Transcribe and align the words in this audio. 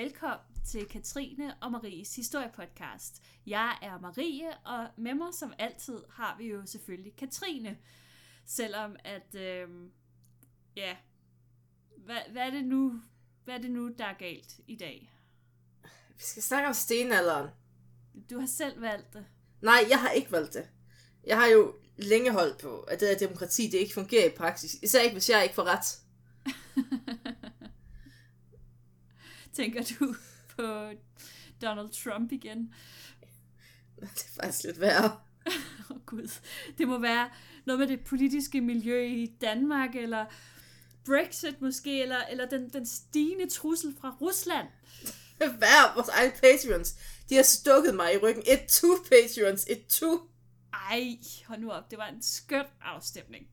Velkommen 0.00 0.64
til 0.66 0.88
Katrine 0.88 1.54
og 1.60 1.72
Maries 1.72 2.16
historiepodcast. 2.16 3.22
Jeg 3.46 3.78
er 3.82 4.00
Marie, 4.00 4.56
og 4.64 4.88
med 4.96 5.14
mig 5.14 5.34
som 5.34 5.52
altid 5.58 5.98
har 6.10 6.36
vi 6.38 6.46
jo 6.46 6.66
selvfølgelig 6.66 7.16
Katrine. 7.16 7.78
Selvom 8.46 8.96
at, 9.04 9.34
øh, 9.34 9.68
ja, 10.76 10.96
hvad, 11.96 12.16
hvad, 12.32 12.42
er 12.42 12.50
det 12.50 12.64
nu, 12.64 13.02
hvad 13.44 13.54
er 13.54 13.58
det 13.58 13.70
nu, 13.70 13.90
der 13.98 14.04
er 14.04 14.18
galt 14.18 14.60
i 14.66 14.76
dag? 14.76 15.12
Vi 16.08 16.22
skal 16.22 16.42
snakke 16.42 16.68
om 16.68 16.74
stenalderen. 16.74 17.50
Du 18.30 18.38
har 18.38 18.46
selv 18.46 18.80
valgt 18.80 19.12
det. 19.12 19.26
Nej, 19.62 19.84
jeg 19.90 20.00
har 20.00 20.10
ikke 20.10 20.32
valgt 20.32 20.54
det. 20.54 20.68
Jeg 21.26 21.36
har 21.40 21.46
jo 21.46 21.74
længe 21.96 22.32
holdt 22.32 22.58
på, 22.58 22.80
at 22.80 23.00
det 23.00 23.08
her 23.08 23.18
demokrati, 23.18 23.66
det 23.66 23.78
ikke 23.78 23.94
fungerer 23.94 24.26
i 24.26 24.36
praksis. 24.36 24.74
Især 24.82 25.00
ikke, 25.00 25.14
hvis 25.14 25.30
jeg 25.30 25.42
ikke 25.42 25.54
får 25.54 25.64
ret. 25.64 25.98
Tænker 29.56 29.82
du 30.00 30.14
på 30.56 30.90
Donald 31.62 31.88
Trump 32.04 32.32
igen? 32.32 32.74
Det 34.00 34.08
er 34.08 34.42
faktisk 34.42 34.64
lidt 34.64 34.80
værre. 34.80 35.16
Åh 35.90 35.96
oh, 35.96 36.02
gud. 36.06 36.40
Det 36.78 36.88
må 36.88 36.98
være 36.98 37.30
noget 37.66 37.78
med 37.78 37.86
det 37.86 38.04
politiske 38.04 38.60
miljø 38.60 39.06
i 39.06 39.26
Danmark, 39.40 39.94
eller 39.94 40.26
Brexit 41.06 41.60
måske, 41.60 42.02
eller, 42.02 42.22
eller 42.30 42.46
den, 42.46 42.68
den 42.68 42.86
stigende 42.86 43.50
trussel 43.50 43.94
fra 44.00 44.16
Rusland. 44.20 44.66
Hvad 45.36 45.94
vores 45.94 46.08
egne 46.08 46.32
Patreons? 46.42 46.94
De 47.28 47.34
har 47.34 47.42
stukket 47.42 47.94
mig 47.94 48.14
i 48.14 48.18
ryggen. 48.18 48.42
Et 48.46 48.66
to 48.66 48.86
Patreons. 49.10 49.66
Et 49.68 49.86
to. 49.86 50.29
Ej, 50.72 51.18
hold 51.46 51.60
nu 51.60 51.70
op. 51.70 51.90
Det 51.90 51.98
var 51.98 52.06
en 52.06 52.22
skøn 52.22 52.64
afstemning. 52.80 53.48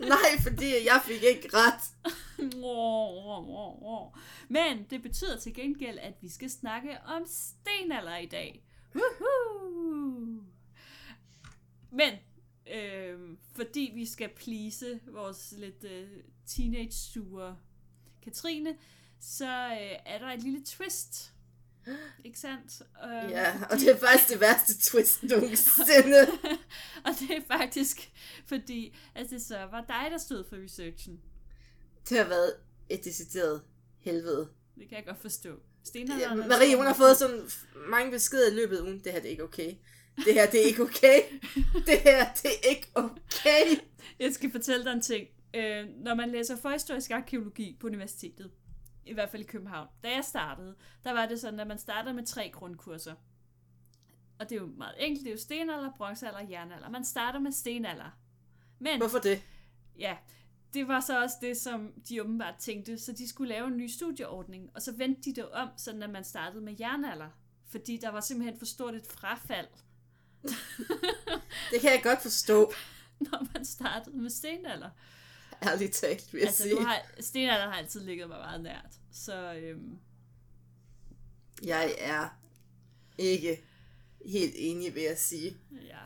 Nej, 0.00 0.40
fordi 0.42 0.84
jeg 0.84 1.02
fik 1.04 1.22
ikke 1.22 1.48
ret. 1.52 1.82
Men 4.48 4.86
det 4.90 5.02
betyder 5.02 5.38
til 5.38 5.54
gengæld, 5.54 5.98
at 5.98 6.14
vi 6.20 6.28
skal 6.28 6.50
snakke 6.50 6.98
om 7.06 7.22
stenalder 7.26 8.16
i 8.16 8.26
dag. 8.26 8.64
Woohoo! 8.94 10.42
Men 11.90 12.12
øh, 12.74 13.36
fordi 13.52 13.92
vi 13.94 14.06
skal 14.06 14.28
plise 14.28 15.00
vores 15.06 15.54
lidt 15.56 15.84
øh, 15.84 16.08
teenage-sure 16.46 17.56
Katrine, 18.22 18.76
så 19.20 19.68
øh, 19.72 19.98
er 20.06 20.18
der 20.18 20.26
et 20.26 20.42
lille 20.42 20.64
twist. 20.64 21.32
Ikke 22.24 22.38
sandt? 22.38 22.82
Um, 23.04 23.30
ja, 23.30 23.52
fordi... 23.52 23.64
og 23.70 23.78
det 23.78 23.88
er 23.88 23.96
faktisk 23.96 24.28
det 24.30 24.40
værste 24.40 24.80
twist 24.80 25.22
nogensinde. 25.22 26.20
og 27.06 27.12
det 27.20 27.30
er 27.30 27.40
faktisk 27.58 28.10
fordi, 28.46 28.96
at 29.14 29.30
det 29.30 29.42
så 29.42 29.56
var 29.56 29.84
dig, 29.88 30.10
der 30.10 30.18
stod 30.18 30.44
for 30.48 30.56
researchen. 30.64 31.20
Det 32.08 32.18
har 32.18 32.28
været 32.28 32.52
et 32.88 33.04
decideret 33.04 33.62
helvede. 33.98 34.48
Det 34.78 34.88
kan 34.88 34.96
jeg 34.96 35.06
godt 35.06 35.20
forstå. 35.20 35.50
ja, 35.94 36.34
Marie, 36.34 36.76
hun 36.76 36.86
har 36.86 36.94
fået 36.94 37.16
sådan 37.16 37.40
mange 37.88 38.10
beskeder 38.10 38.52
i 38.52 38.54
løbet 38.54 38.76
af 38.76 38.82
ugen. 38.82 38.98
Det 39.04 39.12
her, 39.12 39.20
det 39.20 39.28
er 39.28 39.30
ikke 39.30 39.44
okay. 39.44 39.74
Det 40.16 40.34
her, 40.34 40.50
det 40.50 40.60
er 40.60 40.64
ikke 40.64 40.82
okay. 40.82 41.20
Det 41.86 41.98
her, 41.98 42.32
det 42.34 42.50
er 42.64 42.68
ikke 42.68 42.88
okay. 42.94 43.80
Jeg 44.18 44.34
skal 44.34 44.50
fortælle 44.50 44.84
dig 44.84 44.92
en 44.92 45.00
ting. 45.00 45.28
Øh, 45.54 45.86
når 46.04 46.14
man 46.14 46.30
læser 46.30 46.56
forhistorisk 46.56 47.10
arkeologi 47.10 47.76
på 47.80 47.86
universitetet, 47.86 48.50
i 49.06 49.12
hvert 49.12 49.30
fald 49.30 49.42
i 49.42 49.46
København, 49.46 49.88
da 50.02 50.14
jeg 50.14 50.24
startede, 50.24 50.76
der 51.04 51.12
var 51.12 51.26
det 51.26 51.40
sådan, 51.40 51.60
at 51.60 51.66
man 51.66 51.78
starter 51.78 52.12
med 52.12 52.26
tre 52.26 52.50
grundkurser. 52.50 53.14
Og 54.38 54.50
det 54.50 54.56
er 54.56 54.60
jo 54.60 54.66
meget 54.66 54.94
enkelt. 54.98 55.24
Det 55.24 55.30
er 55.30 55.34
jo 55.34 55.40
stenalder, 55.40 55.90
bronzealder 55.96 56.38
og 56.38 56.50
jernalder. 56.50 56.90
Man 56.90 57.04
starter 57.04 57.38
med 57.38 57.52
stenalder. 57.52 58.18
Men, 58.78 58.98
Hvorfor 58.98 59.18
det? 59.18 59.42
Ja, 59.98 60.16
det 60.74 60.88
var 60.88 61.00
så 61.00 61.22
også 61.22 61.36
det, 61.40 61.56
som 61.56 61.92
de 62.08 62.22
åbenbart 62.22 62.54
tænkte. 62.58 62.98
Så 62.98 63.12
de 63.12 63.28
skulle 63.28 63.48
lave 63.48 63.66
en 63.66 63.76
ny 63.76 63.86
studieordning, 63.86 64.70
og 64.74 64.82
så 64.82 64.92
vendte 64.92 65.22
de 65.22 65.34
det 65.34 65.50
om, 65.50 65.68
sådan 65.76 66.02
at 66.02 66.10
man 66.10 66.24
startede 66.24 66.62
med 66.62 66.76
jernalder. 66.80 67.28
Fordi 67.68 67.96
der 67.96 68.10
var 68.10 68.20
simpelthen 68.20 68.58
for 68.58 68.66
stort 68.66 68.94
et 68.94 69.06
frafald. 69.06 69.68
det 71.70 71.80
kan 71.80 71.90
jeg 71.90 72.00
godt 72.02 72.22
forstå. 72.22 72.72
Når 73.30 73.46
man 73.54 73.64
startede 73.64 74.16
med 74.16 74.30
stenalder. 74.30 74.90
Ærligt 75.66 75.92
talt, 75.92 76.32
vil 76.32 76.38
jeg 76.38 76.48
altså, 76.48 76.62
sige. 76.62 76.84
Har, 76.84 77.02
stenalder 77.20 77.70
har 77.70 77.78
altid 77.78 78.00
ligget 78.00 78.28
mig 78.28 78.38
meget 78.38 78.62
nært. 78.62 78.90
Så 79.12 79.54
øhm... 79.54 79.98
Jeg 81.64 81.94
er 81.98 82.28
ikke 83.18 83.62
helt 84.26 84.54
enig, 84.56 84.94
vil 84.94 85.02
jeg 85.02 85.18
sige. 85.18 85.56
Ja. 85.72 85.98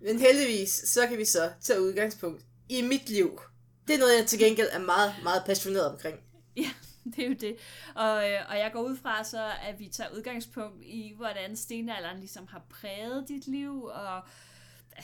Men 0.00 0.18
heldigvis, 0.18 0.70
så 0.70 1.06
kan 1.06 1.18
vi 1.18 1.24
så 1.24 1.52
tage 1.60 1.82
udgangspunkt 1.82 2.44
i 2.68 2.82
mit 2.82 3.08
liv. 3.08 3.40
Det 3.88 3.94
er 3.94 3.98
noget, 3.98 4.18
jeg 4.18 4.26
til 4.26 4.38
gengæld 4.38 4.68
er 4.72 4.78
meget, 4.78 5.14
meget 5.22 5.42
passioneret 5.46 5.90
omkring. 5.90 6.20
Ja, 6.56 6.70
det 7.16 7.24
er 7.24 7.28
jo 7.28 7.34
det. 7.40 7.56
Og, 7.94 8.30
øh, 8.30 8.38
og 8.48 8.58
jeg 8.58 8.70
går 8.72 8.82
ud 8.82 8.96
fra 8.96 9.24
så, 9.24 9.50
at 9.62 9.78
vi 9.78 9.88
tager 9.88 10.10
udgangspunkt 10.10 10.84
i, 10.84 11.12
hvordan 11.16 11.56
stenalderen 11.56 12.18
ligesom 12.18 12.46
har 12.46 12.62
præget 12.70 13.28
dit 13.28 13.46
liv, 13.46 13.84
og 13.84 14.22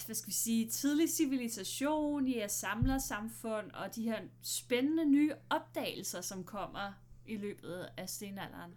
hvad 0.04 0.16
skal 0.16 0.28
vi 0.28 0.32
sige, 0.32 0.70
tidlig 0.70 1.10
civilisation 1.10 2.28
i 2.28 2.42
samfund, 2.98 3.70
og 3.70 3.94
de 3.94 4.02
her 4.02 4.20
spændende 4.42 5.04
nye 5.04 5.32
opdagelser, 5.50 6.20
som 6.20 6.44
kommer 6.44 6.92
i 7.26 7.36
løbet 7.36 7.88
af 7.96 8.08
stenalderen. 8.08 8.74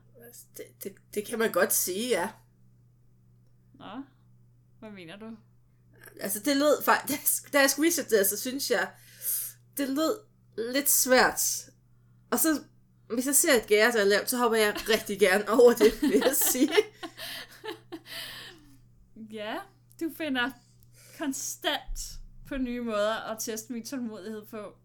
Det, 0.57 0.83
det, 0.83 0.95
det 1.13 1.25
kan 1.25 1.39
man 1.39 1.51
godt 1.51 1.73
sige, 1.73 2.09
ja. 2.09 2.29
Nå, 3.73 4.03
hvad 4.79 4.91
mener 4.91 5.17
du? 5.17 5.37
Altså, 6.19 6.39
det 6.39 6.57
lød 6.57 6.83
faktisk, 6.83 7.47
da 7.53 7.59
jeg 7.59 7.69
skulle 7.69 7.87
researche 7.87 8.17
det, 8.17 8.27
så 8.27 8.37
synes 8.37 8.71
jeg, 8.71 8.91
det 9.77 9.89
lød 9.89 10.19
lidt 10.73 10.89
svært. 10.89 11.69
Og 12.31 12.39
så, 12.39 12.63
hvis 13.13 13.25
jeg 13.25 13.35
ser 13.35 13.53
et 13.53 13.67
gære, 13.67 13.91
der 13.91 14.01
er 14.01 14.05
lavt, 14.05 14.29
så 14.29 14.37
hopper 14.37 14.57
jeg 14.57 14.89
rigtig 14.89 15.19
gerne 15.19 15.49
over 15.49 15.73
det, 15.73 16.01
vil 16.01 16.21
jeg 16.25 16.35
sige. 16.35 16.71
ja, 19.39 19.57
du 19.99 20.11
finder 20.17 20.51
konstant 21.19 22.19
på 22.47 22.57
nye 22.57 22.81
måder 22.81 23.31
at 23.31 23.37
teste 23.39 23.73
min 23.73 23.85
tålmodighed 23.85 24.45
på. 24.45 24.75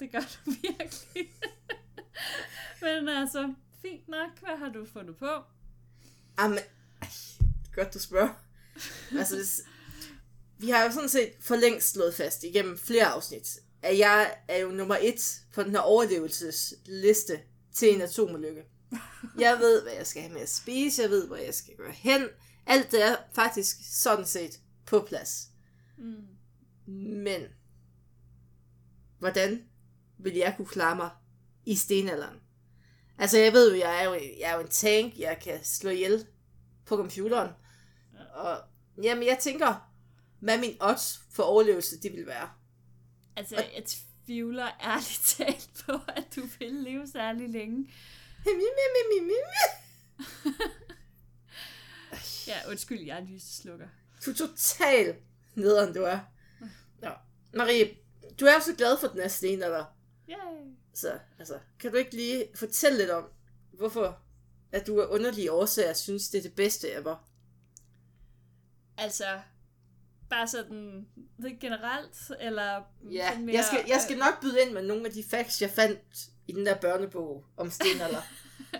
Det 0.00 0.12
gør 0.12 0.20
du 0.20 0.50
virkelig. 0.62 1.32
Men 2.82 3.08
altså, 3.08 3.54
fint 3.82 4.08
nok. 4.08 4.38
Hvad 4.40 4.56
har 4.58 4.68
du 4.68 4.86
fundet 4.92 5.16
på? 5.16 5.30
Jamen, 6.40 6.58
godt 7.74 7.94
du 7.94 7.98
spørger. 7.98 8.34
altså, 9.18 9.36
det, 9.36 9.46
vi 10.58 10.70
har 10.70 10.84
jo 10.84 10.90
sådan 10.90 11.08
set 11.08 11.32
for 11.40 11.56
længst 11.56 11.92
slået 11.92 12.14
fast 12.14 12.44
igennem 12.44 12.78
flere 12.78 13.04
afsnit, 13.06 13.58
at 13.82 13.98
jeg 13.98 14.34
er 14.48 14.58
jo 14.58 14.68
nummer 14.68 14.96
et 15.00 15.42
på 15.52 15.62
den 15.62 15.70
her 15.70 15.80
overlevelsesliste 15.80 17.40
til 17.74 17.94
en 17.94 18.00
atomulykke. 18.00 18.64
Jeg 19.38 19.58
ved, 19.58 19.82
hvad 19.82 19.92
jeg 19.92 20.06
skal 20.06 20.22
have 20.22 20.32
med 20.32 20.42
at 20.42 20.48
spise, 20.48 21.02
jeg 21.02 21.10
ved, 21.10 21.26
hvor 21.26 21.36
jeg 21.36 21.54
skal 21.54 21.76
gå 21.76 21.84
hen. 21.90 22.28
Alt 22.66 22.90
det 22.90 23.04
er 23.04 23.16
faktisk 23.32 23.76
sådan 24.02 24.26
set 24.26 24.60
på 24.86 25.00
plads. 25.00 25.48
Mm. 25.98 26.24
Men, 26.94 27.42
hvordan 29.18 29.64
vil 30.18 30.34
jeg 30.34 30.54
kunne 30.56 30.68
klare 30.68 30.96
mig 30.96 31.10
i 31.66 31.76
stenalderen? 31.76 32.40
Altså, 33.18 33.38
jeg 33.38 33.52
ved 33.52 33.72
jo, 33.72 33.78
jeg 33.78 34.00
er 34.00 34.04
jo, 34.04 34.14
jeg 34.14 34.50
er 34.50 34.54
jo 34.54 34.60
en 34.60 34.68
tank, 34.68 35.18
jeg 35.18 35.38
kan 35.42 35.64
slå 35.64 35.90
ihjel 35.90 36.26
på 36.84 36.96
computeren. 36.96 37.50
Og 38.34 38.60
jamen, 39.02 39.26
jeg 39.26 39.38
tænker, 39.40 39.90
hvad 40.40 40.58
min 40.58 40.76
odds 40.80 41.20
for 41.32 41.42
overlevelse, 41.42 42.00
det 42.00 42.12
vil 42.12 42.26
være. 42.26 42.50
Altså, 43.36 43.56
og... 43.56 43.62
jeg 43.74 43.84
tvivler 43.84 44.70
ærligt 44.82 45.20
talt 45.36 45.70
på, 45.86 45.92
at 46.08 46.24
du 46.36 46.42
vil 46.58 46.72
leve 46.72 47.06
særlig 47.06 47.48
længe. 47.48 47.92
ja, 52.46 52.70
undskyld, 52.70 53.00
jeg 53.00 53.18
er 53.18 53.24
lyseslukker. 53.24 53.88
Du 54.24 54.30
er 54.30 54.34
total 54.34 55.16
nederen, 55.58 55.94
du 55.94 56.02
er. 56.02 56.18
Ja. 57.02 57.10
Marie, 57.54 57.94
du 58.40 58.44
er 58.44 58.60
så 58.60 58.74
glad 58.74 58.98
for 58.98 59.08
den 59.08 59.20
her 59.20 59.28
sten, 59.28 59.62
eller? 59.62 59.84
Yay. 60.28 60.36
Så, 60.94 61.18
altså, 61.38 61.58
kan 61.80 61.90
du 61.90 61.96
ikke 61.96 62.16
lige 62.16 62.44
fortælle 62.54 62.98
lidt 62.98 63.10
om, 63.10 63.24
hvorfor 63.72 64.18
at 64.72 64.86
du 64.86 65.00
af 65.00 65.06
underlige 65.06 65.52
årsager 65.52 65.92
synes, 65.92 66.28
det 66.28 66.38
er 66.38 66.42
det 66.42 66.54
bedste 66.54 66.92
ever? 66.92 67.28
Altså, 68.98 69.40
bare 70.30 70.48
sådan 70.48 71.06
det 71.42 71.58
generelt, 71.60 72.16
eller 72.40 72.82
ja, 73.10 73.38
mere, 73.38 73.56
jeg, 73.56 73.64
skal, 73.64 73.84
jeg 73.88 74.00
skal 74.00 74.18
nok 74.18 74.40
byde 74.40 74.62
ind 74.62 74.72
med 74.72 74.82
nogle 74.82 75.06
af 75.06 75.12
de 75.12 75.24
facts, 75.30 75.62
jeg 75.62 75.70
fandt 75.70 76.28
i 76.46 76.52
den 76.52 76.66
der 76.66 76.74
børnebog 76.74 77.44
om 77.56 77.70
stenalder. 77.70 78.22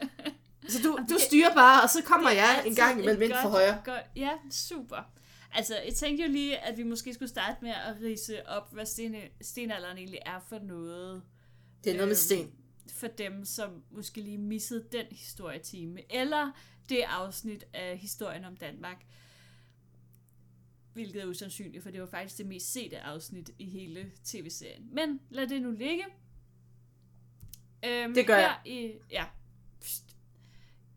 så 0.71 0.83
du, 0.83 0.99
du 1.11 1.19
styrer 1.19 1.55
bare, 1.55 1.83
og 1.83 1.91
så 1.91 2.03
kommer 2.05 2.31
jeg 2.31 2.63
en 2.67 2.75
gang 2.75 3.01
imellem 3.01 3.23
ind 3.23 3.33
for 3.43 3.49
højre. 3.49 3.83
Godt, 3.85 4.05
ja, 4.17 4.31
super. 4.51 5.18
Altså, 5.53 5.79
jeg 5.87 5.95
tænkte 5.95 6.25
jo 6.25 6.31
lige, 6.31 6.59
at 6.59 6.79
vi 6.79 6.83
måske 6.83 7.15
skulle 7.15 7.29
starte 7.29 7.59
med 7.63 7.71
at 7.71 7.97
rise 8.03 8.49
op, 8.49 8.73
hvad 8.73 8.87
sten, 8.87 9.15
stenalderen 9.41 9.99
egentlig 9.99 10.21
er 10.27 10.41
for 10.49 10.59
noget. 10.59 11.23
Det 11.85 11.91
er 11.91 11.95
noget 11.95 12.09
med 12.09 12.17
sten. 12.17 12.47
Øhm, 12.47 12.53
for 12.93 13.07
dem, 13.07 13.45
som 13.45 13.83
måske 13.91 14.21
lige 14.21 14.39
missede 14.39 14.85
den 14.93 15.07
historietime, 15.11 16.13
eller 16.15 16.51
det 16.89 17.03
afsnit 17.03 17.65
af 17.73 17.99
historien 17.99 18.45
om 18.45 18.57
Danmark. 18.57 19.05
Hvilket 20.93 21.23
er 21.23 21.27
usandsynligt, 21.27 21.83
for 21.83 21.91
det 21.91 22.01
var 22.01 22.07
faktisk 22.07 22.39
det 22.39 22.47
mest 22.47 22.73
sete 22.73 23.01
afsnit 23.01 23.51
i 23.59 23.65
hele 23.65 24.13
tv-serien. 24.25 24.89
Men 24.93 25.21
lad 25.31 25.47
det 25.47 25.63
nu 25.63 25.71
ligge. 25.71 26.05
Øhm, 27.85 28.15
Det 28.15 28.27
gør 28.27 28.37
her 28.37 28.43
jeg. 28.43 28.61
I, 28.65 28.93
ja. 29.11 29.25
Pst. 29.81 30.18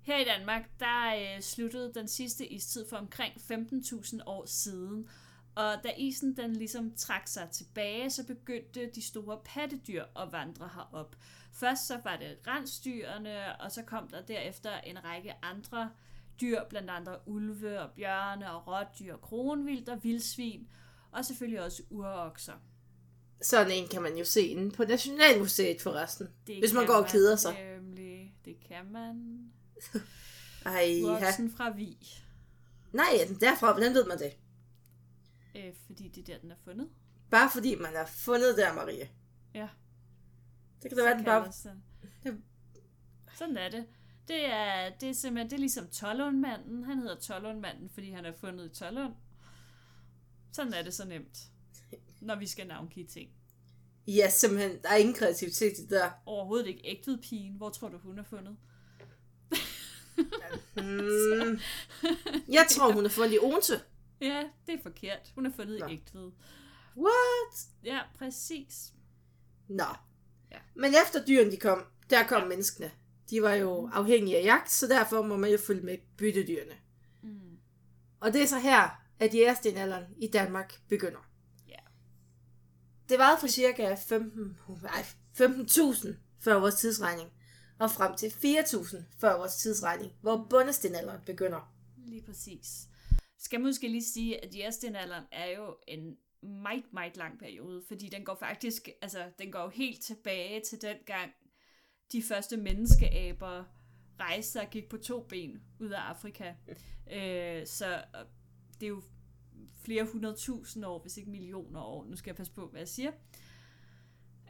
Her 0.01 0.17
i 0.17 0.23
Danmark, 0.23 0.69
der 0.79 1.15
øh, 1.15 1.41
sluttede 1.41 1.93
den 1.93 2.07
sidste 2.07 2.47
istid 2.47 2.85
for 2.89 2.97
omkring 2.97 3.33
15.000 3.33 4.19
år 4.25 4.45
siden. 4.45 5.09
Og 5.55 5.73
da 5.83 5.91
isen 5.97 6.37
den 6.37 6.55
ligesom 6.55 6.91
trak 6.95 7.27
sig 7.27 7.49
tilbage, 7.51 8.09
så 8.09 8.25
begyndte 8.25 8.89
de 8.95 9.01
store 9.01 9.39
pattedyr 9.45 10.03
at 10.15 10.31
vandre 10.31 10.69
herop. 10.75 11.15
Først 11.53 11.87
så 11.87 11.99
var 12.03 12.17
det 12.17 12.37
rensdyrene, 12.47 13.61
og 13.61 13.71
så 13.71 13.83
kom 13.83 14.07
der 14.07 14.21
derefter 14.21 14.77
en 14.77 15.03
række 15.03 15.33
andre 15.41 15.89
dyr, 16.41 16.59
blandt 16.69 16.89
andre 16.89 17.17
ulve 17.25 17.81
og 17.81 17.89
bjørne 17.91 18.51
og 18.51 18.67
rådyr, 18.67 19.17
kronvildt 19.17 19.89
og 19.89 20.03
vildsvin, 20.03 20.67
og 21.11 21.25
selvfølgelig 21.25 21.61
også 21.61 21.83
urokser. 21.89 22.53
Sådan 23.41 23.71
en 23.71 23.87
kan 23.87 24.01
man 24.01 24.17
jo 24.17 24.25
se 24.25 24.41
inde 24.41 24.71
på 24.71 24.83
Nationalmuseet 24.83 25.81
forresten. 25.81 26.27
Det 26.47 26.59
Hvis 26.59 26.73
man 26.73 26.85
går 26.85 26.93
og 26.93 27.07
keder 27.07 27.35
sig. 27.35 27.77
Nemlig, 27.77 28.33
det 28.45 28.55
kan 28.67 28.91
man. 28.91 29.45
Ej, 30.65 30.99
ja. 31.01 31.03
Uroksen 31.03 31.51
fra 31.51 31.69
Vi. 31.69 31.97
Nej, 32.93 33.17
er 33.21 33.27
den 33.27 33.39
derfra? 33.39 33.71
Hvordan 33.71 33.93
ved 33.93 34.07
man 34.07 34.19
det? 34.19 34.37
Øh, 35.55 35.73
fordi 35.85 36.07
det 36.07 36.29
er 36.29 36.33
der, 36.33 36.39
den 36.39 36.51
er 36.51 36.55
fundet. 36.63 36.89
Bare 37.29 37.49
fordi 37.53 37.75
man 37.75 37.95
har 37.95 38.05
fundet 38.05 38.57
der, 38.57 38.73
Marie. 38.73 39.09
Ja. 39.53 39.67
Det 40.81 40.91
kan 40.91 40.97
da 40.97 41.03
være, 41.03 41.17
den 41.17 41.25
bare... 41.25 41.41
kaldes 41.41 41.67
den. 42.23 42.43
Sådan 43.37 43.57
er 43.57 43.69
det. 43.69 43.85
Det 44.27 44.45
er, 44.45 44.89
det 44.89 45.09
er 45.09 45.13
simpelthen, 45.13 45.49
det 45.49 45.55
er 45.55 45.59
ligesom 45.59 45.87
Tollundmanden. 45.87 46.83
Han 46.83 46.97
hedder 46.97 47.19
Tollundmanden, 47.19 47.89
fordi 47.89 48.11
han 48.11 48.25
er 48.25 48.33
fundet 48.33 48.65
i 48.65 48.79
Tollund. 48.79 49.13
Sådan 50.51 50.73
er 50.73 50.81
det 50.81 50.93
så 50.93 51.05
nemt, 51.05 51.39
når 52.21 52.35
vi 52.35 52.47
skal 52.47 52.67
navngive 52.67 53.07
ting. 53.07 53.29
Ja, 54.07 54.29
simpelthen. 54.29 54.81
Der 54.83 54.89
er 54.89 54.95
ingen 54.95 55.15
kreativitet 55.15 55.77
i 55.77 55.81
det 55.81 55.89
der. 55.89 56.11
Overhovedet 56.25 56.67
ikke 56.67 56.81
ægtvedpigen. 56.83 57.53
Hvor 57.53 57.69
tror 57.69 57.89
du, 57.89 57.97
hun 57.97 58.19
er 58.19 58.23
fundet? 58.23 58.57
Mm. 60.75 61.59
Jeg 62.49 62.65
tror, 62.69 62.91
hun 62.91 63.05
er 63.05 63.09
fundet 63.09 63.33
i 63.33 63.39
Odense. 63.39 63.81
Ja, 64.21 64.43
det 64.67 64.73
er 64.73 64.83
forkert. 64.83 65.31
Hun 65.35 65.45
er 65.45 65.51
fundet 65.55 65.79
Nå. 65.79 65.87
i 65.87 65.93
ægtved. 65.93 66.31
What? 66.97 67.67
Ja, 67.83 67.99
præcis. 68.17 68.93
Nå. 69.67 69.83
Ja. 70.51 70.57
Men 70.75 70.93
efter 71.05 71.25
dyrene 71.25 71.51
de 71.51 71.57
kom, 71.57 71.85
der 72.09 72.27
kom 72.27 72.41
ja. 72.41 72.47
menneskene. 72.47 72.91
De 73.29 73.41
var 73.41 73.53
jo 73.53 73.89
afhængige 73.93 74.37
af 74.37 74.43
jagt, 74.43 74.71
så 74.71 74.87
derfor 74.87 75.21
må 75.21 75.37
man 75.37 75.51
jo 75.51 75.57
følge 75.57 75.81
med 75.81 75.97
byttedyrene. 76.17 76.73
Mm. 77.23 77.57
Og 78.19 78.33
det 78.33 78.41
er 78.41 78.47
så 78.47 78.59
her, 78.59 79.01
at 79.19 79.33
jægerstenalderen 79.33 80.05
i 80.17 80.27
Danmark 80.27 80.81
begynder. 80.87 81.29
Ja. 81.67 81.79
Det 83.09 83.19
varede 83.19 83.39
fra 83.39 83.47
cirka 83.47 83.95
15 84.07 84.57
nej, 84.83 85.05
15.000 85.39 86.07
før 86.39 86.59
vores 86.59 86.75
tidsregning, 86.75 87.29
og 87.81 87.91
frem 87.91 88.15
til 88.15 88.27
4.000 88.27 89.03
før 89.17 89.37
vores 89.37 89.55
tidsregning, 89.55 90.11
hvor 90.21 90.47
bundestenalderen 90.49 91.21
begynder. 91.25 91.73
Lige 91.97 92.21
præcis. 92.21 92.87
Skal 93.37 93.59
man 93.59 93.69
måske 93.69 93.87
lige 93.87 94.03
sige, 94.03 94.45
at 94.45 94.55
jæstenalderen 94.55 95.23
er 95.31 95.45
jo 95.57 95.77
en 95.87 96.17
meget, 96.41 96.93
meget 96.93 97.17
lang 97.17 97.39
periode, 97.39 97.83
fordi 97.87 98.09
den 98.09 98.25
går 98.25 98.35
faktisk, 98.35 98.89
altså 99.01 99.31
den 99.39 99.51
går 99.51 99.61
jo 99.61 99.69
helt 99.69 100.01
tilbage 100.01 100.61
til 100.69 100.81
den 100.81 100.97
gang, 101.05 101.31
de 102.11 102.23
første 102.23 102.57
menneskeaber 102.57 103.63
rejste 104.19 104.61
og 104.61 104.67
gik 104.69 104.89
på 104.89 104.97
to 104.97 105.25
ben 105.29 105.61
ud 105.79 105.89
af 105.89 105.99
Afrika. 105.99 106.53
Øh, 107.11 107.67
så 107.67 108.03
det 108.79 108.85
er 108.85 108.89
jo 108.89 109.01
flere 109.83 110.03
hundredtusind 110.03 110.85
år, 110.85 111.01
hvis 111.01 111.17
ikke 111.17 111.29
millioner 111.29 111.81
år. 111.81 112.05
Nu 112.05 112.15
skal 112.15 112.29
jeg 112.31 112.35
passe 112.35 112.53
på, 112.53 112.67
hvad 112.67 112.81
jeg 112.81 112.87
siger. 112.87 113.11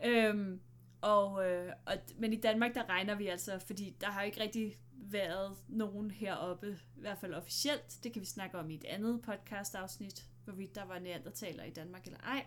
Øhm, 0.05 0.61
og, 1.01 1.49
øh, 1.49 1.73
og, 1.85 1.93
men 2.17 2.33
i 2.33 2.35
Danmark, 2.35 2.75
der 2.75 2.89
regner 2.89 3.15
vi 3.15 3.27
altså, 3.27 3.59
fordi 3.59 3.95
der 4.01 4.07
har 4.07 4.21
ikke 4.21 4.39
rigtig 4.41 4.75
været 4.93 5.57
nogen 5.67 6.11
heroppe, 6.11 6.79
i 6.97 6.99
hvert 6.99 7.17
fald 7.17 7.33
officielt. 7.33 7.99
Det 8.03 8.13
kan 8.13 8.21
vi 8.21 8.25
snakke 8.25 8.57
om 8.59 8.69
i 8.69 8.75
et 8.75 8.83
andet 8.83 9.21
podcast-afsnit, 9.21 10.25
hvorvidt 10.43 10.75
der 10.75 10.85
var 10.85 10.99
neandertaler 10.99 11.63
i 11.63 11.69
Danmark 11.69 12.05
eller 12.05 12.19
ej. 12.19 12.45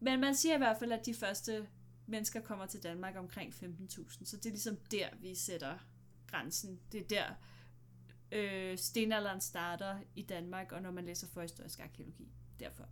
Men 0.00 0.20
man 0.20 0.34
siger 0.34 0.54
i 0.54 0.58
hvert 0.58 0.76
fald, 0.78 0.92
at 0.92 1.06
de 1.06 1.14
første 1.14 1.68
mennesker 2.06 2.40
kommer 2.40 2.66
til 2.66 2.82
Danmark 2.82 3.16
omkring 3.16 3.54
15.000, 3.54 4.24
så 4.24 4.36
det 4.36 4.46
er 4.46 4.50
ligesom 4.50 4.76
der, 4.90 5.08
vi 5.20 5.34
sætter 5.34 5.78
grænsen. 6.26 6.80
Det 6.92 7.00
er 7.00 7.08
der, 7.08 7.34
øh, 8.32 8.78
stenalderen 8.78 9.40
starter 9.40 9.98
i 10.16 10.22
Danmark, 10.22 10.72
og 10.72 10.82
når 10.82 10.90
man 10.90 11.04
læser 11.04 11.26
forhistorisk 11.26 11.80
arkeologi. 11.80 12.32
Derfor. 12.60 12.88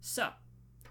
Så, 0.00 0.32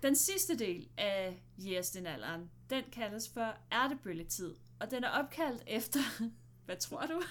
den 0.01 0.16
sidste 0.16 0.60
del 0.60 0.90
af 0.98 1.44
jægerstenalderen, 1.57 2.51
den 2.69 2.84
kaldes 2.92 3.30
for 3.30 3.57
ærtebølletid, 3.72 4.56
og 4.80 4.92
den 4.92 5.04
er 5.04 5.10
opkaldt 5.10 5.63
efter, 5.68 6.00
hvad 6.66 6.78
tror 6.78 7.06
du? 7.06 7.22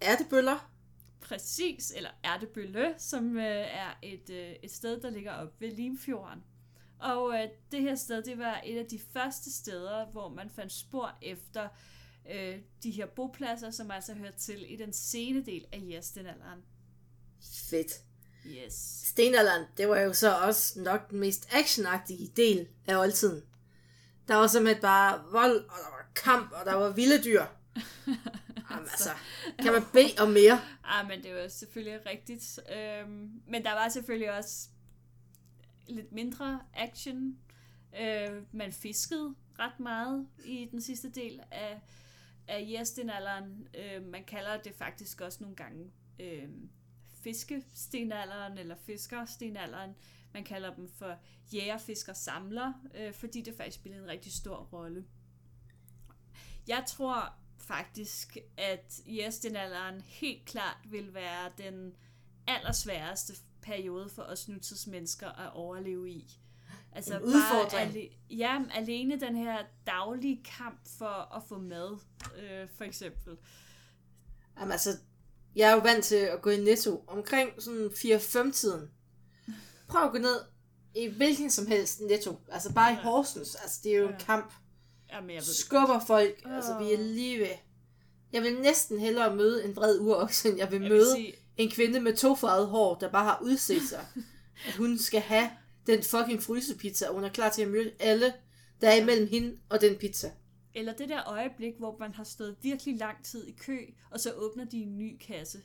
Er 0.00 0.16
det 0.16 0.28
bøller? 0.28 0.70
Præcis, 1.20 1.92
eller 1.96 2.10
Ærtebølle, 2.24 2.94
som 2.98 3.36
øh, 3.36 3.44
er 3.44 3.98
et, 4.02 4.30
øh, 4.30 4.52
et 4.62 4.70
sted, 4.70 5.00
der 5.00 5.10
ligger 5.10 5.32
op 5.32 5.60
ved 5.60 5.70
Limfjorden. 5.70 6.44
Og 6.98 7.34
øh, 7.34 7.48
det 7.72 7.80
her 7.80 7.94
sted, 7.94 8.22
det 8.22 8.38
var 8.38 8.62
et 8.64 8.78
af 8.78 8.86
de 8.86 8.98
første 8.98 9.52
steder, 9.52 10.06
hvor 10.06 10.28
man 10.28 10.50
fandt 10.50 10.72
spor 10.72 11.18
efter 11.22 11.68
øh, 12.30 12.58
de 12.82 12.90
her 12.90 13.06
bopladser, 13.06 13.70
som 13.70 13.90
altså 13.90 14.14
hørte 14.14 14.38
til 14.38 14.72
i 14.72 14.76
den 14.76 14.92
sene 14.92 15.44
del 15.44 15.66
af 15.72 15.80
jægerstenalderen. 15.80 16.60
Fedt. 17.70 17.92
Yes. 18.46 18.74
Stenalderen, 19.04 19.64
det 19.76 19.88
var 19.88 20.00
jo 20.00 20.12
så 20.12 20.36
også 20.36 20.80
nok 20.80 21.10
den 21.10 21.20
mest 21.20 21.48
actionagtige 21.52 22.32
del 22.36 22.68
af 22.86 22.96
oldtiden. 22.96 23.42
Der 24.28 24.34
var 24.34 24.46
simpelthen 24.46 24.82
bare 24.82 25.22
vold, 25.32 25.56
og 25.56 25.76
der 25.76 25.90
var 25.90 26.06
kamp, 26.14 26.52
og 26.52 26.66
der 26.66 26.74
var 26.74 26.92
vilde 26.92 27.24
dyr. 27.24 27.44
Jamen 28.70 28.88
altså, 28.90 29.10
kan 29.58 29.72
man 29.72 29.82
bede 29.92 30.14
om 30.18 30.30
mere? 30.30 30.60
Ah, 30.84 31.08
men 31.08 31.22
det 31.22 31.34
var 31.34 31.48
selvfølgelig 31.48 32.06
rigtigt. 32.06 32.60
Øhm, 32.76 33.42
men 33.48 33.64
der 33.64 33.72
var 33.72 33.88
selvfølgelig 33.88 34.32
også 34.32 34.68
lidt 35.88 36.12
mindre 36.12 36.60
action. 36.74 37.38
Øh, 38.00 38.42
man 38.52 38.72
fiskede 38.72 39.34
ret 39.58 39.80
meget 39.80 40.26
i 40.44 40.68
den 40.70 40.80
sidste 40.82 41.10
del 41.10 41.40
af, 41.50 41.80
af 42.48 42.60
jægerstenalderen. 42.60 43.68
Øh, 43.78 44.06
man 44.06 44.24
kalder 44.24 44.56
det 44.56 44.74
faktisk 44.74 45.20
også 45.20 45.38
nogle 45.40 45.56
gange 45.56 45.90
øh, 46.20 46.48
fiskestenalderen 47.24 48.58
eller 48.58 48.76
fiskerstenalderen. 48.86 49.94
Man 50.32 50.44
kalder 50.44 50.74
dem 50.74 50.88
for 50.88 51.16
jæger, 51.52 51.78
fisker, 51.78 52.12
samler, 52.12 52.72
øh, 52.94 53.14
fordi 53.14 53.40
det 53.42 53.54
faktisk 53.56 53.74
spiller 53.76 53.98
en 54.02 54.08
rigtig 54.08 54.32
stor 54.32 54.56
rolle. 54.56 55.04
Jeg 56.68 56.84
tror 56.88 57.32
faktisk, 57.58 58.36
at 58.56 59.00
jægerstenalderen 59.06 60.00
helt 60.00 60.44
klart 60.44 60.76
vil 60.90 61.14
være 61.14 61.50
den 61.58 61.92
allersværeste 62.46 63.32
periode 63.62 64.08
for 64.08 64.22
os 64.22 64.48
nutidsmennesker 64.48 65.28
at 65.28 65.52
overleve 65.52 66.10
i. 66.10 66.38
Altså 66.92 67.16
En 67.16 67.22
udfordring. 67.22 67.96
ale, 67.96 68.08
ja, 68.30 68.62
alene 68.74 69.20
den 69.20 69.36
her 69.36 69.64
daglige 69.86 70.42
kamp 70.44 70.88
for 70.98 71.36
at 71.36 71.42
få 71.48 71.58
mad, 71.58 71.98
øh, 72.36 72.68
for 72.76 72.84
eksempel. 72.84 73.36
Jamen 74.58 74.72
altså, 74.72 74.90
jeg 75.56 75.70
er 75.70 75.74
jo 75.74 75.80
vant 75.80 76.04
til 76.04 76.16
at 76.16 76.42
gå 76.42 76.50
i 76.50 76.60
Netto 76.60 77.04
omkring 77.06 77.50
sådan 77.58 77.86
4-5 77.86 78.52
tiden. 78.52 78.90
Prøv 79.88 80.04
at 80.04 80.12
gå 80.12 80.18
ned 80.18 80.40
i 80.94 81.06
hvilken 81.06 81.50
som 81.50 81.66
helst 81.66 82.00
Netto. 82.00 82.40
Altså 82.52 82.72
bare 82.72 82.92
i. 82.92 82.96
Horsens. 82.96 83.54
Altså 83.54 83.80
det 83.84 83.92
er 83.92 83.98
jo 83.98 84.08
en 84.08 84.14
kamp. 84.20 84.52
Jamen, 85.12 85.30
jeg 85.30 85.36
ved. 85.36 85.54
Skubber 85.54 86.00
folk. 86.06 86.42
Altså 86.44 86.78
vi 86.78 86.92
er 86.92 86.98
Åh. 86.98 87.04
lige 87.04 87.38
ved. 87.38 87.48
Jeg 88.32 88.42
vil 88.42 88.60
næsten 88.60 88.98
hellere 88.98 89.36
møde 89.36 89.64
en 89.64 89.76
vred 89.76 90.00
urokse, 90.00 90.48
end 90.48 90.58
jeg 90.58 90.70
vil 90.70 90.80
Jeg 90.80 90.90
møde 90.90 91.12
sige, 91.14 91.34
en 91.56 91.70
kvinde 91.70 92.00
med 92.00 92.16
tofarvet 92.16 92.66
hår, 92.66 92.94
der 92.94 93.10
bare 93.10 93.24
har 93.24 93.38
udset 93.42 93.82
sig, 93.88 94.06
at 94.68 94.74
hun 94.74 94.98
skal 94.98 95.20
have 95.20 95.50
den 95.86 96.02
fucking 96.02 96.42
frysepizza, 96.42 97.08
og 97.08 97.14
hun 97.14 97.24
er 97.24 97.28
klar 97.28 97.50
til 97.50 97.62
at 97.62 97.68
møde 97.68 97.92
alle, 98.00 98.34
der 98.80 98.88
er 98.88 98.94
imellem 98.94 99.28
hende 99.28 99.58
og 99.68 99.80
den 99.80 99.96
pizza. 99.96 100.30
Eller 100.74 100.92
det 100.92 101.08
der 101.08 101.28
øjeblik, 101.28 101.74
hvor 101.78 101.96
man 102.00 102.14
har 102.14 102.24
stået 102.24 102.56
virkelig 102.62 102.96
lang 102.96 103.24
tid 103.24 103.46
i 103.46 103.52
kø, 103.52 103.78
og 104.10 104.20
så 104.20 104.32
åbner 104.32 104.64
de 104.64 104.76
en 104.76 104.98
ny 104.98 105.18
kasse. 105.18 105.62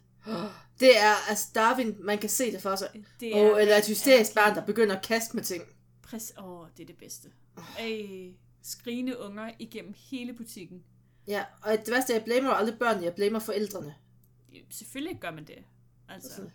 Det 0.80 1.00
er 1.00 1.30
altså 1.30 1.48
Darwin, 1.56 1.96
man 2.00 2.18
kan 2.18 2.30
se 2.30 2.51
det 2.51 2.62
for 2.62 2.75
sig. 2.75 3.06
Det 3.20 3.34
Og, 3.34 3.62
eller 3.62 3.75
et 3.75 3.88
hysterisk 3.88 4.36
barn, 4.36 4.56
der 4.56 4.66
begynder 4.66 4.96
at 4.96 5.06
kaste 5.06 5.36
med 5.36 5.44
ting. 5.44 5.63
Præcis. 6.01 6.34
Åh, 6.38 6.68
det 6.78 6.84
er 6.84 6.88
det 6.88 6.98
bedste. 6.98 7.32
Ej, 7.80 8.34
skrigende 8.62 9.20
unger 9.20 9.51
igennem 9.60 9.94
hele 10.12 10.34
butikken. 10.34 10.84
Ja, 11.28 11.46
og 11.62 11.72
det 11.72 11.94
værste 11.94 12.13
er, 12.13 12.18
at 12.18 12.22
jeg 12.22 12.24
blamer 12.25 12.50
aldrig 12.51 12.80
børnene, 12.80 13.06
jeg 13.06 13.16
blamer 13.16 13.39
forældrene. 13.39 13.96
Selvfølgelig 14.70 15.20
gør 15.20 15.32
man 15.32 15.46
det. 15.46 15.63
Altså. 16.10 16.50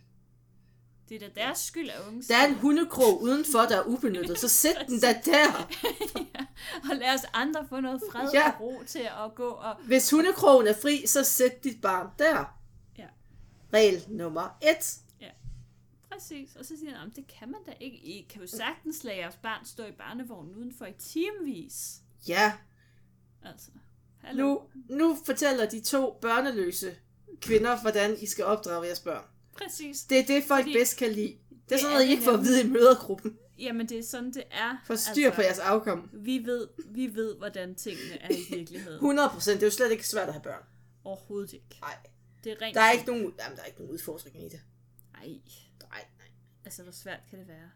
Det 1.08 1.22
er 1.22 1.28
da 1.28 1.40
deres 1.40 1.58
skyld, 1.58 1.88
at 1.90 2.00
unge 2.08 2.22
Der 2.22 2.36
er 2.36 2.46
en 2.46 2.54
hundekrog 2.54 3.22
udenfor, 3.22 3.58
der 3.58 3.76
er 3.76 3.82
ubenyttet, 3.86 4.38
så 4.38 4.48
sæt 4.48 4.84
den 4.88 5.00
da 5.00 5.20
der. 5.24 5.70
ja, 6.34 6.46
og 6.90 6.96
lad 6.96 7.14
os 7.14 7.20
andre 7.32 7.66
få 7.68 7.80
noget 7.80 8.02
fred 8.12 8.30
Ja. 8.32 8.50
og 8.50 8.60
ro 8.60 8.82
til 8.86 8.98
at 9.24 9.34
gå 9.34 9.48
og... 9.48 9.76
Hvis 9.86 10.10
hundekrogen 10.10 10.66
er 10.66 10.74
fri, 10.82 11.06
så 11.06 11.24
sæt 11.24 11.64
dit 11.64 11.80
barn 11.80 12.08
der. 12.18 12.58
Ja. 12.98 13.06
Regel 13.74 14.04
nummer 14.08 14.58
et. 14.62 14.98
præcis. 16.10 16.56
Og 16.56 16.64
så 16.64 16.74
siger 16.78 16.96
han, 16.98 17.10
det 17.16 17.26
kan 17.26 17.50
man 17.50 17.60
da 17.66 17.72
ikke. 17.80 17.96
I 17.96 18.26
kan 18.30 18.40
jo 18.40 18.46
sagtens 18.46 19.04
lade 19.04 19.16
jeres 19.16 19.36
barn 19.42 19.64
stå 19.64 19.84
i 19.84 19.92
barnevognen 19.92 20.54
udenfor 20.56 20.86
i 20.86 20.92
timevis. 20.92 21.94
Ja, 22.28 22.52
Altså, 23.44 23.70
hallo. 24.22 24.42
nu, 24.42 24.60
nu 24.96 25.16
fortæller 25.26 25.68
de 25.68 25.80
to 25.80 26.18
børneløse 26.20 26.96
kvinder, 27.40 27.80
hvordan 27.80 28.16
I 28.20 28.26
skal 28.26 28.44
opdrage 28.44 28.86
jeres 28.86 29.00
børn. 29.00 29.24
Præcis. 29.62 30.02
Det 30.02 30.18
er 30.18 30.24
det, 30.26 30.44
folk 30.44 30.62
Fordi- 30.64 30.78
bedst 30.78 30.96
kan 30.96 31.12
lide. 31.12 31.36
Det 31.68 31.74
er 31.74 31.78
sådan 31.78 31.92
noget, 31.92 32.06
I 32.06 32.10
ikke 32.10 32.22
får 32.22 32.32
at 32.32 32.40
vide 32.42 32.64
i 32.64 32.68
mødergruppen. 32.68 33.38
Jamen, 33.58 33.88
det 33.88 33.98
er 33.98 34.02
sådan, 34.02 34.32
det 34.34 34.44
er. 34.50 34.76
For 34.86 34.96
styr 34.96 35.30
på 35.30 35.42
jeres 35.42 35.58
afkom. 35.58 36.10
Vi 36.12 36.38
ved, 36.44 36.68
vi 36.86 37.14
ved, 37.14 37.36
hvordan 37.36 37.74
tingene 37.74 38.22
er 38.22 38.28
i 38.30 38.56
virkeligheden. 38.56 38.94
100 39.04 39.28
procent. 39.28 39.54
Det 39.60 39.62
er 39.62 39.66
jo 39.66 39.70
slet 39.70 39.90
ikke 39.92 40.08
svært 40.08 40.26
at 40.28 40.34
have 40.34 40.42
børn. 40.42 40.62
Overhovedet 41.04 41.52
ikke. 41.52 41.66
Nej. 41.80 41.96
Det 42.44 42.52
er 42.52 42.56
rent... 42.62 42.74
Der 42.74 42.80
er 42.80 42.92
ikke 42.92 43.06
nogen, 43.06 43.22
jamen, 43.22 43.56
der 43.56 43.62
er 43.62 43.66
ikke 43.66 43.78
nogen 43.78 43.92
udfordring 43.94 44.40
i 44.40 44.48
det. 44.48 44.60
Nej, 45.12 45.26
Nej, 45.26 45.38
nej. 45.90 46.28
altså 46.64 46.82
hvor 46.82 46.92
svært 46.92 47.20
kan 47.30 47.38
det 47.38 47.48
være? 47.48 47.70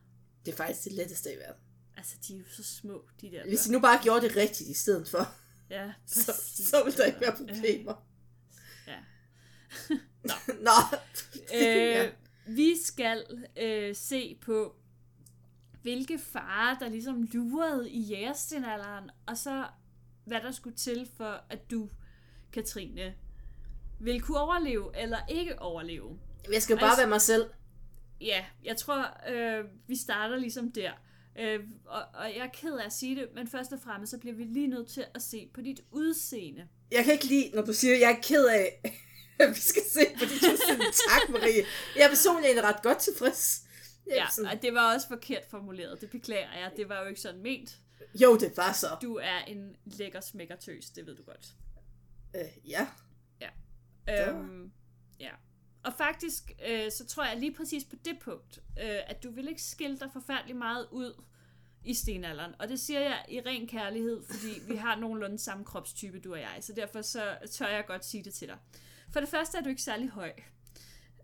Det 0.47 0.53
er 0.53 0.57
faktisk 0.57 0.85
det 0.85 0.93
letteste 0.93 1.33
i 1.33 1.37
verden. 1.37 1.63
Altså, 1.97 2.15
de 2.29 2.35
er 2.35 2.39
jo 2.39 2.45
så 2.51 2.65
små, 2.65 3.03
de 3.21 3.31
der 3.31 3.45
Hvis 3.49 3.67
I 3.67 3.69
børn. 3.69 3.73
nu 3.73 3.81
bare 3.81 4.01
gjorde 4.03 4.29
det 4.29 4.37
rigtigt 4.37 4.71
i 4.71 4.75
stedet 4.75 5.09
for, 5.09 5.35
Ja, 5.71 5.93
så, 6.07 6.33
præcis. 6.33 6.67
så 6.69 6.85
ville 6.85 6.99
der 6.99 7.05
ikke 7.05 7.21
være 7.21 7.37
problemer. 7.37 7.93
Ja. 7.93 8.08
Nå. 10.61 10.71
ja. 11.53 12.05
Øh, 12.07 12.13
vi 12.47 12.75
skal 12.85 13.47
øh, 13.57 13.95
se 13.97 14.39
på, 14.41 14.75
hvilke 15.83 16.19
farer, 16.19 16.79
der 16.79 16.89
ligesom 16.89 17.23
lurede 17.33 17.91
i 17.91 18.01
jægerstenalderen, 18.01 19.11
og 19.27 19.39
så 19.39 19.67
hvad 20.25 20.41
der 20.41 20.53
skulle 20.53 20.77
til 20.77 21.09
for, 21.17 21.41
at 21.51 21.71
du, 21.71 21.89
Katrine, 22.53 23.15
vil 24.01 24.21
kunne 24.21 24.39
overleve 24.39 24.91
eller 24.95 25.19
ikke 25.29 25.59
overleve. 25.63 26.19
Jeg 26.53 26.63
skal 26.63 26.77
bare 26.77 26.85
Altså- 26.85 27.01
være 27.01 27.09
mig 27.09 27.21
selv. 27.21 27.45
Ja, 28.21 28.45
jeg 28.65 28.77
tror, 28.77 29.31
øh, 29.31 29.65
vi 29.87 29.97
starter 29.97 30.37
ligesom 30.37 30.73
der. 30.73 30.93
Øh, 31.39 31.61
og, 31.85 32.03
og 32.15 32.25
jeg 32.37 32.45
er 32.47 32.51
ked 32.53 32.73
af 32.77 32.87
at 32.87 32.93
sige 32.93 33.17
det, 33.17 33.29
men 33.35 33.47
først 33.49 33.73
og 33.73 33.81
fremmest, 33.81 34.11
så 34.11 34.19
bliver 34.19 34.35
vi 34.37 34.45
lige 34.45 34.67
nødt 34.67 34.89
til 34.89 35.05
at 35.15 35.23
se 35.23 35.51
på 35.55 35.61
dit 35.61 35.81
udseende. 35.91 36.69
Jeg 36.91 37.05
kan 37.05 37.13
ikke 37.13 37.27
lide, 37.27 37.51
når 37.55 37.63
du 37.63 37.73
siger, 37.73 37.95
at 37.95 38.01
jeg 38.01 38.11
er 38.11 38.21
ked 38.23 38.47
af, 38.47 38.93
vi 39.55 39.61
skal 39.61 39.83
se 39.83 40.01
på 40.19 40.25
de 40.25 40.39
to 40.39 40.57
sider. 40.67 40.93
Tak, 41.09 41.29
Marie. 41.29 41.65
Jeg 41.97 42.05
er 42.05 42.09
personligt 42.09 42.61
ret 42.63 42.83
godt 42.83 42.99
tilfreds. 42.99 43.63
Ja, 44.11 44.27
og 44.53 44.63
det 44.63 44.75
var 44.75 44.95
også 44.95 45.09
forkert 45.09 45.43
formuleret. 45.51 46.01
Det 46.01 46.11
beklager 46.11 46.53
jeg. 46.53 46.73
Det 46.77 46.89
var 46.89 47.01
jo 47.01 47.07
ikke 47.07 47.21
sådan 47.21 47.43
ment. 47.43 47.79
jo, 48.23 48.37
det 48.37 48.57
var 48.57 48.73
så. 48.73 48.87
Du 49.03 49.15
er 49.15 49.39
en 49.47 49.77
lækker 49.85 50.21
smækkertøs, 50.21 50.91
det 50.91 51.07
ved 51.07 51.17
du 51.17 51.23
godt. 51.23 51.47
Øh, 52.37 52.71
ja. 52.71 52.87
Øhm, 54.11 54.73
ja. 55.21 55.31
Og 55.85 55.93
faktisk, 55.99 56.53
øh, 56.69 56.93
så 56.93 57.07
tror 57.07 57.25
jeg 57.25 57.37
lige 57.37 57.55
præcis 57.55 57.85
på 57.85 57.97
det 58.05 58.19
punkt, 58.21 58.59
øh, 58.59 58.99
at 59.07 59.23
du 59.23 59.31
vil 59.31 59.49
ikke 59.49 59.63
skille 59.63 59.99
dig 59.99 60.11
forfærdeligt 60.13 60.59
meget 60.59 60.89
ud 60.91 61.23
i 61.85 61.95
stenalderen. 61.95 62.55
Og 62.59 62.69
det 62.69 62.81
siger 62.81 63.01
jeg 63.01 63.25
i 63.29 63.41
ren 63.41 63.69
kærlighed, 63.69 64.23
fordi 64.31 64.61
vi 64.69 64.77
har 64.77 64.97
nogenlunde 64.97 65.39
samme 65.39 65.65
kropstype, 65.65 66.21
du 66.21 66.33
og 66.33 66.41
jeg. 66.41 66.59
Så 66.61 66.73
derfor 66.73 67.03
så 67.03 67.37
tør 67.53 67.69
jeg 67.69 67.85
godt 67.87 68.05
sige 68.05 68.25
det 68.25 68.35
til 68.35 68.49
dig. 68.49 68.59
For 69.13 69.21
det 69.21 69.29
første 69.29 69.59
er 69.59 69.63
du 69.63 69.69
ikke 69.69 69.83
særlig 69.83 70.09
høj. 70.11 70.33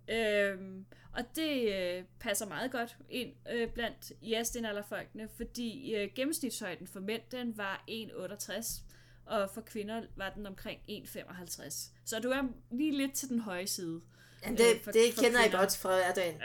Øhm, 0.08 0.86
og 1.12 1.22
det 1.36 1.74
øh, 1.74 2.04
passer 2.20 2.46
meget 2.46 2.70
godt 2.72 2.96
ind 3.10 3.32
øh, 3.52 3.70
blandt 3.70 4.12
jægerstenalderfolkene, 4.22 5.28
fordi 5.36 5.94
øh, 5.94 6.10
gennemsnitshøjden 6.14 6.86
for 6.86 7.00
mænd, 7.00 7.22
den 7.30 7.56
var 7.58 7.84
1,68, 7.90 8.80
og 9.26 9.50
for 9.54 9.60
kvinder 9.60 10.02
var 10.16 10.30
den 10.30 10.46
omkring 10.46 10.80
1,55. 10.90 11.90
Så 12.04 12.18
du 12.20 12.30
er 12.30 12.42
lige 12.70 12.96
lidt 12.96 13.12
til 13.12 13.28
den 13.28 13.38
høje 13.40 13.66
side. 13.66 14.00
Jamen, 14.44 14.58
det, 14.58 14.74
Øh, 14.74 14.80
for- 14.82 14.92
det 14.92 15.14
for 15.14 15.22
kender 15.22 15.40
jeg 15.40 15.48
kvinder. 15.48 15.58
godt 15.58 15.76
fra 15.76 15.88
hverdagen. 15.96 16.40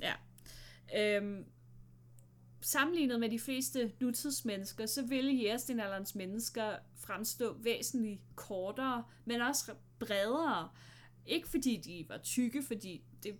Ja. 0.00 0.12
Øhm, 0.96 1.44
sammenlignet 2.60 3.20
med 3.20 3.28
de 3.30 3.38
fleste 3.38 3.92
nutidsmennesker, 4.00 4.86
så 4.86 5.02
ville 5.02 5.32
jægerstenalderens 5.32 6.14
mennesker 6.14 6.76
fremstå 7.00 7.56
væsentligt 7.58 8.20
kortere, 8.34 9.04
men 9.24 9.40
også 9.40 9.74
bredere. 10.00 10.68
Ikke 11.26 11.48
fordi 11.48 11.76
de 11.76 12.06
var 12.08 12.18
tykke, 12.18 12.62
fordi 12.62 13.02
det 13.22 13.34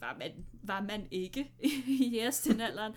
var 0.00 0.16
man, 0.18 0.30
var 0.62 0.80
man 0.80 1.06
ikke 1.10 1.52
i 2.00 2.10
jægerstenalderen, 2.12 2.92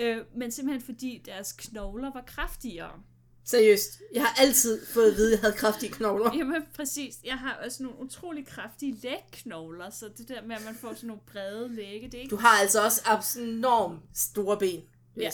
øh, 0.00 0.18
men 0.36 0.50
simpelthen 0.50 0.82
fordi 0.82 1.22
deres 1.26 1.52
knogler 1.52 2.12
var 2.12 2.24
kraftigere. 2.26 3.02
Seriøst. 3.44 4.00
Jeg 4.14 4.22
har 4.22 4.42
altid 4.42 4.86
fået 4.86 5.10
at 5.10 5.16
vide, 5.16 5.26
at 5.26 5.32
jeg 5.32 5.40
havde 5.40 5.52
kraftige 5.52 5.92
knogler. 5.92 6.36
Jamen 6.36 6.62
præcis, 6.76 7.14
jeg 7.24 7.38
har 7.38 7.58
også 7.64 7.82
nogle 7.82 7.98
utrolig 7.98 8.46
kraftige 8.46 8.96
lægknogler, 9.02 9.90
så 9.90 10.08
det 10.18 10.28
der 10.28 10.42
med, 10.42 10.56
at 10.56 10.64
man 10.64 10.74
får 10.74 10.94
sådan 10.94 11.06
nogle 11.06 11.22
brede 11.32 11.74
læge, 11.74 12.06
det 12.06 12.14
er 12.14 12.18
ikke 12.18 12.30
Du 12.30 12.36
har 12.36 12.48
altså 12.60 12.84
også 12.84 13.02
abnormt 13.04 14.02
store 14.14 14.58
ben. 14.58 14.82
Ja. 15.16 15.30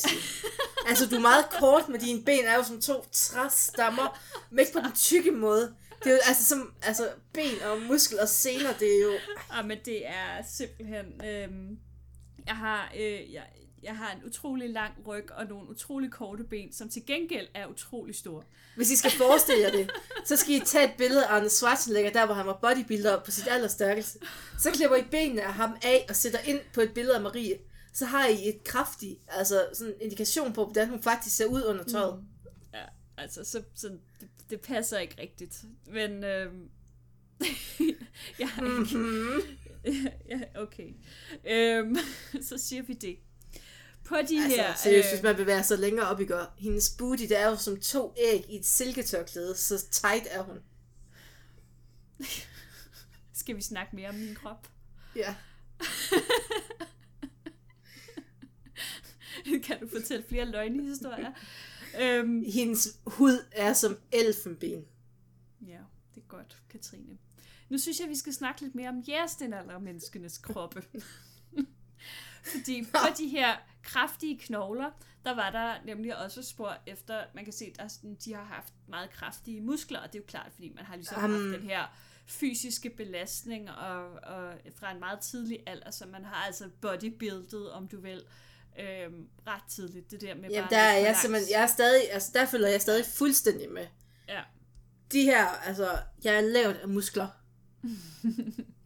Altså, 0.86 1.06
du 1.06 1.16
er 1.16 1.20
meget 1.20 1.44
kort, 1.60 1.88
men 1.88 2.00
dine 2.00 2.22
ben 2.22 2.44
er 2.44 2.56
jo 2.56 2.62
som 2.62 2.80
to 2.80 3.04
træstammer, 3.12 4.18
men 4.50 4.58
ikke 4.58 4.72
på 4.72 4.78
den 4.78 4.92
tykke 4.92 5.30
måde. 5.30 5.74
Det 6.04 6.10
er 6.10 6.14
jo 6.14 6.20
altså 6.28 6.44
som 6.44 6.74
altså, 6.82 7.08
ben 7.32 7.62
og 7.70 7.82
muskler 7.82 8.22
og 8.22 8.28
sener, 8.28 8.72
det 8.72 8.96
er 8.96 9.02
jo... 9.02 9.12
Ja, 9.56 9.62
men 9.62 9.78
det 9.84 10.06
er 10.06 10.42
simpelthen... 10.48 11.06
Øhm, 11.24 11.78
jeg, 12.46 12.56
har, 12.56 12.92
øh, 12.96 13.32
jeg, 13.32 13.46
jeg 13.82 13.96
har 13.96 14.12
en 14.12 14.24
utrolig 14.24 14.70
lang 14.70 14.92
ryg 15.06 15.32
og 15.32 15.46
nogle 15.46 15.68
utrolig 15.68 16.10
korte 16.10 16.44
ben, 16.44 16.72
som 16.72 16.88
til 16.88 17.06
gengæld 17.06 17.48
er 17.54 17.66
utrolig 17.66 18.14
store. 18.14 18.42
Hvis 18.76 18.90
I 18.90 18.96
skal 18.96 19.10
forestille 19.10 19.62
jer 19.62 19.70
det, 19.70 19.90
så 20.24 20.36
skal 20.36 20.54
I 20.54 20.60
tage 20.60 20.84
et 20.84 20.94
billede 20.98 21.26
af 21.26 21.34
Arne 21.34 21.48
Schwarzenegger, 21.48 22.12
der 22.12 22.26
hvor 22.26 22.34
han 22.34 22.46
var 22.46 22.58
bodybuilder 22.62 23.24
på 23.24 23.30
sit 23.30 23.48
allerstærkeste. 23.50 24.18
Så 24.58 24.70
klipper 24.70 24.96
I 24.96 25.02
benene 25.10 25.42
af 25.42 25.52
ham 25.52 25.76
af 25.82 26.06
og 26.08 26.16
sætter 26.16 26.38
ind 26.38 26.60
på 26.74 26.80
et 26.80 26.94
billede 26.94 27.16
af 27.16 27.22
Marie. 27.22 27.58
Så 27.92 28.04
har 28.04 28.26
I 28.26 28.48
et 28.48 28.64
kraftigt, 28.64 29.18
altså 29.28 29.66
sådan 29.74 29.94
en 29.94 30.00
indikation 30.00 30.52
på, 30.52 30.64
hvordan 30.64 30.88
hun 30.88 31.02
faktisk 31.02 31.36
ser 31.36 31.46
ud 31.46 31.64
under 31.64 31.84
tøjet. 31.84 32.24
Ja, 32.74 32.84
altså, 33.16 33.44
så, 33.44 33.62
så 33.74 33.88
det, 34.20 34.28
det 34.50 34.60
passer 34.60 34.98
ikke 34.98 35.20
rigtigt. 35.20 35.64
Men 35.86 36.24
øhm, 36.24 36.70
jeg 38.38 38.48
har 38.48 38.62
ikke... 38.62 38.98
Mm-hmm. 38.98 39.58
ja, 40.30 40.40
okay. 40.54 40.94
Øhm, 41.44 41.96
så 42.48 42.58
siger 42.58 42.82
vi 42.82 42.92
det. 42.92 43.18
På 44.04 44.16
de 44.28 44.40
her... 44.40 44.64
Altså, 44.64 44.82
seriøst, 44.82 45.08
øh, 45.08 45.14
hvis 45.14 45.22
man 45.22 45.36
bevæger 45.36 45.62
sig 45.62 45.78
længere 45.78 46.08
op 46.08 46.20
i 46.20 46.24
går. 46.24 46.54
Hendes 46.58 46.96
booty, 46.98 47.24
der 47.28 47.38
er 47.38 47.48
jo 47.48 47.56
som 47.56 47.80
to 47.80 48.14
æg 48.16 48.44
i 48.48 48.56
et 48.56 48.66
silketørklæde, 48.66 49.56
så 49.56 49.86
tight 49.90 50.26
er 50.30 50.42
hun. 50.42 50.58
Skal 53.34 53.56
vi 53.56 53.62
snakke 53.62 53.96
mere 53.96 54.08
om 54.08 54.14
min 54.14 54.34
krop? 54.34 54.68
Ja. 55.16 55.34
kan 59.66 59.80
du 59.80 59.88
fortælle 59.88 60.24
flere 60.28 60.44
løgnehistorier? 60.44 61.32
Øhm, 62.00 62.44
Hendes 62.44 63.00
hud 63.06 63.44
er 63.52 63.72
som 63.72 63.98
elfenben. 64.12 64.84
ja, 65.66 65.78
det 66.14 66.20
er 66.20 66.26
godt, 66.28 66.62
Katrine. 66.70 67.18
Nu 67.68 67.78
synes 67.78 68.00
jeg, 68.00 68.08
vi 68.08 68.16
skal 68.16 68.32
snakke 68.34 68.60
lidt 68.60 68.74
mere 68.74 68.88
om 68.88 68.98
jægerstenalder-menneskenes 68.98 70.38
kroppe. 70.38 70.82
Fordi 72.54 72.84
på 72.84 72.98
de 73.18 73.28
her 73.28 73.56
kraftige 73.82 74.38
knogler, 74.38 74.90
der 75.24 75.34
var 75.34 75.50
der 75.50 75.84
nemlig 75.84 76.18
også 76.18 76.42
spor 76.42 76.76
efter, 76.86 77.24
man 77.34 77.44
kan 77.44 77.52
se, 77.52 77.72
at 77.78 78.00
de 78.24 78.34
har 78.34 78.44
haft 78.44 78.74
meget 78.88 79.10
kraftige 79.10 79.60
muskler, 79.60 79.98
og 79.98 80.12
det 80.12 80.18
er 80.18 80.22
jo 80.22 80.26
klart, 80.28 80.52
fordi 80.54 80.72
man 80.76 80.84
har 80.84 80.96
ligesom 80.96 81.24
Um. 81.24 81.30
haft 81.30 81.60
den 81.60 81.62
her 81.62 81.84
fysiske 82.26 82.90
belastning 82.90 83.70
og, 83.70 84.10
og 84.12 84.54
fra 84.74 84.92
en 84.92 85.00
meget 85.00 85.20
tidlig 85.20 85.58
alder, 85.66 85.90
så 85.90 86.06
man 86.06 86.24
har 86.24 86.46
altså 86.46 86.68
bodybuildet, 86.80 87.70
om 87.70 87.88
du 87.88 88.00
vil, 88.00 88.22
øhm, 88.78 89.28
ret 89.46 89.62
tidligt. 89.68 90.10
Det 90.10 90.20
der 90.20 90.34
med 90.34 90.50
Jamen, 90.50 90.68
bare 90.70 90.70
der 90.70 90.86
er 90.86 90.98
jeg 90.98 91.16
simpelthen, 91.16 91.50
jeg 91.52 91.62
er 91.62 91.66
stadig, 91.66 92.12
altså 92.12 92.30
der 92.34 92.46
følger 92.46 92.68
jeg 92.68 92.80
stadig 92.80 93.04
fuldstændig 93.06 93.70
med. 93.70 93.86
Ja. 94.28 94.42
De 95.12 95.22
her, 95.22 95.46
altså, 95.46 95.98
jeg 96.24 96.34
er 96.34 96.40
lavet 96.40 96.74
af 96.74 96.88
muskler. 96.88 97.28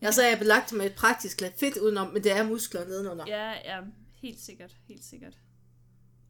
Jeg 0.00 0.14
så 0.14 0.22
er 0.22 0.28
jeg 0.28 0.38
belagt 0.38 0.72
med 0.72 0.86
et 0.86 0.94
praktisk 0.94 1.40
lag 1.40 1.54
fedt 1.56 1.76
udenom, 1.76 2.12
men 2.12 2.24
det 2.24 2.32
er 2.32 2.42
muskler 2.42 2.84
nedenunder. 2.84 3.24
Ja, 3.28 3.50
ja, 3.50 3.80
helt 4.22 4.40
sikkert, 4.40 4.76
helt 4.88 5.04
sikkert. 5.04 5.34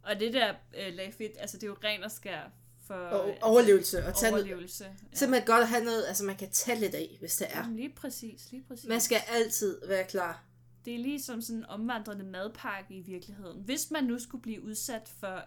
Og 0.02 0.20
det 0.20 0.32
der 0.32 0.54
øh, 0.78 0.94
lag 0.94 1.14
fedt, 1.18 1.32
altså 1.38 1.56
det 1.56 1.62
er 1.62 1.66
jo 1.66 1.76
ren 1.84 2.04
og 2.04 2.10
skær 2.10 2.40
for 2.86 2.94
Og 2.94 3.28
øh, 3.28 3.36
overlevelse, 3.42 4.06
og 4.06 4.16
tage 4.16 4.30
noget, 4.30 4.44
overlevelse. 4.44 4.84
Ja. 4.84 5.16
simpelthen 5.16 5.46
godt 5.46 5.62
at 5.62 5.68
have 5.68 5.84
noget, 5.84 6.06
altså 6.06 6.24
man 6.24 6.36
kan 6.36 6.50
tage 6.50 6.80
lidt 6.80 6.94
af, 6.94 7.16
hvis 7.20 7.36
det 7.36 7.46
er. 7.50 7.58
Jamen, 7.58 7.76
Lige 7.76 7.92
præcis, 7.96 8.50
lige 8.50 8.64
præcis. 8.68 8.88
Man 8.88 9.00
skal 9.00 9.18
altid 9.28 9.80
være 9.88 10.04
klar. 10.04 10.44
Det 10.86 10.94
er 10.94 10.98
ligesom 10.98 11.40
sådan 11.40 11.58
en 11.58 11.66
omvandrende 11.66 12.24
madpakke 12.24 12.94
i 12.94 13.00
virkeligheden. 13.00 13.62
Hvis 13.62 13.90
man 13.90 14.04
nu 14.04 14.18
skulle 14.18 14.42
blive 14.42 14.62
udsat 14.62 15.08
for 15.20 15.42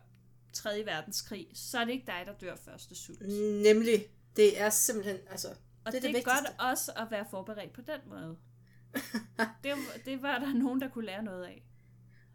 3. 0.53 0.85
verdenskrig, 0.85 1.47
så 1.53 1.79
er 1.79 1.85
det 1.85 1.91
ikke 1.91 2.05
dig, 2.07 2.23
der 2.25 2.33
dør 2.33 2.55
første 2.55 2.95
sult. 2.95 3.21
Mm. 3.21 3.61
Nemlig, 3.63 4.05
det 4.35 4.61
er 4.61 4.69
simpelthen, 4.69 5.17
altså, 5.29 5.47
Og 5.47 5.55
det 5.85 5.85
er 5.87 5.91
det, 5.91 6.03
det 6.03 6.09
er 6.09 6.23
godt 6.23 6.35
vigtigste. 6.37 6.59
også 6.61 6.91
at 6.95 7.07
være 7.11 7.25
forberedt 7.31 7.73
på 7.73 7.81
den 7.81 7.99
måde. 8.09 8.37
det, 9.63 9.71
var- 9.71 9.97
det 10.05 10.21
var 10.21 10.39
der 10.39 10.53
nogen, 10.53 10.81
der 10.81 10.87
kunne 10.89 11.05
lære 11.05 11.23
noget 11.23 11.43
af. 11.45 11.63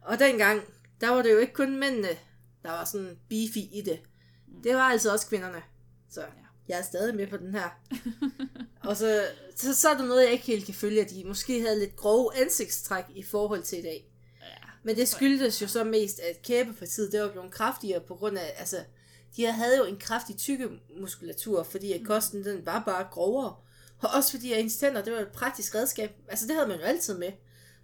Og 0.00 0.18
dengang, 0.18 0.60
der 1.00 1.08
var 1.10 1.22
det 1.22 1.32
jo 1.32 1.38
ikke 1.38 1.52
kun 1.52 1.76
mændene, 1.76 2.08
der 2.62 2.70
var 2.70 2.84
sådan 2.84 3.18
beefy 3.28 3.58
i 3.58 3.82
det. 3.84 4.00
Det 4.64 4.74
var 4.74 4.82
altså 4.82 5.12
også 5.12 5.28
kvinderne. 5.28 5.62
Så 6.08 6.26
jeg 6.68 6.78
er 6.78 6.82
stadig 6.82 7.14
med 7.14 7.26
på 7.26 7.36
den 7.36 7.52
her. 7.52 7.68
og 8.88 8.96
så, 8.96 9.24
så, 9.56 9.74
så 9.74 9.88
er 9.88 9.96
der 9.96 10.06
noget, 10.06 10.22
jeg 10.22 10.32
ikke 10.32 10.46
helt 10.46 10.64
kan 10.64 10.74
følge, 10.74 11.00
at 11.00 11.10
de 11.10 11.24
måske 11.24 11.60
havde 11.60 11.78
lidt 11.78 11.96
grove 11.96 12.36
ansigtstræk 12.36 13.04
i 13.14 13.22
forhold 13.22 13.62
til 13.62 13.78
i 13.78 13.82
dag. 13.82 14.10
Men 14.86 14.96
det 14.96 15.08
skyldtes 15.08 15.62
jo 15.62 15.68
så 15.68 15.84
mest, 15.84 16.20
at 16.20 16.42
kæbepartiet, 16.42 17.12
det 17.12 17.20
var 17.20 17.30
blevet 17.30 17.50
kraftigere 17.50 18.00
på 18.00 18.14
grund 18.14 18.38
af, 18.38 18.54
altså, 18.58 18.76
de 19.36 19.46
havde 19.46 19.78
jo 19.78 19.84
en 19.84 19.98
kraftig 19.98 20.36
tykke 20.36 20.68
muskulatur, 21.00 21.62
fordi 21.62 21.92
at 21.92 22.06
kosten, 22.06 22.44
den 22.44 22.66
var 22.66 22.82
bare 22.86 23.06
grovere. 23.10 23.56
Og 23.98 24.10
også 24.16 24.30
fordi 24.30 24.52
at 24.52 24.60
ens 24.60 24.76
tænder, 24.76 25.02
det 25.02 25.12
var 25.12 25.18
et 25.18 25.28
praktisk 25.28 25.74
redskab. 25.74 26.10
Altså, 26.28 26.46
det 26.46 26.54
havde 26.54 26.68
man 26.68 26.78
jo 26.78 26.84
altid 26.84 27.18
med. 27.18 27.32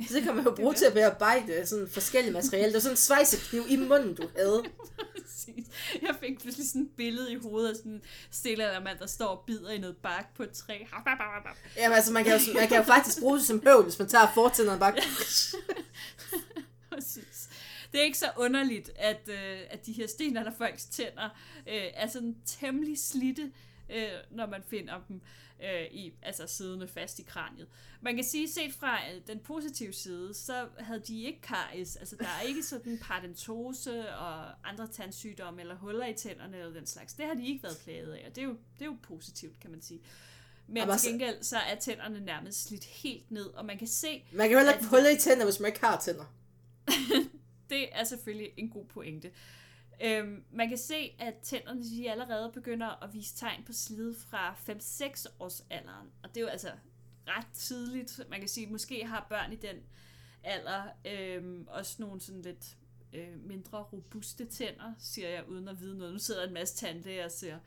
Så 0.08 0.14
det 0.14 0.22
kan 0.22 0.36
man 0.36 0.44
jo 0.44 0.50
bruge 0.60 0.74
til 0.74 0.84
at 0.84 0.92
bearbejde 0.92 1.66
sådan 1.66 1.88
forskellige 1.88 2.32
materialer. 2.32 2.66
Det 2.66 2.74
var 2.74 2.80
sådan 2.80 2.92
en 2.92 2.96
svejsekniv 2.96 3.62
i 3.68 3.76
munden, 3.76 4.14
du 4.14 4.28
havde. 4.36 4.62
Præcis. 5.54 5.70
Jeg 6.06 6.14
fik 6.20 6.40
pludselig 6.40 6.68
sådan 6.68 6.82
et 6.82 6.90
billede 6.96 7.32
i 7.32 7.36
hovedet 7.36 7.70
af 7.70 7.76
sådan 7.76 8.02
en 8.46 8.84
mand, 8.84 8.98
der 8.98 9.06
står 9.06 9.26
og 9.26 9.44
bider 9.46 9.70
i 9.70 9.78
noget 9.78 9.96
bark 9.96 10.36
på 10.36 10.42
et 10.42 10.50
træ. 10.50 10.78
Jamen 11.76 11.96
altså, 11.96 12.12
man 12.12 12.24
kan, 12.24 12.32
jo, 12.32 12.54
man 12.54 12.68
kan 12.68 12.76
jo 12.76 12.82
faktisk 12.82 13.20
bruge 13.20 13.38
det 13.38 13.46
som 13.46 13.62
høvl, 13.64 13.82
hvis 13.82 13.98
man 13.98 14.08
tager 14.08 14.32
fortænderne 14.34 14.80
bare... 14.80 14.92
Præcis. 16.92 17.48
Det 17.92 18.00
er 18.00 18.04
ikke 18.04 18.18
så 18.18 18.30
underligt, 18.36 18.90
at, 18.96 19.28
øh, 19.28 19.58
at 19.70 19.86
de 19.86 19.92
her 19.92 20.06
stenalderfolks 20.06 20.84
tænder 20.84 21.28
øh, 21.66 21.82
er 21.94 22.06
sådan 22.06 22.36
temmelig 22.46 22.98
slidte, 22.98 23.52
øh, 23.90 24.08
når 24.30 24.46
man 24.46 24.62
finder 24.70 24.94
dem 25.08 25.20
øh, 25.62 25.86
i, 25.90 26.12
altså 26.22 26.46
siddende 26.46 26.88
fast 26.88 27.18
i 27.18 27.22
kraniet. 27.22 27.68
Man 28.00 28.14
kan 28.14 28.24
sige, 28.24 28.48
set 28.48 28.74
fra 28.74 28.98
øh, 29.10 29.20
den 29.26 29.38
positive 29.40 29.92
side, 29.92 30.34
så 30.34 30.68
havde 30.78 31.00
de 31.00 31.22
ikke 31.22 31.40
karies. 31.40 31.96
Altså, 31.96 32.16
der 32.16 32.24
er 32.24 32.40
ikke 32.48 32.62
sådan 32.62 32.98
paradentose 33.02 34.14
og 34.16 34.68
andre 34.68 34.88
tandsygdomme 34.88 35.60
eller 35.60 35.74
huller 35.74 36.06
i 36.06 36.14
tænderne 36.14 36.56
eller 36.58 36.72
den 36.72 36.86
slags. 36.86 37.14
Det 37.14 37.26
har 37.26 37.34
de 37.34 37.46
ikke 37.46 37.62
været 37.62 37.76
plaget 37.84 38.12
af, 38.12 38.24
og 38.28 38.36
det 38.36 38.42
er 38.42 38.46
jo, 38.46 38.56
det 38.78 38.82
er 38.82 38.86
jo 38.86 38.96
positivt, 39.02 39.60
kan 39.60 39.70
man 39.70 39.82
sige. 39.82 40.00
Men 40.66 40.76
Jamen, 40.76 40.92
til 40.92 41.00
så- 41.00 41.08
gengæld, 41.08 41.42
så 41.42 41.56
er 41.56 41.74
tænderne 41.74 42.20
nærmest 42.20 42.64
slidt 42.68 42.84
helt 42.84 43.30
ned, 43.30 43.44
og 43.46 43.64
man 43.64 43.78
kan 43.78 43.88
se, 43.88 44.24
Man 44.32 44.48
kan 44.48 44.52
jo 44.52 44.58
heller 44.58 44.72
ikke 44.72 44.84
få 44.84 44.90
huller 44.90 45.10
i 45.10 45.16
tænder, 45.18 45.44
hvis 45.44 45.60
man 45.60 45.68
ikke 45.68 45.80
har 45.80 46.00
tænder. 46.00 46.24
det 47.70 47.88
er 47.98 48.04
selvfølgelig 48.04 48.50
en 48.56 48.70
god 48.70 48.84
pointe. 48.84 49.30
Øhm, 50.04 50.44
man 50.52 50.68
kan 50.68 50.78
se, 50.78 51.16
at 51.18 51.34
tænderne 51.42 51.84
de 51.84 52.10
allerede 52.10 52.50
begynder 52.54 53.04
at 53.04 53.14
vise 53.14 53.36
tegn 53.36 53.64
på 53.66 53.72
slid 53.72 54.14
fra 54.30 54.54
5-6 54.70 55.26
års 55.40 55.64
alderen. 55.70 56.08
Og 56.22 56.28
det 56.28 56.36
er 56.36 56.40
jo 56.40 56.46
altså 56.46 56.70
ret 57.28 57.46
tidligt. 57.54 58.20
Man 58.30 58.40
kan 58.40 58.48
sige, 58.48 58.66
at 58.66 58.72
måske 58.72 59.06
har 59.06 59.26
børn 59.28 59.52
i 59.52 59.56
den 59.56 59.76
alder 60.44 60.82
øhm, 61.06 61.64
også 61.68 61.96
nogle 61.98 62.20
sådan 62.20 62.42
lidt 62.42 62.64
øh, 63.12 63.46
mindre 63.46 63.78
robuste 63.82 64.44
tænder, 64.44 64.92
siger 64.98 65.28
jeg 65.28 65.48
uden 65.48 65.68
at 65.68 65.80
vide 65.80 65.98
noget. 65.98 66.12
Nu 66.12 66.18
sidder 66.18 66.46
en 66.46 66.54
masse 66.54 66.76
tandlæger 66.76 67.24
og 67.24 67.30
siger, 67.30 67.58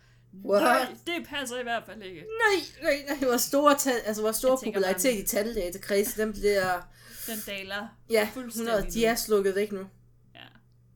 What? 0.45 0.61
nej, 0.61 0.95
det 1.05 1.27
passer 1.27 1.59
i 1.59 1.63
hvert 1.63 1.83
fald 1.85 2.01
ikke. 2.03 2.19
Nej, 2.21 2.65
nej, 2.83 3.05
nej. 3.07 3.27
Hvor 3.27 3.37
store, 3.37 3.77
ta- 3.77 4.01
altså, 4.05 4.21
hvor 4.21 4.31
store 4.31 4.57
popularitet 4.63 5.23
i 5.23 5.25
tandlægekreds, 5.27 6.13
den 6.13 6.33
bliver... 6.33 6.81
Den 7.27 7.37
daler 7.47 7.87
Ja, 8.09 8.29
Fuldstændig 8.33 8.71
100, 8.73 8.93
de 8.93 9.05
er 9.05 9.15
slukket 9.15 9.55
væk 9.55 9.71
nu. 9.71 9.87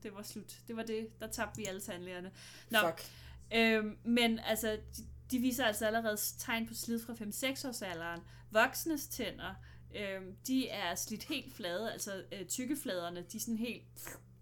Det 0.02 0.14
var 0.14 0.22
slut. 0.22 0.58
Det 0.68 0.76
var 0.76 0.82
det. 0.82 1.20
Der 1.20 1.26
tabte 1.26 1.56
vi 1.56 1.64
alle 1.64 1.80
tandlægerne. 1.80 2.30
Nå, 2.70 2.78
Fuck. 2.86 3.10
Øhm, 3.54 3.98
men 4.04 4.38
altså, 4.38 4.78
de, 4.96 5.02
de 5.30 5.38
viser 5.38 5.64
altså 5.64 5.86
allerede 5.86 6.16
tegn 6.38 6.66
på 6.66 6.74
slid 6.74 7.00
fra 7.00 7.12
5-6 7.12 7.68
års 7.68 7.82
alderen. 7.82 8.20
Voksnes 8.50 9.06
tænder, 9.08 9.54
øhm, 9.96 10.36
de 10.46 10.68
er 10.68 10.94
slidt 10.94 11.24
helt 11.24 11.54
flade, 11.54 11.92
altså 11.92 12.24
øh, 12.32 12.46
tykkefladerne, 12.46 13.24
de 13.32 13.36
er 13.36 13.40
sådan 13.40 13.56
helt, 13.56 13.84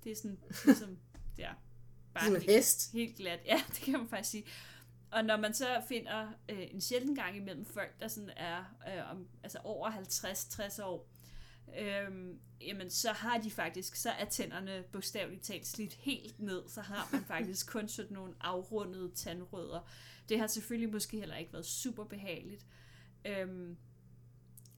det 0.05 0.12
er 0.12 0.16
sådan, 0.16 0.38
ligesom, 0.64 0.99
ja, 1.38 1.53
bare 2.14 2.25
Som 2.25 2.35
en 2.35 2.40
helt, 2.40 2.53
hest. 2.53 2.92
helt 2.92 3.16
glat. 3.16 3.40
Ja, 3.47 3.62
det 3.75 3.81
kan 3.81 3.92
man 3.92 4.09
faktisk 4.09 4.31
sige. 4.31 4.45
Og 5.11 5.25
når 5.25 5.37
man 5.37 5.55
så 5.55 5.83
finder 5.88 6.29
øh, 6.49 6.66
en 6.71 6.81
sjælden 6.81 7.14
gang 7.14 7.37
imellem 7.37 7.64
folk, 7.64 8.01
der 8.01 8.09
sådan 8.09 8.31
er 8.37 8.64
øh, 8.88 9.11
om, 9.11 9.29
altså 9.42 9.59
over 9.64 9.90
50-60 9.90 10.83
år, 10.83 11.09
øhm, 11.79 12.38
jamen 12.61 12.90
så 12.90 13.12
har 13.12 13.38
de 13.38 13.50
faktisk, 13.50 13.96
så 13.96 14.11
er 14.11 14.24
tænderne 14.24 14.85
bogstaveligt 14.92 15.42
talt 15.42 15.66
slidt 15.66 15.92
helt 15.94 16.40
ned, 16.40 16.62
så 16.68 16.81
har 16.81 17.09
man 17.12 17.24
faktisk 17.35 17.66
kun 17.70 17.88
sådan 17.88 18.12
nogle 18.14 18.35
afrundede 18.40 19.11
tandrødder. 19.14 19.90
Det 20.29 20.38
har 20.38 20.46
selvfølgelig 20.46 20.92
måske 20.92 21.18
heller 21.18 21.37
ikke 21.37 21.52
været 21.52 21.66
super 21.66 22.05
behageligt. 22.05 22.66
Øhm, 23.26 23.48
men, 23.50 23.76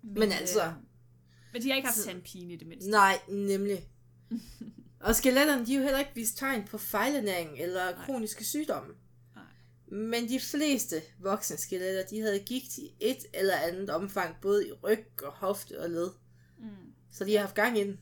Men 0.02 0.32
altså- 0.32 0.64
Øh, 0.64 0.72
men 1.52 1.62
de 1.62 1.68
har 1.68 1.76
ikke 1.76 1.88
haft 1.88 2.04
tandpine 2.04 2.52
i 2.52 2.56
det 2.56 2.66
mindste. 2.68 2.90
Nej, 2.90 3.18
nemlig. 3.28 3.78
Og 5.00 5.14
skeletterne, 5.14 5.66
de 5.66 5.72
har 5.72 5.78
jo 5.80 5.84
heller 5.84 5.98
ikke 5.98 6.14
vist 6.14 6.38
tegn 6.38 6.64
på 6.64 6.78
fejlernæring 6.78 7.58
eller 7.58 7.84
Nej. 7.84 8.04
kroniske 8.04 8.44
sygdomme. 8.44 8.94
Men 9.92 10.28
de 10.28 10.40
fleste 10.40 11.02
voksne 11.18 11.56
skeletter, 11.56 12.06
de 12.10 12.20
havde 12.20 12.38
gigt 12.38 12.78
i 12.78 12.94
et 13.00 13.18
eller 13.34 13.56
andet 13.56 13.90
omfang, 13.90 14.36
både 14.42 14.68
i 14.68 14.72
ryg 14.72 15.06
og 15.22 15.32
hofte 15.32 15.80
og 15.80 15.90
led. 15.90 16.10
Mm. 16.58 16.92
Så 17.10 17.24
de 17.24 17.32
har 17.32 17.40
haft 17.40 17.54
gang 17.54 17.78
i 17.78 17.84
den. 17.84 18.00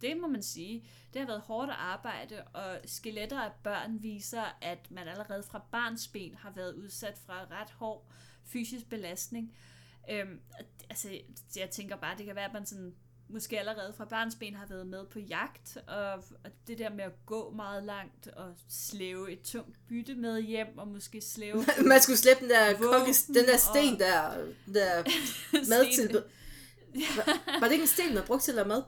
Det 0.00 0.16
må 0.20 0.26
man 0.26 0.42
sige. 0.42 0.84
Det 1.12 1.20
har 1.20 1.26
været 1.26 1.40
hårdt 1.40 1.70
arbejde, 1.70 2.42
og 2.44 2.80
skeletter 2.84 3.40
af 3.40 3.50
børn 3.64 4.02
viser, 4.02 4.42
at 4.62 4.90
man 4.90 5.08
allerede 5.08 5.42
fra 5.42 5.62
barnsben 5.72 6.34
har 6.34 6.50
været 6.56 6.74
udsat 6.74 7.18
for 7.26 7.32
ret 7.32 7.70
hård 7.70 8.08
fysisk 8.46 8.88
belastning. 8.88 9.54
Øhm, 10.10 10.40
altså, 10.90 11.08
jeg 11.56 11.70
tænker 11.70 11.96
bare, 11.96 12.18
det 12.18 12.26
kan 12.26 12.34
være, 12.34 12.44
at 12.44 12.52
man 12.52 12.66
sådan, 12.66 12.94
måske 13.28 13.58
allerede 13.58 13.92
fra 13.92 14.04
barnsben 14.04 14.54
har 14.54 14.66
været 14.66 14.86
med 14.86 15.06
på 15.06 15.18
jagt, 15.18 15.78
og, 15.86 16.12
og 16.14 16.50
det 16.66 16.78
der 16.78 16.90
med 16.90 17.04
at 17.04 17.26
gå 17.26 17.50
meget 17.50 17.82
langt, 17.84 18.28
og 18.28 18.54
slæve 18.68 19.32
et 19.32 19.42
tungt 19.42 19.76
bytte 19.88 20.14
med 20.14 20.40
hjem, 20.42 20.78
og 20.78 20.88
måske 20.88 21.20
slæve 21.20 21.64
Man 21.88 22.00
skulle 22.00 22.16
slæbe 22.18 22.40
den 22.40 22.50
der, 22.50 22.76
Våben 22.78 23.14
den 23.34 23.44
der 23.46 23.56
sten 23.56 23.92
og- 23.94 23.98
der, 23.98 24.44
der 24.74 25.02
til. 25.96 26.24
Var, 26.94 27.60
var 27.60 27.66
det 27.66 27.72
ikke 27.72 27.82
en 27.82 27.88
sten, 27.88 28.14
man 28.14 28.24
brugte 28.26 28.44
til 28.44 28.52
at 28.52 28.56
lave 28.56 28.68
mad? 28.68 28.82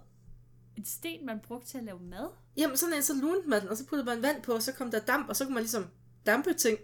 en 0.81 0.87
sten, 0.87 1.27
man 1.27 1.41
brugte 1.41 1.69
til 1.69 1.79
at 1.79 1.85
lave 1.85 2.01
mad. 2.01 2.29
Jamen 2.57 2.77
sådan 2.77 2.95
en, 2.95 3.03
så 3.03 3.15
lunede 3.15 3.49
man 3.49 3.61
den, 3.61 3.69
og 3.69 3.77
så 3.77 3.87
puttede 3.87 4.07
man 4.07 4.23
vand 4.23 4.43
på, 4.43 4.53
og 4.53 4.63
så 4.63 4.73
kom 4.73 4.91
der 4.91 5.01
damp, 5.01 5.29
og 5.29 5.37
så 5.37 5.45
kunne 5.45 5.55
man 5.55 5.63
ligesom 5.63 5.87
dampe 6.27 6.55
ting. 6.55 6.79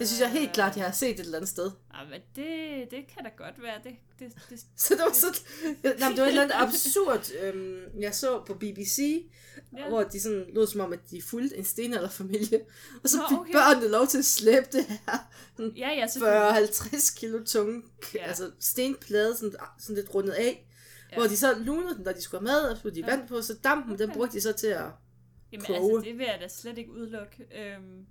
Det 0.00 0.08
synes 0.08 0.20
jeg 0.20 0.30
helt 0.30 0.52
klart, 0.52 0.76
jeg 0.76 0.84
har 0.84 0.92
set 0.92 1.10
et 1.10 1.20
eller 1.20 1.38
andet 1.38 1.48
sted. 1.50 1.70
Ja, 1.94 2.04
men 2.10 2.20
det, 2.36 2.90
det 2.90 3.06
kan 3.14 3.24
da 3.24 3.30
godt 3.36 3.62
være. 3.62 3.74
Det, 3.84 3.92
det, 4.18 4.32
det, 4.50 4.60
Så 4.76 4.94
det 4.94 5.02
var 5.02 5.12
så... 5.12 5.40
Nej, 5.82 6.08
det 6.08 6.18
var 6.18 6.24
et 6.24 6.28
eller 6.28 6.42
andet 6.42 6.54
absurd, 6.54 7.30
øhm, 7.42 8.00
jeg 8.00 8.14
så 8.14 8.42
på 8.46 8.54
BBC, 8.54 9.26
Ja. 9.76 9.88
hvor 9.88 10.02
de 10.02 10.20
sådan 10.20 10.46
lød 10.54 10.66
som 10.66 10.80
om, 10.80 10.92
at 10.92 10.98
de 11.10 11.22
fulgte 11.22 11.56
en 11.56 11.64
stenalderfamilie. 11.64 12.60
Og 13.04 13.08
så 13.08 13.16
Nå, 13.16 13.22
fik 13.28 13.38
okay. 13.38 13.52
børnene 13.52 13.88
lov 13.88 14.06
til 14.06 14.18
at 14.18 14.24
slæbe 14.24 14.66
det 14.72 14.84
her 14.86 15.18
ja, 15.76 15.88
ja, 15.90 16.06
selvfølgelig. 16.06 16.68
40-50 16.68 17.16
kilo 17.18 17.44
tunge, 17.44 17.82
Ja. 18.14 18.24
altså 18.28 18.50
stenplade, 18.60 19.36
sådan, 19.36 19.54
sådan 19.78 19.96
lidt 19.96 20.14
rundet 20.14 20.32
af. 20.32 20.66
Ja. 21.12 21.16
Hvor 21.16 21.26
de 21.26 21.36
så 21.36 21.54
lunede 21.58 21.94
den, 21.94 22.04
når 22.04 22.12
de 22.12 22.22
skulle 22.22 22.48
have 22.48 22.62
mad, 22.62 22.70
og 22.70 22.76
så 22.76 22.90
de 22.90 23.00
Ja. 23.00 23.06
vand 23.06 23.28
på, 23.28 23.42
så 23.42 23.54
dampen, 23.64 23.98
den 23.98 24.02
Okay. 24.10 24.16
brugte 24.18 24.36
de 24.36 24.40
så 24.40 24.52
til 24.52 24.66
at... 24.66 24.84
Jamen 25.52 25.66
koge. 25.66 25.76
altså, 25.96 26.10
det 26.10 26.18
vil 26.18 26.24
jeg 26.26 26.38
da 26.40 26.48
slet 26.48 26.78
ikke 26.78 26.90
udelukke. 26.92 27.36
Øhm, 27.58 28.06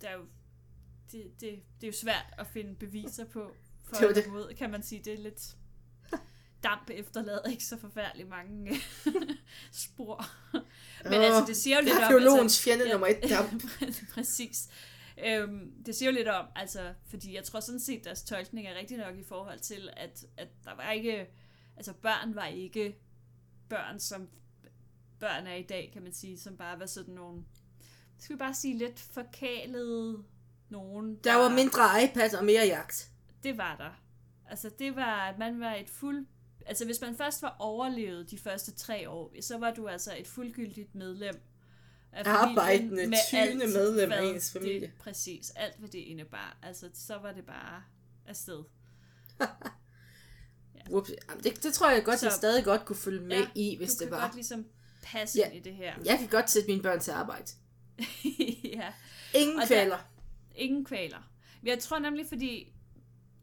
der 0.00 0.08
er 0.08 0.12
jo, 0.14 0.20
det, 1.12 1.40
det, 1.40 1.62
det 1.80 1.82
er 1.82 1.86
jo 1.86 1.92
svært 1.92 2.34
at 2.38 2.46
finde 2.46 2.74
beviser 2.74 3.24
på, 3.24 3.50
for 3.82 3.96
Det 3.96 4.16
det. 4.16 4.26
imod, 4.26 4.54
kan 4.54 4.70
man 4.70 4.82
sige. 4.82 5.02
Det 5.04 5.12
er 5.12 5.18
lidt... 5.18 5.56
Damp 6.62 6.90
efterlader 6.90 7.50
ikke 7.50 7.64
så 7.64 7.78
forfærdeligt 7.78 8.28
mange 8.28 8.76
spor. 9.72 10.24
Men 11.04 11.12
altså, 11.12 11.44
det 11.46 11.56
siger 11.56 11.76
jo 11.76 11.82
lidt 11.82 11.96
om... 11.96 12.02
Arkeologens 12.02 12.62
fjende 12.64 12.88
nummer 12.88 13.06
et, 13.06 13.18
ja, 13.22 13.36
damp. 13.36 13.62
præcis. 14.14 14.68
Øhm, 15.24 15.72
det 15.86 15.94
siger 15.96 16.10
jo 16.10 16.16
lidt 16.16 16.28
om, 16.28 16.46
altså, 16.56 16.94
fordi 17.06 17.34
jeg 17.34 17.44
tror 17.44 17.60
sådan 17.60 17.80
set, 17.80 18.04
deres 18.04 18.22
tolkning 18.22 18.66
er 18.66 18.78
rigtig 18.78 18.96
nok 18.96 19.16
i 19.16 19.24
forhold 19.24 19.58
til, 19.58 19.90
at, 19.96 20.24
at 20.36 20.48
der 20.64 20.74
var 20.76 20.90
ikke, 20.90 21.26
altså 21.76 21.92
børn 21.92 22.34
var 22.34 22.46
ikke 22.46 22.96
børn, 23.68 24.00
som 24.00 24.28
børn 25.20 25.46
er 25.46 25.54
i 25.54 25.62
dag, 25.62 25.90
kan 25.92 26.02
man 26.02 26.12
sige, 26.12 26.38
som 26.38 26.56
bare 26.56 26.80
var 26.80 26.86
sådan 26.86 27.14
nogle, 27.14 27.44
skal 28.18 28.34
vi 28.34 28.38
bare 28.38 28.54
sige, 28.54 28.78
lidt 28.78 29.00
forkælede 29.00 30.24
nogen. 30.70 31.16
Der 31.24 31.34
var 31.34 31.48
mindre 31.48 32.04
iPad 32.04 32.34
og 32.34 32.44
mere 32.44 32.66
jagt. 32.66 33.08
Det 33.42 33.58
var 33.58 33.76
der. 33.76 34.00
Altså 34.50 34.70
det 34.78 34.96
var, 34.96 35.16
at 35.28 35.38
man 35.38 35.60
var 35.60 35.74
et 35.74 35.90
fuld... 35.90 36.26
Altså 36.66 36.84
hvis 36.84 37.00
man 37.00 37.16
først 37.16 37.42
var 37.42 37.56
overlevet 37.58 38.30
de 38.30 38.38
første 38.38 38.72
tre 38.74 39.10
år, 39.10 39.32
så 39.42 39.58
var 39.58 39.70
du 39.74 39.88
altså 39.88 40.14
et 40.18 40.26
fuldgyldigt 40.26 40.94
medlem 40.94 41.40
af 42.12 42.22
Arbejdende, 42.26 43.06
med 43.06 43.18
tyende 43.30 43.66
medlem 43.66 44.12
af 44.12 44.22
ens 44.22 44.52
familie. 44.52 44.80
Det, 44.80 44.90
præcis, 45.00 45.50
alt 45.50 45.76
hvad 45.78 45.88
det 45.88 45.98
indebar. 45.98 46.56
Altså 46.62 46.90
så 46.94 47.18
var 47.18 47.32
det 47.32 47.46
bare 47.46 47.82
afsted. 48.26 48.64
Ups. 50.90 51.10
Jamen, 51.30 51.44
Det, 51.44 51.62
det 51.62 51.74
tror 51.74 51.90
jeg 51.90 52.04
godt, 52.04 52.18
Så- 52.20 52.26
jeg 52.26 52.32
stadig 52.32 52.64
godt 52.64 52.84
kunne 52.84 52.96
følge 52.96 53.20
med 53.20 53.36
Ja, 53.38 53.46
i, 53.54 53.76
hvis 53.76 53.94
du 53.94 54.04
det 54.04 54.08
kan 54.10 54.16
var. 54.18 54.22
godt 54.24 54.34
ligesom 54.34 54.66
passe 55.02 55.38
Ja. 55.38 55.46
ind 55.46 55.54
i 55.54 55.60
det 55.60 55.74
her. 55.74 55.94
Jeg 56.04 56.18
kan 56.18 56.28
godt 56.28 56.50
sætte 56.50 56.68
mine 56.68 56.82
børn 56.82 57.00
til 57.00 57.10
arbejde. 57.10 57.46
ja. 58.76 58.92
Ingen 59.34 59.56
Og 59.56 59.60
der- 59.62 59.66
kvaler. 59.66 59.98
Ingen 60.54 60.84
kvaler. 60.84 61.30
Jeg 61.62 61.78
tror 61.78 61.98
nemlig, 61.98 62.26
fordi 62.26 62.72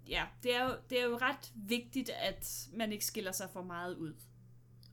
ja, 0.08 0.26
det 0.44 0.56
er, 0.56 0.64
jo, 0.64 0.76
det 0.90 1.00
er 1.02 1.06
jo 1.06 1.18
ret 1.18 1.52
vigtigt, 1.56 2.10
at 2.10 2.68
man 2.74 2.92
ikke 2.92 3.06
skiller 3.06 3.32
sig 3.32 3.50
for 3.54 3.62
meget 3.62 3.96
ud. 3.96 4.14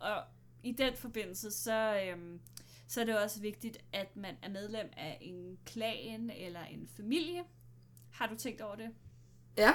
Og 0.01 0.23
i 0.63 0.73
den 0.73 0.97
forbindelse, 0.97 1.51
så, 1.51 2.01
øhm, 2.07 2.41
så 2.89 3.01
er 3.01 3.05
det 3.05 3.19
også 3.19 3.41
vigtigt, 3.41 3.79
at 3.93 4.17
man 4.17 4.35
er 4.43 4.49
medlem 4.49 4.91
af 4.97 5.19
en 5.21 5.59
klan 5.67 6.31
eller 6.37 6.65
en 6.65 6.89
familie. 6.97 7.43
Har 8.13 8.27
du 8.27 8.37
tænkt 8.37 8.61
over 8.61 8.77
det? 8.77 8.89
Ja. 9.59 9.73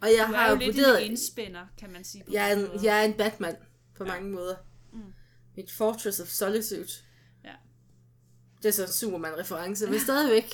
Og 0.00 0.08
jeg 0.08 0.26
Du 0.28 0.32
har 0.34 0.46
er 0.46 0.50
jo 0.50 0.56
lidt 0.56 0.76
vurderet... 0.76 1.04
en 1.04 1.10
indspænder, 1.10 1.66
kan 1.78 1.90
man 1.92 2.04
sige. 2.04 2.24
På 2.24 2.30
Jeg 2.32 2.50
er, 2.52 2.56
en, 2.56 2.68
måde. 2.68 2.80
jeg 2.82 3.00
er 3.00 3.04
en 3.04 3.14
Batman 3.14 3.56
på 3.94 4.04
Ja. 4.04 4.10
mange 4.12 4.30
måder. 4.30 4.56
Mm. 4.92 5.12
Mit 5.56 5.70
Fortress 5.70 6.20
of 6.20 6.26
Solitude. 6.28 6.88
Ja. 7.44 7.54
Det 8.62 8.68
er 8.68 8.72
så 8.72 8.82
en 8.82 8.88
Superman-reference, 8.92 9.90
men 9.90 10.00
stadigvæk. 10.00 10.50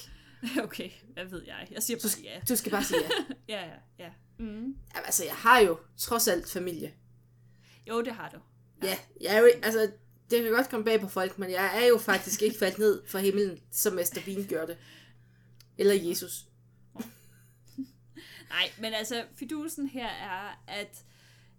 Okay, 0.65 0.91
hvad 1.13 1.25
ved 1.25 1.43
jeg? 1.47 1.69
Jeg 1.71 1.83
siger 1.83 1.99
Du, 1.99 2.09
bare 2.09 2.23
ja. 2.25 2.41
du 2.49 2.57
skal 2.57 2.73
bare 2.73 2.85
sige 2.85 3.01
ja. 3.03 3.35
Ja, 3.57 3.67
ja, 3.67 3.75
ja. 3.99 4.11
Mm. 4.39 4.47
Jamen, 4.47 4.77
altså, 4.95 5.25
jeg 5.25 5.35
har 5.35 5.59
jo 5.61 5.79
trods 5.97 6.29
alt 6.29 6.51
familie. 6.51 6.95
Jo, 7.89 8.03
det 8.03 8.13
har 8.13 8.29
du. 8.29 8.39
Ja, 8.87 8.99
jeg 9.21 9.37
er 9.37 9.39
jo, 9.39 9.51
altså, 9.63 9.91
det 10.31 10.43
kan 10.43 10.53
godt 10.53 10.69
komme 10.69 10.85
bag 10.85 11.01
på 11.01 11.09
folk, 11.09 11.39
men 11.39 11.51
jeg 11.51 11.83
er 11.83 11.87
jo 11.87 11.99
faktisk 11.99 12.43
ikke 12.43 12.59
faldet 12.59 12.79
ned 12.79 13.03
fra 13.07 13.19
himlen, 13.19 13.61
som 13.71 13.93
Mester 13.93 14.21
Bean 14.25 14.47
gjorde 14.49 14.67
det. 14.67 14.79
Eller 15.79 15.95
Jesus. 15.95 16.47
Nej, 18.55 18.71
men 18.79 18.95
altså, 18.95 19.25
fidusen 19.37 19.89
her 19.89 20.09
er, 20.09 20.63
at, 20.67 21.05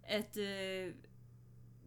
at 0.03 0.37
øh, 0.37 0.93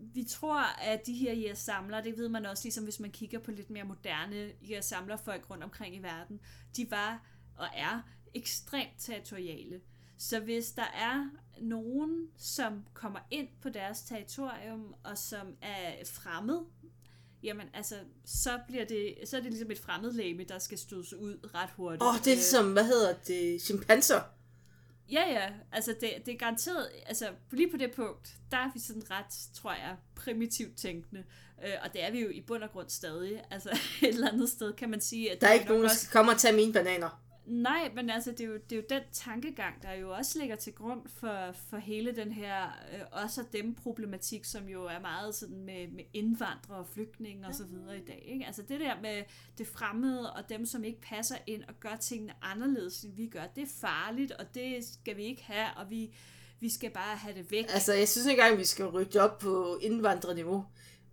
vi 0.00 0.24
tror, 0.24 0.80
at 0.82 1.06
de 1.06 1.14
her 1.14 1.32
IS 1.32 1.58
samler, 1.58 2.00
det 2.00 2.18
ved 2.18 2.28
man 2.28 2.46
også, 2.46 2.64
ligesom 2.64 2.84
hvis 2.84 3.00
man 3.00 3.10
kigger 3.10 3.38
på 3.38 3.50
lidt 3.50 3.70
mere 3.70 3.84
moderne 3.84 4.52
IS 4.60 4.84
samler 4.84 5.16
folk 5.16 5.50
rundt 5.50 5.64
omkring 5.64 5.96
i 5.96 5.98
verden, 5.98 6.40
de 6.76 6.90
var 6.90 7.26
og 7.56 7.66
er 7.74 8.00
ekstremt 8.34 8.92
territoriale. 8.98 9.80
Så 10.18 10.40
hvis 10.40 10.72
der 10.72 10.86
er 10.94 11.30
nogen, 11.60 12.28
som 12.38 12.84
kommer 12.94 13.18
ind 13.30 13.48
på 13.62 13.68
deres 13.68 14.02
territorium, 14.02 14.94
og 15.04 15.18
som 15.18 15.46
er 15.62 16.04
fremmed, 16.04 16.60
jamen 17.42 17.66
altså, 17.74 17.94
så, 18.24 18.60
bliver 18.68 18.84
det, 18.84 19.14
så 19.24 19.36
er 19.36 19.40
det 19.40 19.50
ligesom 19.50 19.70
et 19.70 19.78
fremmedlæme, 19.78 20.44
der 20.44 20.58
skal 20.58 20.78
stødes 20.78 21.14
ud 21.14 21.50
ret 21.54 21.70
hurtigt. 21.70 22.02
Åh, 22.02 22.08
oh, 22.08 22.18
det 22.18 22.26
er 22.26 22.34
ligesom, 22.34 22.72
hvad 22.72 22.84
hedder 22.84 23.14
det, 23.26 23.62
chimpanser. 23.62 24.20
Ja, 25.12 25.30
ja. 25.30 25.48
Altså, 25.72 25.94
det, 26.00 26.10
det 26.26 26.34
er 26.34 26.38
garanteret... 26.38 26.88
Altså, 27.06 27.28
lige 27.50 27.70
på 27.70 27.76
det 27.76 27.90
punkt, 27.96 28.36
der 28.50 28.56
er 28.56 28.70
vi 28.74 28.80
sådan 28.80 29.10
ret, 29.10 29.48
tror 29.54 29.72
jeg, 29.72 29.96
primitivt 30.14 30.76
tænkende. 30.76 31.24
Øh, 31.64 31.72
og 31.84 31.92
det 31.92 32.04
er 32.04 32.10
vi 32.10 32.20
jo 32.20 32.28
i 32.28 32.40
bund 32.40 32.62
og 32.62 32.70
grund 32.72 32.88
stadig. 32.88 33.42
Altså, 33.50 33.70
et 34.02 34.08
eller 34.08 34.32
andet 34.32 34.48
sted 34.48 34.72
kan 34.72 34.90
man 34.90 35.00
sige, 35.00 35.32
at 35.32 35.40
Der 35.40 35.46
er 35.46 35.52
det 35.52 35.60
ikke 35.60 35.68
nogen, 35.68 35.84
der 35.84 35.90
også... 35.90 36.00
skal 36.00 36.12
komme 36.12 36.32
og 36.32 36.38
tage 36.38 36.56
mine 36.56 36.72
bananer. 36.72 37.22
Nej, 37.46 37.90
men 37.94 38.10
altså, 38.10 38.30
det 38.30 38.40
er, 38.40 38.44
jo, 38.44 38.54
det 38.54 38.72
er 38.72 38.76
jo 38.76 38.82
den 38.90 39.02
tankegang, 39.12 39.82
der 39.82 39.92
jo 39.92 40.10
også 40.10 40.38
ligger 40.38 40.56
til 40.56 40.72
grund 40.74 41.00
for, 41.06 41.52
for 41.68 41.76
hele 41.76 42.16
den 42.16 42.32
her 42.32 42.64
øh, 42.64 43.00
også 43.12 43.44
dem 43.52 43.74
problematik, 43.74 44.44
som 44.44 44.68
jo 44.68 44.84
er 44.84 45.00
meget 45.00 45.34
sådan 45.34 45.60
med, 45.64 45.88
med 45.88 46.04
indvandrere 46.14 46.78
og 46.78 46.86
flygtninge 46.86 47.46
og 47.46 47.54
så 47.54 47.64
videre 47.64 47.96
i 47.96 48.04
dag. 48.04 48.24
Ikke? 48.32 48.46
Altså 48.46 48.62
det 48.62 48.80
der 48.80 49.00
med 49.02 49.22
det 49.58 49.66
fremmede 49.66 50.32
og 50.32 50.48
dem, 50.48 50.66
som 50.66 50.84
ikke 50.84 51.00
passer 51.00 51.36
ind 51.46 51.62
og 51.68 51.74
gør 51.80 51.96
tingene 51.96 52.32
anderledes, 52.42 53.02
end 53.02 53.14
vi 53.16 53.26
gør, 53.26 53.42
det 53.56 53.62
er 53.62 53.72
farligt, 53.80 54.32
og 54.32 54.54
det 54.54 54.84
skal 54.84 55.16
vi 55.16 55.22
ikke 55.24 55.42
have, 55.42 55.68
og 55.76 55.90
vi, 55.90 56.14
vi 56.60 56.68
skal 56.70 56.90
bare 56.90 57.16
have 57.16 57.34
det 57.34 57.50
væk. 57.50 57.64
Altså, 57.68 57.92
jeg 57.92 58.08
synes 58.08 58.26
ikke 58.26 58.42
engang, 58.42 58.58
vi 58.58 58.64
skal 58.64 58.86
rykke 58.86 59.22
op 59.22 59.38
på 59.38 59.78
indvandrerniveau. 59.82 60.64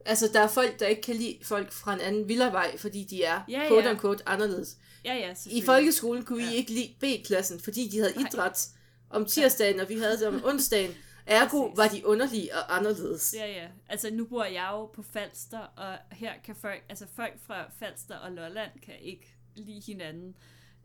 Altså, 0.06 0.30
der 0.34 0.40
er 0.40 0.48
folk, 0.48 0.80
der 0.80 0.88
ikke 0.88 1.02
kan 1.02 1.16
lide 1.16 1.38
folk 1.44 1.72
fra 1.72 1.94
en 1.94 2.00
anden 2.00 2.28
villavej, 2.28 2.78
fordi 2.78 3.04
de 3.04 3.24
er, 3.24 3.42
Ja, 3.50 3.62
ja. 3.62 3.68
quote 3.68 3.90
unquote, 3.90 4.30
anderledes. 4.30 4.78
Ja, 5.06 5.14
ja, 5.16 5.34
I 5.46 5.62
folkeskolen 5.66 6.26
kunne 6.26 6.38
vi 6.40 6.44
Ja. 6.46 6.52
ikke 6.52 6.72
lide 6.72 6.94
B-klassen, 7.00 7.60
fordi 7.60 7.88
de 7.88 7.98
havde 8.00 8.14
Nej. 8.16 8.28
idræt 8.28 8.68
om 9.10 9.26
tirsdagen, 9.26 9.80
og 9.80 9.90
vi 9.90 9.98
havde 10.00 10.18
det 10.20 10.28
om 10.28 10.42
onsdagen. 10.50 10.92
Ergo 11.26 11.58
var 11.76 11.88
de 11.88 12.06
underlige 12.06 12.56
og 12.56 12.76
anderledes. 12.78 13.36
Ja, 13.38 13.48
ja. 13.48 13.68
Altså, 13.90 14.10
nu 14.12 14.26
bor 14.26 14.44
jeg 14.44 14.68
jo 14.72 14.86
på 14.86 15.04
Falster, 15.14 15.60
og 15.60 15.98
her 16.12 16.34
kan 16.46 16.56
folk, 16.56 16.84
altså 16.90 17.06
folk 17.16 17.34
fra 17.48 17.66
Falster 17.80 18.16
og 18.16 18.32
Lolland 18.32 18.72
kan 18.86 18.94
ikke 19.02 19.36
lide 19.56 19.82
hinanden. 19.86 20.36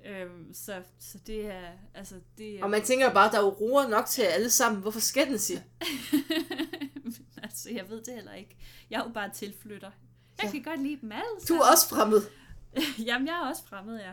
Øhm, 0.06 0.54
så, 0.54 0.82
så 0.98 1.18
det 1.26 1.46
er, 1.46 1.68
altså, 1.94 2.14
det 2.38 2.58
er... 2.58 2.62
Og 2.64 2.70
man 2.70 2.82
tænker 2.82 3.12
bare, 3.14 3.30
der 3.32 3.38
er 3.38 3.42
jo 3.42 3.48
roer 3.48 3.88
nok 3.88 4.06
til 4.06 4.22
alle 4.22 4.50
sammen. 4.50 4.82
Hvorfor 4.82 5.00
skændes 5.00 5.50
I? 5.54 5.58
altså, 7.42 7.70
jeg 7.70 7.84
ved 7.88 8.02
det 8.02 8.14
heller 8.14 8.34
ikke. 8.34 8.56
Jeg 8.90 9.00
er 9.00 9.04
jo 9.04 9.10
bare 9.14 9.30
tilflytter. 9.34 9.90
Jeg 10.38 10.46
Ja. 10.46 10.50
kan 10.50 10.62
godt 10.62 10.82
lide 10.82 10.98
dem 11.00 11.12
alle 11.12 11.24
Du 11.40 11.46
sammen. 11.46 11.62
er 11.62 11.70
også 11.72 11.88
fremmed. 11.88 12.22
Jamen, 13.06 13.28
jeg 13.28 13.34
er 13.34 13.48
også 13.48 13.64
fremmed, 13.64 14.00
ja. 14.00 14.12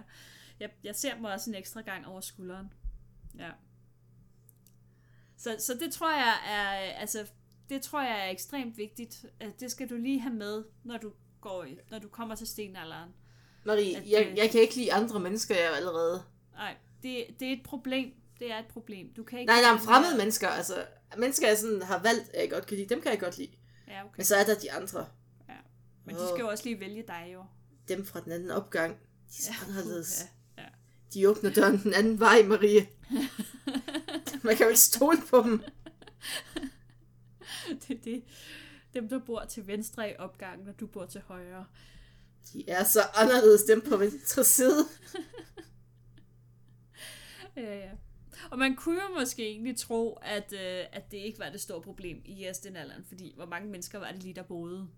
Jeg, 0.60 0.70
jeg 0.84 0.96
ser 0.96 1.20
mig 1.20 1.34
også 1.34 1.50
en 1.50 1.56
ekstra 1.56 1.82
gang 1.82 2.08
over 2.08 2.22
skulderen. 2.22 2.74
Ja. 3.40 3.50
Så, 5.38 5.56
så 5.60 5.74
det 5.80 5.94
tror 5.94 6.12
jeg 6.12 6.34
er, 6.48 6.70
altså, 7.00 7.28
det 7.70 7.82
tror 7.82 8.02
jeg 8.02 8.28
er 8.28 8.32
ekstremt 8.32 8.78
vigtigt. 8.78 9.26
Det 9.60 9.72
skal 9.72 9.90
du 9.90 9.96
lige 9.96 10.20
have 10.20 10.34
med, 10.34 10.64
når 10.84 10.98
du 10.98 11.14
går 11.42 11.64
i, 11.64 11.78
når 11.92 12.00
du 12.00 12.08
kommer 12.08 12.36
til 12.36 12.48
stenalderen. 12.48 13.10
Marie, 13.66 13.98
At, 13.98 14.10
jeg, 14.10 14.28
øh, 14.32 14.38
jeg 14.38 14.50
kan 14.50 14.62
ikke 14.62 14.76
lide 14.76 14.94
andre 14.94 15.20
mennesker, 15.20 15.56
jeg 15.56 15.66
er 15.66 15.76
allerede. 15.76 16.24
Nej, 16.54 16.76
det, 17.04 17.26
det 17.40 17.48
er 17.48 17.54
et 17.54 17.64
problem. 17.64 18.14
Det 18.40 18.52
er 18.52 18.60
et 18.60 18.68
problem. 18.68 19.14
Du 19.14 19.24
kan 19.24 19.40
ikke... 19.40 19.52
Nej, 19.52 19.62
nej, 19.62 19.72
men 19.72 19.82
fremmede 19.82 20.18
mennesker, 20.18 20.48
altså 20.48 20.86
mennesker, 21.18 21.48
jeg 21.48 21.58
sådan 21.58 21.82
har 21.82 22.00
valgt, 22.02 22.30
at 22.34 22.42
jeg 22.42 22.52
godt 22.52 22.66
kan 22.66 22.78
lide, 22.78 22.90
dem 22.90 23.02
kan 23.02 23.12
jeg 23.12 23.20
godt 23.20 23.38
lide. 23.38 23.52
Ja, 23.88 24.04
okay. 24.06 24.14
Men 24.18 24.26
så 24.26 24.36
er 24.36 24.44
der 24.44 24.56
de 24.56 24.72
andre, 24.72 25.06
Men 26.06 26.16
de 26.16 26.28
skal 26.28 26.40
jo 26.40 26.48
også 26.48 26.64
lige 26.64 26.80
vælge 26.80 27.04
dig, 27.08 27.30
jo. 27.34 27.44
Dem 27.90 28.06
fra 28.06 28.20
den 28.20 28.32
anden 28.32 28.52
opgang. 28.52 28.98
De 28.98 29.36
er 29.40 29.44
så 29.44 29.52
anderledes. 29.68 30.26
Ja, 30.58 30.62
ja. 30.64 30.68
De 31.14 31.30
åbner 31.30 31.54
døren 31.54 31.84
den 31.84 31.94
anden 31.94 32.20
vej, 32.20 32.44
Marie. 32.44 32.88
Man 34.44 34.56
kan 34.56 34.64
jo 34.66 34.70
ikke 34.70 34.80
stole 34.80 35.18
på 35.30 35.42
dem. 35.46 35.64
det 37.88 37.98
er 37.98 38.02
det. 38.04 38.24
Dem, 38.94 39.10
der 39.10 39.20
bor 39.20 39.46
til 39.46 39.68
venstre 39.68 40.12
i 40.12 40.14
opgangen, 40.18 40.68
og 40.68 40.80
du 40.80 40.88
bor 40.88 41.06
til 41.06 41.22
højre. 41.22 41.66
De 42.54 42.70
er 42.70 42.84
så 42.84 43.02
anderledes, 43.14 43.64
dem 43.64 43.82
på 43.82 43.98
venstre 43.98 44.44
side. 44.44 44.86
Ja, 47.56 47.78
ja. 47.78 47.92
Og 48.52 48.60
man 48.60 48.76
kunne 48.76 49.02
jo 49.02 49.20
måske 49.20 49.48
egentlig 49.48 49.78
tro, 49.78 50.14
at, 50.22 50.54
øh, 50.54 50.86
at 50.92 51.12
det 51.12 51.18
ikke 51.18 51.40
var 51.40 51.50
det 51.50 51.62
store 51.62 51.82
problem 51.82 52.22
i 52.26 52.46
Jestenalderen, 52.46 53.06
fordi 53.08 53.34
hvor 53.36 53.46
mange 53.46 53.70
mennesker 53.70 54.00
var 54.00 54.12
det 54.12 54.24
lige, 54.24 54.36
der 54.36 54.44
boede 54.44 54.90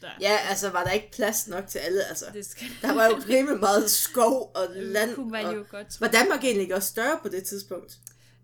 der? 0.00 0.10
Ja, 0.20 0.38
altså 0.48 0.70
var 0.70 0.84
der 0.84 0.90
ikke 0.90 1.10
plads 1.10 1.48
nok 1.48 1.66
til 1.66 1.78
alle, 1.78 2.04
altså. 2.04 2.24
Det 2.32 2.46
skal, 2.46 2.66
Der 2.82 2.94
var 2.94 3.06
jo 3.06 3.14
rimelig 3.28 3.60
meget 3.60 3.90
skov 3.90 4.52
og 4.54 4.66
land. 4.74 5.08
det 5.08 5.16
kunne 5.16 5.30
man 5.30 5.46
og... 5.46 5.54
jo 5.54 5.64
godt 5.70 5.90
tro. 5.90 6.04
Var 6.04 6.12
Danmark 6.12 6.44
egentlig 6.44 6.62
ikke 6.62 6.74
også 6.76 6.88
større 6.88 7.18
på 7.22 7.28
det 7.28 7.44
tidspunkt? 7.44 7.98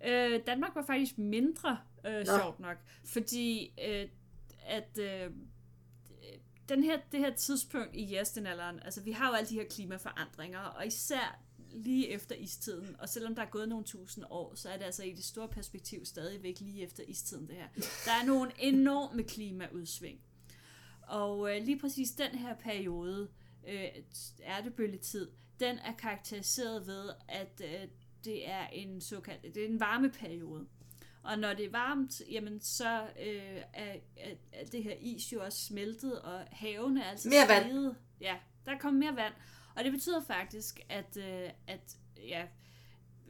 Øh, 0.07 0.41
Danmark 0.47 0.75
var 0.75 0.85
faktisk 0.87 1.19
mindre, 1.19 1.79
øh, 2.07 2.27
Nå. 2.27 2.39
sjovt 2.39 2.61
nok, 2.61 2.77
fordi 3.05 3.75
øh, 3.89 4.09
at 4.67 4.99
øh, 4.99 5.31
den 6.69 6.85
her, 6.85 6.99
det 7.13 7.21
her 7.21 7.35
tidspunkt 7.35 7.91
i 7.93 8.17
Jestenalderen, 8.17 8.81
altså 8.85 9.01
vi 9.01 9.13
har 9.13 9.29
jo 9.29 9.35
alle 9.35 9.49
de 9.49 9.55
her 9.55 9.65
klimaforandringer, 9.71 10.59
og 10.59 10.87
især 10.87 11.41
lige 11.73 12.09
efter 12.09 12.35
istiden, 12.35 12.97
og 12.99 13.09
selvom 13.09 13.35
der 13.35 13.43
er 13.43 13.51
gået 13.51 13.69
nogle 13.69 13.85
tusind 13.85 14.25
år, 14.31 14.55
så 14.55 14.69
er 14.69 14.77
det 14.77 14.85
altså 14.85 15.03
i 15.03 15.13
det 15.13 15.25
store 15.25 15.49
perspektiv 15.49 16.05
stadigvæk 16.05 16.61
lige 16.61 16.83
efter 16.83 17.03
istiden 17.07 17.49
det 17.49 17.57
her. 17.57 17.69
Der 18.05 18.13
er 18.23 18.27
nogle 18.27 18.51
enorme 18.59 19.23
klimaudsving. 19.23 20.21
Og 21.11 21.57
øh, 21.57 21.65
lige 21.65 21.79
præcis 21.79 22.11
den 22.11 22.31
her 22.31 22.55
periode, 22.55 23.29
øh, 23.69 23.89
ærtebølgetid, 24.43 25.31
den 25.61 25.79
er 25.79 25.93
karakteriseret 25.93 26.87
ved, 26.87 27.11
at 27.29 27.63
øh, 27.65 27.89
det 28.25 28.49
er 28.49 28.67
en 28.67 29.01
såkaldt, 29.01 29.55
det 29.55 29.65
er 29.65 29.69
en 29.69 29.81
varmeperiode. 29.81 30.67
Og 31.23 31.39
når 31.39 31.55
det 31.55 31.67
er 31.67 31.71
varmt, 31.71 32.23
jamen 32.31 32.61
så 32.61 33.03
øh, 33.03 33.63
er, 33.73 33.97
er, 34.17 34.35
er 34.53 34.65
det 34.73 34.83
her 34.83 34.95
is 35.01 35.33
jo 35.33 35.45
også 35.45 35.65
smeltet, 35.65 36.21
og 36.23 36.45
havene 36.51 37.03
er 37.03 37.11
altså 37.11 37.29
Mere 37.29 37.49
vand. 37.49 37.95
Ja, 38.21 38.37
der 38.67 38.73
er 38.73 38.79
kommet 38.79 39.01
mere 39.01 39.17
vand. 39.17 39.35
Og 39.77 39.85
det 39.85 39.93
betyder 39.93 40.25
faktisk, 40.25 40.81
at, 40.89 41.17
øh, 41.17 41.51
at 41.67 41.97
ja, 42.17 42.47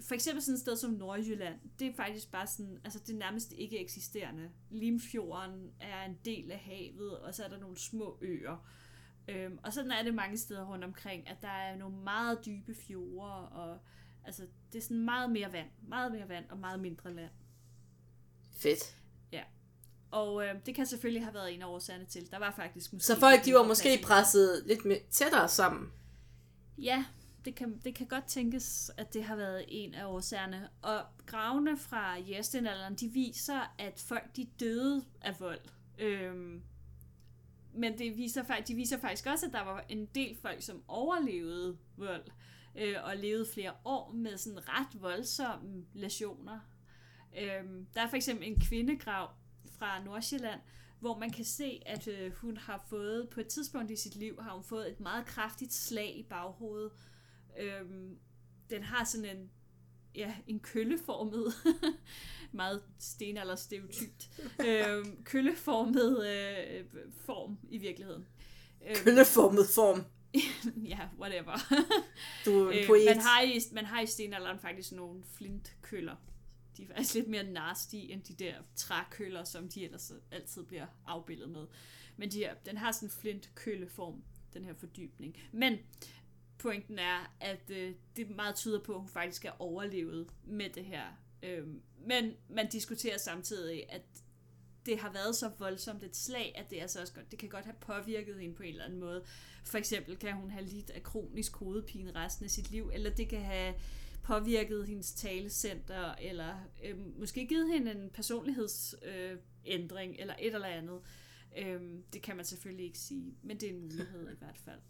for 0.00 0.14
eksempel 0.14 0.42
sådan 0.42 0.54
et 0.54 0.60
sted 0.60 0.76
som 0.76 0.90
Nordjylland, 0.90 1.54
det 1.78 1.88
er 1.88 1.94
faktisk 1.94 2.30
bare 2.30 2.46
sådan, 2.46 2.78
altså 2.84 2.98
det 2.98 3.14
er 3.14 3.18
nærmest 3.18 3.52
ikke 3.52 3.78
eksisterende. 3.78 4.50
Limfjorden 4.70 5.70
er 5.80 6.04
en 6.04 6.18
del 6.24 6.50
af 6.50 6.58
havet, 6.58 7.18
og 7.18 7.34
så 7.34 7.44
er 7.44 7.48
der 7.48 7.58
nogle 7.58 7.78
små 7.78 8.18
øer. 8.22 8.66
Øhm, 9.28 9.58
og 9.62 9.72
sådan 9.72 9.90
er 9.90 10.02
det 10.02 10.14
mange 10.14 10.38
steder 10.38 10.64
rundt 10.64 10.84
omkring, 10.84 11.28
at 11.28 11.36
der 11.42 11.48
er 11.48 11.76
nogle 11.76 11.96
meget 11.96 12.38
dybe 12.46 12.74
fjorde, 12.74 13.48
og 13.48 13.78
altså 14.24 14.46
det 14.72 14.78
er 14.78 14.82
sådan 14.82 15.04
meget 15.04 15.30
mere 15.30 15.52
vand, 15.52 15.68
meget 15.82 16.12
mere 16.12 16.28
vand 16.28 16.50
og 16.50 16.58
meget 16.58 16.80
mindre 16.80 17.14
land. 17.14 17.30
Fedt. 18.52 18.96
Og 20.10 20.46
øh, 20.46 20.54
det 20.66 20.74
kan 20.74 20.86
selvfølgelig 20.86 21.24
have 21.24 21.34
været 21.34 21.54
en 21.54 21.62
af 21.62 21.66
årsagerne 21.66 22.04
til. 22.04 22.30
Der 22.30 22.38
var 22.38 22.52
faktisk 22.56 22.92
måske... 22.92 23.06
Så 23.06 23.20
folk, 23.20 23.44
de 23.44 23.54
var 23.54 23.62
måske 23.62 24.00
presset 24.02 24.62
lidt 24.66 24.84
mere 24.84 25.00
tættere 25.10 25.48
sammen. 25.48 25.92
Ja, 26.78 27.04
det 27.44 27.54
kan, 27.54 27.80
det 27.84 27.94
kan 27.94 28.06
godt 28.06 28.24
tænkes, 28.24 28.90
at 28.96 29.14
det 29.14 29.24
har 29.24 29.36
været 29.36 29.64
en 29.68 29.94
af 29.94 30.06
årsagerne. 30.06 30.68
Og 30.82 31.00
gravene 31.26 31.76
fra 31.76 32.18
jæstenalderen, 32.18 32.94
de 32.94 33.08
viser, 33.08 33.74
at 33.78 34.04
folk 34.08 34.36
de 34.36 34.44
døde 34.60 35.04
af 35.20 35.40
vold. 35.40 35.60
Øhm, 35.98 36.62
men 37.72 37.98
det 37.98 38.16
viser, 38.16 38.42
de 38.68 38.74
viser 38.74 38.98
faktisk 38.98 39.26
også, 39.26 39.46
at 39.46 39.52
der 39.52 39.60
var 39.60 39.84
en 39.88 40.06
del 40.06 40.36
folk, 40.42 40.62
som 40.62 40.82
overlevede 40.88 41.78
vold. 41.96 42.24
Øh, 42.76 42.96
og 43.04 43.16
levede 43.16 43.46
flere 43.54 43.72
år 43.84 44.12
med 44.12 44.36
sådan 44.36 44.68
ret 44.68 45.02
voldsomme 45.02 45.84
lesioner. 45.94 46.60
Øhm, 47.38 47.86
der 47.94 48.02
er 48.02 48.08
for 48.08 48.16
eksempel 48.16 48.48
en 48.48 48.60
kvindegrav 48.60 49.30
fra 49.78 50.04
Nordsjælland, 50.04 50.60
hvor 51.00 51.18
man 51.18 51.30
kan 51.30 51.44
se, 51.44 51.82
at 51.86 52.08
øh, 52.08 52.32
hun 52.32 52.56
har 52.56 52.84
fået, 52.88 53.28
på 53.28 53.40
et 53.40 53.46
tidspunkt 53.46 53.90
i 53.90 53.96
sit 53.96 54.16
liv, 54.16 54.42
har 54.42 54.54
hun 54.54 54.64
fået 54.64 54.90
et 54.90 55.00
meget 55.00 55.26
kraftigt 55.26 55.72
slag 55.72 56.16
i 56.18 56.22
baghovedet. 56.22 56.92
Øhm, 57.60 58.18
den 58.70 58.82
har 58.82 59.04
sådan 59.04 59.36
en, 59.36 59.50
ja, 60.14 60.34
en 60.46 60.60
kølleformet, 60.60 61.54
meget 62.52 62.82
stenalder 62.98 63.56
stereotypt, 63.56 64.30
øh, 64.66 65.04
kølleformet 65.24 66.26
øh, 66.26 66.84
form 67.24 67.58
i 67.70 67.78
virkeligheden. 67.78 68.26
Øh, 68.88 68.96
Kølleformet 68.96 69.66
form. 69.74 70.04
ja, 70.92 70.98
whatever. 71.20 71.58
Du 72.44 72.50
er 72.66 72.70
en 72.70 72.78
Øh, 72.78 72.86
poet. 72.86 73.04
man, 73.06 73.20
har 73.20 73.42
i, 73.42 73.60
man 73.72 73.84
har 73.84 74.00
i 74.00 74.06
stenalderen 74.06 74.58
faktisk 74.58 74.92
nogle 74.92 75.22
flintkøller. 75.34 76.16
De 76.76 76.82
er 76.82 76.86
faktisk 76.86 77.14
lidt 77.14 77.28
mere 77.28 77.44
nasty 77.44 77.96
end 77.96 78.22
de 78.22 78.34
der 78.34 78.54
trækøller, 78.76 79.44
som 79.44 79.68
de 79.68 79.84
ellers 79.84 80.12
altid 80.30 80.64
bliver 80.64 80.86
afbildet 81.06 81.50
med. 81.50 81.66
Men 82.16 82.30
de 82.30 82.38
her, 82.38 82.54
den 82.66 82.76
har 82.76 82.92
sådan 82.92 83.06
en 83.06 83.10
flintkølleform, 83.10 84.22
den 84.54 84.64
her 84.64 84.74
fordybning. 84.74 85.36
Men 85.52 85.78
pointen 86.60 86.98
er, 86.98 87.34
at 87.40 87.70
øh, 87.70 87.94
det 88.16 88.30
meget 88.30 88.54
tyder 88.54 88.80
på, 88.80 88.94
at 88.94 89.00
hun 89.00 89.08
faktisk 89.08 89.44
er 89.44 89.52
overlevet 89.58 90.26
med 90.44 90.70
det 90.70 90.84
her. 90.84 91.04
Øh, 91.42 91.66
men 92.06 92.34
man 92.48 92.68
diskuterer 92.68 93.18
samtidig, 93.18 93.90
at 93.90 94.02
det 94.86 94.98
har 94.98 95.12
været 95.12 95.36
så 95.36 95.50
voldsomt 95.58 96.02
et 96.02 96.16
slag, 96.16 96.52
at 96.56 96.70
det, 96.70 96.80
altså 96.80 97.00
også 97.00 97.12
godt, 97.12 97.30
det 97.30 97.38
kan 97.38 97.48
godt 97.48 97.64
have 97.64 97.76
påvirket 97.80 98.40
hende 98.40 98.54
på 98.54 98.62
en 98.62 98.68
eller 98.68 98.84
anden 98.84 99.00
måde. 99.00 99.24
For 99.64 99.78
eksempel 99.78 100.16
kan 100.16 100.34
hun 100.34 100.50
have 100.50 100.64
lidt 100.64 100.90
af 100.90 101.02
kronisk 101.02 101.56
hovedpine 101.56 102.14
resten 102.14 102.44
af 102.44 102.50
sit 102.50 102.70
liv, 102.70 102.90
eller 102.94 103.10
det 103.10 103.28
kan 103.28 103.42
have 103.42 103.74
påvirket 104.22 104.86
hendes 104.86 105.12
talecenter, 105.12 106.14
eller 106.14 106.54
øh, 106.84 107.18
måske 107.18 107.46
givet 107.46 107.72
hende 107.72 107.90
en 107.90 108.10
personlighedsændring, 108.10 110.12
øh, 110.12 110.20
eller 110.20 110.34
et 110.38 110.54
eller 110.54 110.68
andet. 110.68 111.00
Øh, 111.58 111.80
det 112.12 112.22
kan 112.22 112.36
man 112.36 112.44
selvfølgelig 112.44 112.86
ikke 112.86 112.98
sige, 112.98 113.34
men 113.42 113.60
det 113.60 113.68
er 113.68 113.72
en 113.72 113.80
mulighed 113.80 114.32
i 114.32 114.36
hvert 114.38 114.58
fald. 114.58 114.80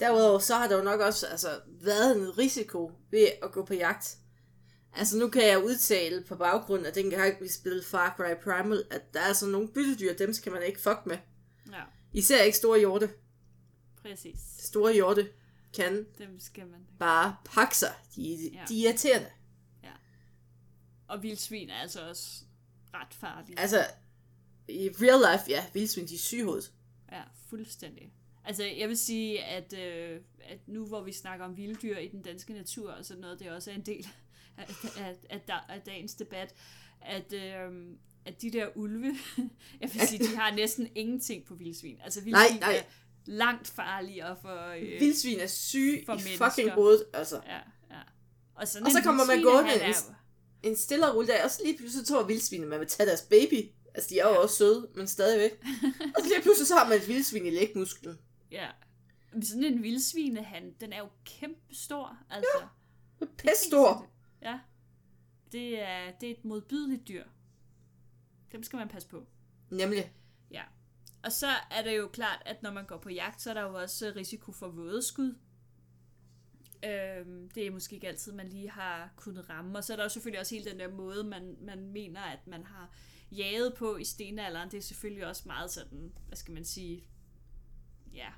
Derudover 0.00 0.38
så 0.38 0.54
har 0.54 0.68
der 0.68 0.76
jo 0.76 0.82
nok 0.82 1.00
også 1.00 1.26
altså, 1.26 1.60
været 1.66 2.16
en 2.16 2.38
risiko 2.38 2.92
ved 3.10 3.28
at 3.42 3.52
gå 3.52 3.64
på 3.64 3.74
jagt. 3.74 4.16
Altså 4.96 5.18
nu 5.18 5.28
kan 5.28 5.46
jeg 5.46 5.64
udtale 5.64 6.24
på 6.28 6.36
baggrund 6.36 6.86
af 6.86 6.92
dengang 6.92 7.40
vi 7.42 7.48
spillede 7.48 7.84
Far 7.84 8.14
Cry 8.16 8.42
Primal, 8.44 8.84
at 8.90 9.14
der 9.14 9.20
er 9.20 9.32
sådan 9.32 9.52
nogle 9.52 9.68
byttedyr, 9.68 10.12
dem 10.16 10.32
skal 10.32 10.52
man 10.52 10.62
ikke 10.62 10.80
fuck 10.80 10.98
med. 11.06 11.18
Ja, 11.72 11.82
Især 12.12 12.42
ikke 12.42 12.58
store 12.58 12.78
hjorte. 12.78 13.10
præcis. 14.02 14.40
Store 14.58 14.92
hjorte 14.92 15.28
kan 15.74 16.06
Dem 16.18 16.40
skal 16.40 16.66
man. 16.66 16.80
bare 16.98 17.36
pakke 17.44 17.76
sig. 17.76 17.94
De, 18.16 18.50
Ja. 18.54 18.64
de 18.68 18.84
er 18.86 18.88
irriterende. 18.88 19.30
Og 21.08 21.22
vildsvin 21.22 21.70
er 21.70 21.74
altså 21.74 22.08
også 22.08 22.28
ret 22.94 23.14
farlige. 23.14 23.58
Altså, 23.58 23.84
i 24.68 24.88
real 24.88 25.32
life, 25.38 25.50
ja, 25.50 25.66
vildsvin, 25.72 26.06
de 26.08 26.14
er 26.14 26.18
syge 26.18 26.40
i 26.40 26.44
hovedet. 26.44 26.72
Ja, 27.12 27.22
fuldstændig. 27.48 28.12
Altså, 28.44 28.64
jeg 28.64 28.88
vil 28.88 28.98
sige, 28.98 29.44
at, 29.44 29.72
øh, 29.78 30.20
at 30.44 30.58
nu 30.66 30.86
hvor 30.86 31.02
vi 31.02 31.12
snakker 31.12 31.44
om 31.44 31.56
vilddyr 31.56 31.96
i 31.98 32.08
den 32.08 32.22
danske 32.22 32.52
natur 32.52 32.90
og 32.92 33.04
sådan 33.04 33.20
noget, 33.20 33.38
det 33.38 33.46
er 33.46 33.54
også 33.54 33.70
en 33.70 33.80
del 33.86 34.08
af, 34.56 34.66
af, 34.98 35.16
af, 35.30 35.40
af, 35.68 35.80
dagens 35.86 36.14
debat, 36.14 36.54
at, 37.00 37.32
øh, 37.32 37.70
at 38.24 38.42
de 38.42 38.50
der 38.50 38.66
ulve, 38.74 39.16
jeg 39.80 39.90
vil 39.92 40.08
sige, 40.08 40.24
de 40.24 40.36
har 40.36 40.54
næsten 40.54 40.88
ingenting 40.94 41.44
på 41.44 41.54
vildsvin. 41.54 41.98
Altså, 42.04 42.20
vildsvin 42.20 42.60
nej. 42.60 42.76
er 42.76 42.82
langt 43.26 43.68
farligere 43.68 44.36
for... 44.42 44.68
Øh, 44.70 45.00
Vildsvin 45.00 45.40
er 45.40 45.46
syge 45.46 46.02
for 46.06 46.12
i 46.12 46.16
mennesker. 46.16 46.50
fucking 46.50 46.70
hovedet, 46.70 47.04
altså. 47.14 47.40
Ja, 47.46 47.56
ja. 47.90 48.00
Og, 48.54 48.68
sådan 48.68 48.86
Og 48.86 48.92
så 48.92 49.02
kommer 49.02 49.24
man 49.24 49.42
gående 49.42 49.74
en- 49.74 49.92
En 50.62 50.76
stille 50.76 51.08
og 51.08 51.16
rolig 51.16 51.28
dag, 51.28 51.44
og 51.44 51.50
så 51.50 51.60
lige 51.64 51.76
pludselig 51.78 52.06
tror 52.06 52.22
vildsvinene, 52.26 52.68
man 52.70 52.80
vil 52.80 52.88
tage 52.88 53.06
deres 53.06 53.22
baby. 53.22 53.70
Altså, 53.94 54.08
de 54.10 54.18
er 54.18 54.28
jo 54.28 54.42
også 54.42 54.56
søde, 54.56 54.88
men 54.94 55.06
stadigvæk. 55.06 55.52
og 56.16 56.22
så 56.22 56.28
lige 56.28 56.42
pludselig 56.42 56.66
så 56.66 56.74
har 56.74 56.88
man 56.88 56.98
et 56.98 57.08
vildsvin 57.08 57.46
i 57.46 57.50
lægmusklen. 57.50 58.18
Ja. 58.50 58.70
Men 59.32 59.42
sådan 59.42 59.64
en 59.64 59.82
vildsvine, 59.82 60.42
han, 60.42 60.74
den 60.80 60.92
er 60.92 60.98
jo 60.98 61.08
kæmpe 61.24 61.74
stor, 61.74 62.18
altså. 62.30 62.68
Ja. 63.20 63.26
Pest 63.38 63.66
stor. 63.66 64.10
Ja. 64.42 64.60
Det 65.52 65.82
er, 65.82 66.10
det 66.20 66.26
er 66.26 66.34
et 66.34 66.44
modbydeligt 66.44 67.08
dyr. 67.08 67.24
Dem 68.52 68.62
skal 68.62 68.76
man 68.76 68.88
passe 68.88 69.08
på. 69.08 69.26
Nemlig. 69.70 70.12
Ja. 70.50 70.62
Og 71.22 71.32
så 71.32 71.46
er 71.70 71.82
det 71.82 71.96
jo 71.96 72.08
klart, 72.08 72.42
at 72.46 72.62
når 72.62 72.72
man 72.72 72.86
går 72.86 72.98
på 72.98 73.10
jagt, 73.10 73.42
så 73.42 73.50
er 73.50 73.54
der 73.54 73.62
jo 73.62 73.74
også 73.74 74.12
risiko 74.16 74.52
for 74.52 74.68
vådeskud. 74.68 75.34
Øhm, 76.84 77.50
det 77.50 77.66
er 77.66 77.70
måske 77.70 77.94
ikke 77.94 78.08
altid, 78.08 78.32
man 78.32 78.48
lige 78.48 78.70
har 78.70 79.12
kunnet 79.16 79.50
ramme. 79.50 79.78
Og 79.78 79.84
så 79.84 79.92
er 79.92 79.96
der 79.96 80.04
jo 80.04 80.08
selvfølgelig 80.08 80.40
også 80.40 80.54
hele 80.54 80.70
den 80.70 80.80
der 80.80 80.90
måde, 80.90 81.24
man, 81.24 81.56
man 81.60 81.86
mener, 81.86 82.20
at 82.20 82.46
man 82.46 82.64
har 82.64 82.90
jaget 83.32 83.74
på 83.74 83.96
i 83.96 84.04
stenalderen. 84.04 84.70
Det 84.70 84.78
er 84.78 84.82
selvfølgelig 84.82 85.26
også 85.26 85.42
meget 85.46 85.70
sådan, 85.70 86.12
hvad 86.26 86.36
skal 86.36 86.54
man 86.54 86.64
sige, 86.64 87.04
ja, 88.14 88.28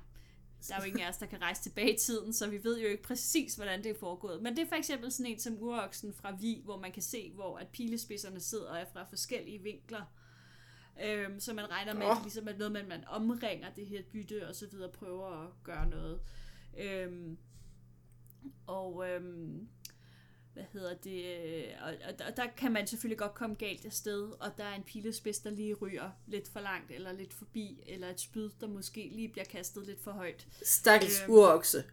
der 0.67 0.75
er 0.75 0.79
jo 0.79 0.85
ingen 0.85 1.01
af 1.01 1.09
os, 1.09 1.17
der 1.17 1.25
kan 1.25 1.41
rejse 1.41 1.61
tilbage 1.61 1.93
i 1.93 1.97
tiden, 1.97 2.33
så 2.33 2.49
vi 2.49 2.63
ved 2.63 2.79
jo 2.79 2.87
ikke 2.87 3.03
præcis, 3.03 3.55
hvordan 3.55 3.83
det 3.83 3.91
er 3.91 3.99
foregået. 3.99 4.41
Men 4.41 4.55
det 4.55 4.63
er 4.63 4.67
for 4.67 4.75
eksempel 4.75 5.11
sådan 5.11 5.31
en 5.31 5.39
som 5.39 5.57
uroksen 5.59 6.13
fra 6.13 6.35
Vi, 6.39 6.61
hvor 6.63 6.79
man 6.79 6.91
kan 6.91 7.03
se, 7.03 7.31
hvor 7.35 7.57
at 7.57 7.67
pilespidserne 7.67 8.39
sidder 8.39 8.73
er 8.73 8.85
fra 8.93 9.03
forskellige 9.03 9.61
vinkler. 9.61 10.01
Øhm, 11.03 11.39
så 11.39 11.53
man 11.53 11.71
regner 11.71 11.93
med, 11.93 12.05
at 12.05 12.15
det 12.15 12.23
ligesom 12.23 12.47
er 12.47 12.57
noget 12.57 12.71
med, 12.71 12.81
at 12.81 12.87
man 12.87 13.03
omringer 13.07 13.69
det 13.73 13.87
her 13.87 14.01
bytte, 14.11 14.47
og 14.47 14.55
så 14.55 14.67
videre 14.67 14.91
prøver 14.91 15.43
at 15.43 15.49
gøre 15.63 15.89
noget. 15.89 16.19
Øhm, 16.77 17.37
og 18.67 19.09
øhm, 19.09 19.69
hvad 20.53 20.63
hedder 20.73 20.93
det, 20.93 21.25
øh, 21.25 21.63
og, 21.81 21.93
og 22.09 22.19
der, 22.19 22.29
der 22.31 22.47
kan 22.57 22.71
man 22.71 22.87
selvfølgelig 22.87 23.17
godt 23.17 23.33
komme 23.33 23.55
galt 23.55 23.85
afsted, 23.85 24.21
og 24.39 24.57
der 24.57 24.63
er 24.63 24.75
en 24.75 24.83
pilespids, 24.83 25.39
der 25.39 25.49
lige 25.49 25.73
ryger 25.73 26.09
lidt 26.27 26.47
for 26.49 26.59
langt, 26.59 26.91
eller 26.91 27.11
lidt 27.11 27.33
forbi, 27.33 27.83
eller 27.87 28.09
et 28.09 28.19
spyd, 28.19 28.49
der 28.61 28.67
måske 28.67 29.09
lige 29.13 29.29
bliver 29.29 29.45
kastet 29.45 29.85
lidt 29.85 30.03
for 30.03 30.11
højt. 30.11 30.47
Stakkels 30.63 31.21
Øhm. 31.23 31.31
urokse. 31.33 31.83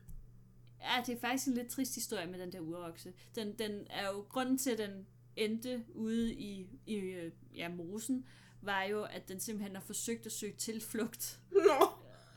Ja, 0.80 1.02
det 1.06 1.16
er 1.16 1.20
faktisk 1.20 1.48
en 1.48 1.54
lidt 1.54 1.68
trist 1.68 1.94
historie 1.94 2.26
med 2.26 2.38
den 2.38 2.52
der 2.52 2.60
urokse. 2.60 3.12
Den, 3.34 3.58
den 3.58 3.86
er 3.90 4.06
jo, 4.06 4.20
grunden 4.28 4.58
til, 4.58 4.70
at 4.70 4.78
den 4.78 5.06
endte 5.36 5.84
ude 5.94 6.34
i, 6.34 6.66
i 6.86 6.94
øh, 6.96 7.32
ja, 7.54 7.68
mosen, 7.68 8.26
var 8.62 8.82
jo, 8.82 9.02
at 9.02 9.28
den 9.28 9.40
simpelthen 9.40 9.76
har 9.76 9.82
forsøgt 9.82 10.26
at 10.26 10.32
søge 10.32 10.52
tilflugt. 10.52 11.38
Nå, 11.50 11.86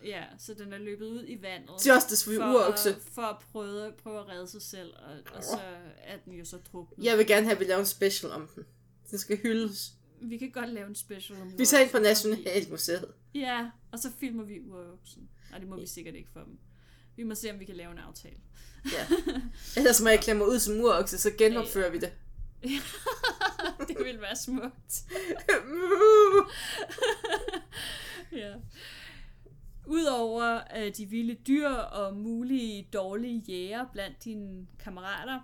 Ja, 0.05 0.23
så 0.37 0.53
den 0.53 0.73
er 0.73 0.77
løbet 0.77 1.05
ud 1.05 1.23
i 1.27 1.41
vandet. 1.41 1.87
justice 1.87 2.25
for 2.25 2.31
urokse. 2.31 2.89
at, 2.89 2.95
for 3.11 3.21
at 3.21 3.35
prøve, 3.51 3.91
prøve 4.03 4.19
at 4.19 4.29
redde 4.29 4.47
sig 4.47 4.61
selv, 4.61 4.93
og, 4.93 5.35
og 5.35 5.43
så 5.43 5.59
er 6.03 6.17
den 6.25 6.33
jo 6.33 6.45
så 6.45 6.57
druknet. 6.57 7.05
Jeg 7.05 7.17
vil 7.17 7.27
gerne 7.27 7.45
have, 7.45 7.53
at 7.53 7.59
vi 7.59 7.65
laver 7.65 7.79
en 7.79 7.85
special 7.85 8.31
om 8.31 8.49
den. 8.55 8.65
Den 9.11 9.19
skal 9.19 9.37
hyldes. 9.37 9.93
Vi 10.21 10.37
kan 10.37 10.51
godt 10.51 10.69
lave 10.69 10.87
en 10.87 10.95
special 10.95 11.41
om 11.41 11.59
Vi 11.59 11.65
tager 11.65 11.83
ind 11.83 11.91
på. 11.91 11.99
Nationalmuseet. 11.99 13.05
Ja, 13.35 13.69
og 13.91 13.99
så 13.99 14.11
filmer 14.19 14.43
vi 14.43 14.59
uroksen. 14.59 15.29
Nej, 15.49 15.59
det 15.59 15.67
må 15.67 15.75
vi 15.79 15.87
sikkert 15.87 16.15
ikke 16.15 16.29
for 16.33 16.39
dem. 16.39 16.57
Vi 17.15 17.23
må 17.23 17.35
se, 17.35 17.51
om 17.51 17.59
vi 17.59 17.65
kan 17.65 17.75
lave 17.75 17.91
en 17.91 17.97
aftale. 17.97 18.37
Ja. 18.85 19.07
Ellers 19.77 20.01
må 20.01 20.09
jeg 20.09 20.19
klemme 20.19 20.39
mig 20.45 20.47
ud 20.53 20.59
som 20.59 20.79
urokse, 20.79 21.17
så 21.17 21.31
genopfører 21.37 21.91
vi 21.91 21.99
det. 21.99 22.13
det 23.87 23.97
ville 24.05 24.21
være 24.21 24.35
smukt. 24.35 25.03
ja. 28.41 28.53
Udover 29.85 30.61
øh, 30.77 30.95
de 30.97 31.05
vilde 31.05 31.35
dyr 31.35 31.69
og 31.69 32.15
mulige 32.15 32.87
dårlige 32.93 33.43
jæger 33.47 33.85
blandt 33.93 34.23
dine 34.23 34.67
kammerater, 34.79 35.39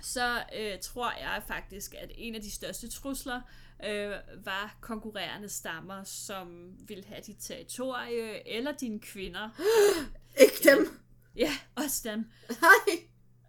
så 0.00 0.44
øh, 0.58 0.78
tror 0.82 1.12
jeg 1.18 1.42
faktisk, 1.46 1.94
at 1.94 2.10
en 2.14 2.34
af 2.34 2.40
de 2.40 2.50
største 2.50 2.88
trusler 2.88 3.40
øh, 3.84 4.12
var 4.44 4.78
konkurrerende 4.80 5.48
stammer, 5.48 6.04
som 6.04 6.76
ville 6.88 7.04
have 7.04 7.20
dit 7.26 7.36
territorie, 7.40 8.48
eller 8.48 8.72
dine 8.72 9.00
kvinder. 9.00 9.50
Ikke 10.44 10.70
dem. 10.70 11.00
Ja, 11.36 11.52
også 11.76 12.08
dem. 12.10 12.18
Nej. 12.48 12.98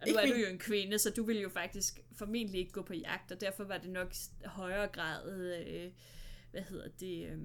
Og 0.00 0.08
nu 0.08 0.14
er 0.14 0.26
du 0.26 0.38
jo 0.38 0.46
en 0.46 0.58
kvinde, 0.58 0.98
så 0.98 1.10
du 1.10 1.24
ville 1.24 1.42
jo 1.42 1.48
faktisk 1.48 2.00
formentlig 2.16 2.60
ikke 2.60 2.72
gå 2.72 2.82
på 2.82 2.94
jagt, 2.94 3.32
og 3.32 3.40
derfor 3.40 3.64
var 3.64 3.78
det 3.78 3.90
nok 3.90 4.14
højere 4.44 4.86
grad, 4.86 5.40
øh, 5.40 5.90
hvad 6.50 6.62
hedder 6.62 6.88
det, 7.00 7.26
øh, 7.26 7.38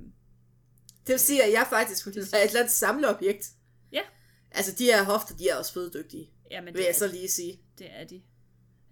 Det 1.08 1.14
vil 1.14 1.20
sige, 1.20 1.44
at 1.44 1.52
jeg 1.52 1.68
faktisk 1.70 2.06
ville 2.06 2.22
være 2.32 2.44
et 2.44 2.48
eller 2.48 2.60
andet 2.60 2.74
samleobjekt. 2.74 3.52
Ja. 3.92 4.02
Altså, 4.52 4.72
de 4.72 4.84
her 4.84 5.04
hofter, 5.04 5.36
de 5.36 5.50
er 5.50 5.56
også 5.56 5.74
fødedygtige, 5.74 6.32
jamen 6.52 6.74
vil 6.74 6.74
det 6.74 6.84
jeg 6.84 6.90
er, 6.90 6.94
så 6.94 7.08
lige 7.08 7.30
sige. 7.30 7.62
det 7.78 7.88
er 7.90 8.04
de. 8.04 8.22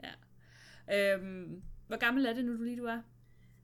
Ja. 0.04 1.14
Øhm, 1.14 1.62
hvor 1.88 1.98
gammel 1.98 2.26
er 2.26 2.34
det 2.34 2.46
nu, 2.46 2.58
du 2.58 2.64
lige 2.64 2.78
du 2.78 2.86
er? 2.86 3.00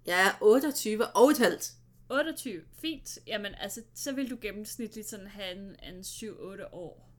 Jeg 0.05 0.27
er 0.27 0.31
28 0.41 1.05
og 1.07 1.29
et 1.29 1.37
halvt. 1.37 1.71
28. 2.09 2.61
Fint. 2.81 3.19
Jamen, 3.27 3.55
altså, 3.55 3.81
så 3.95 4.11
vil 4.11 4.29
du 4.29 4.37
gennemsnitligt 4.41 5.09
sådan 5.09 5.27
have 5.27 5.51
en, 5.51 5.75
en 5.93 5.99
7-8 6.01 6.63
år 6.71 7.09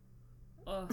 og, 0.66 0.88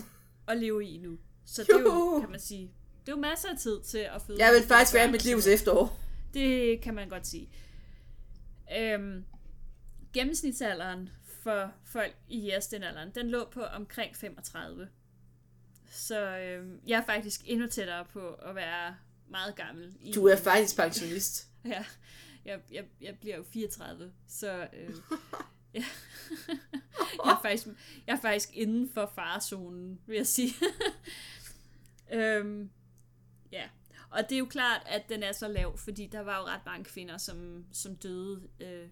og 0.48 0.58
leve 0.58 0.86
i 0.86 0.98
nu. 0.98 1.18
Så 1.46 1.64
det 1.64 1.70
er 1.70 1.80
jo, 1.80 2.20
kan 2.20 2.32
man 2.32 2.40
sige, 2.40 2.72
det 3.06 3.12
er 3.12 3.16
jo 3.16 3.22
masser 3.22 3.50
af 3.50 3.58
tid 3.58 3.82
til 3.82 3.98
at 3.98 4.22
føde. 4.22 4.46
Jeg 4.46 4.54
vil 4.54 4.68
faktisk 4.68 4.94
være 4.94 5.12
mit 5.12 5.26
livs 5.26 5.48
efterår. 5.48 6.00
Det 6.34 6.82
kan 6.82 6.94
man 6.94 7.10
godt 7.10 7.28
sige. 7.28 7.50
Øhm, 8.78 9.26
gennemsnitsalderen 10.18 11.10
for 11.44 11.74
folk 11.86 12.16
i 12.30 12.40
jægerstenalderen, 12.40 13.12
den 13.16 13.30
lå 13.30 13.50
på 13.52 13.64
omkring 13.64 14.16
35. 14.16 14.90
Så 15.92 16.38
øhm, 16.38 16.80
jeg 16.88 17.00
er 17.00 17.06
faktisk 17.06 17.42
endnu 17.46 17.68
tættere 17.68 18.06
på 18.06 18.34
at 18.34 18.56
være 18.56 18.96
meget 19.30 19.56
gammel. 19.56 19.98
I, 20.02 20.12
Du 20.12 20.28
er 20.28 20.36
faktisk 20.36 20.78
pensionist. 20.78 21.48
Ja, 21.66 21.86
jeg, 22.46 22.60
jeg, 22.72 22.86
jeg 23.02 23.18
bliver 23.20 23.38
jo 23.38 23.44
34, 23.44 24.12
så 24.28 24.68
øh, 24.74 24.90
ja. 25.74 25.84
jeg, 27.26 27.32
er 27.32 27.40
faktisk, 27.42 27.68
jeg 28.08 28.14
er 28.14 28.20
faktisk 28.22 28.50
inden 28.54 28.90
for 28.94 29.12
farezonen, 29.16 30.00
vil 30.06 30.16
jeg 30.16 30.28
sige. 30.28 30.54
Øhm, 32.12 32.70
ja, 33.52 33.70
og 34.10 34.24
det 34.30 34.36
er 34.36 34.40
jo 34.40 34.46
klart, 34.46 34.82
at 34.86 35.10
den 35.10 35.24
er 35.24 35.32
så 35.32 35.48
lav, 35.48 35.78
fordi 35.78 36.08
der 36.08 36.20
var 36.20 36.40
jo 36.40 36.46
ret 36.46 36.66
mange 36.66 36.86
kvinder, 36.86 37.18
som, 37.18 37.66
som 37.72 37.96
døde 37.96 38.50
øh, 38.60 38.90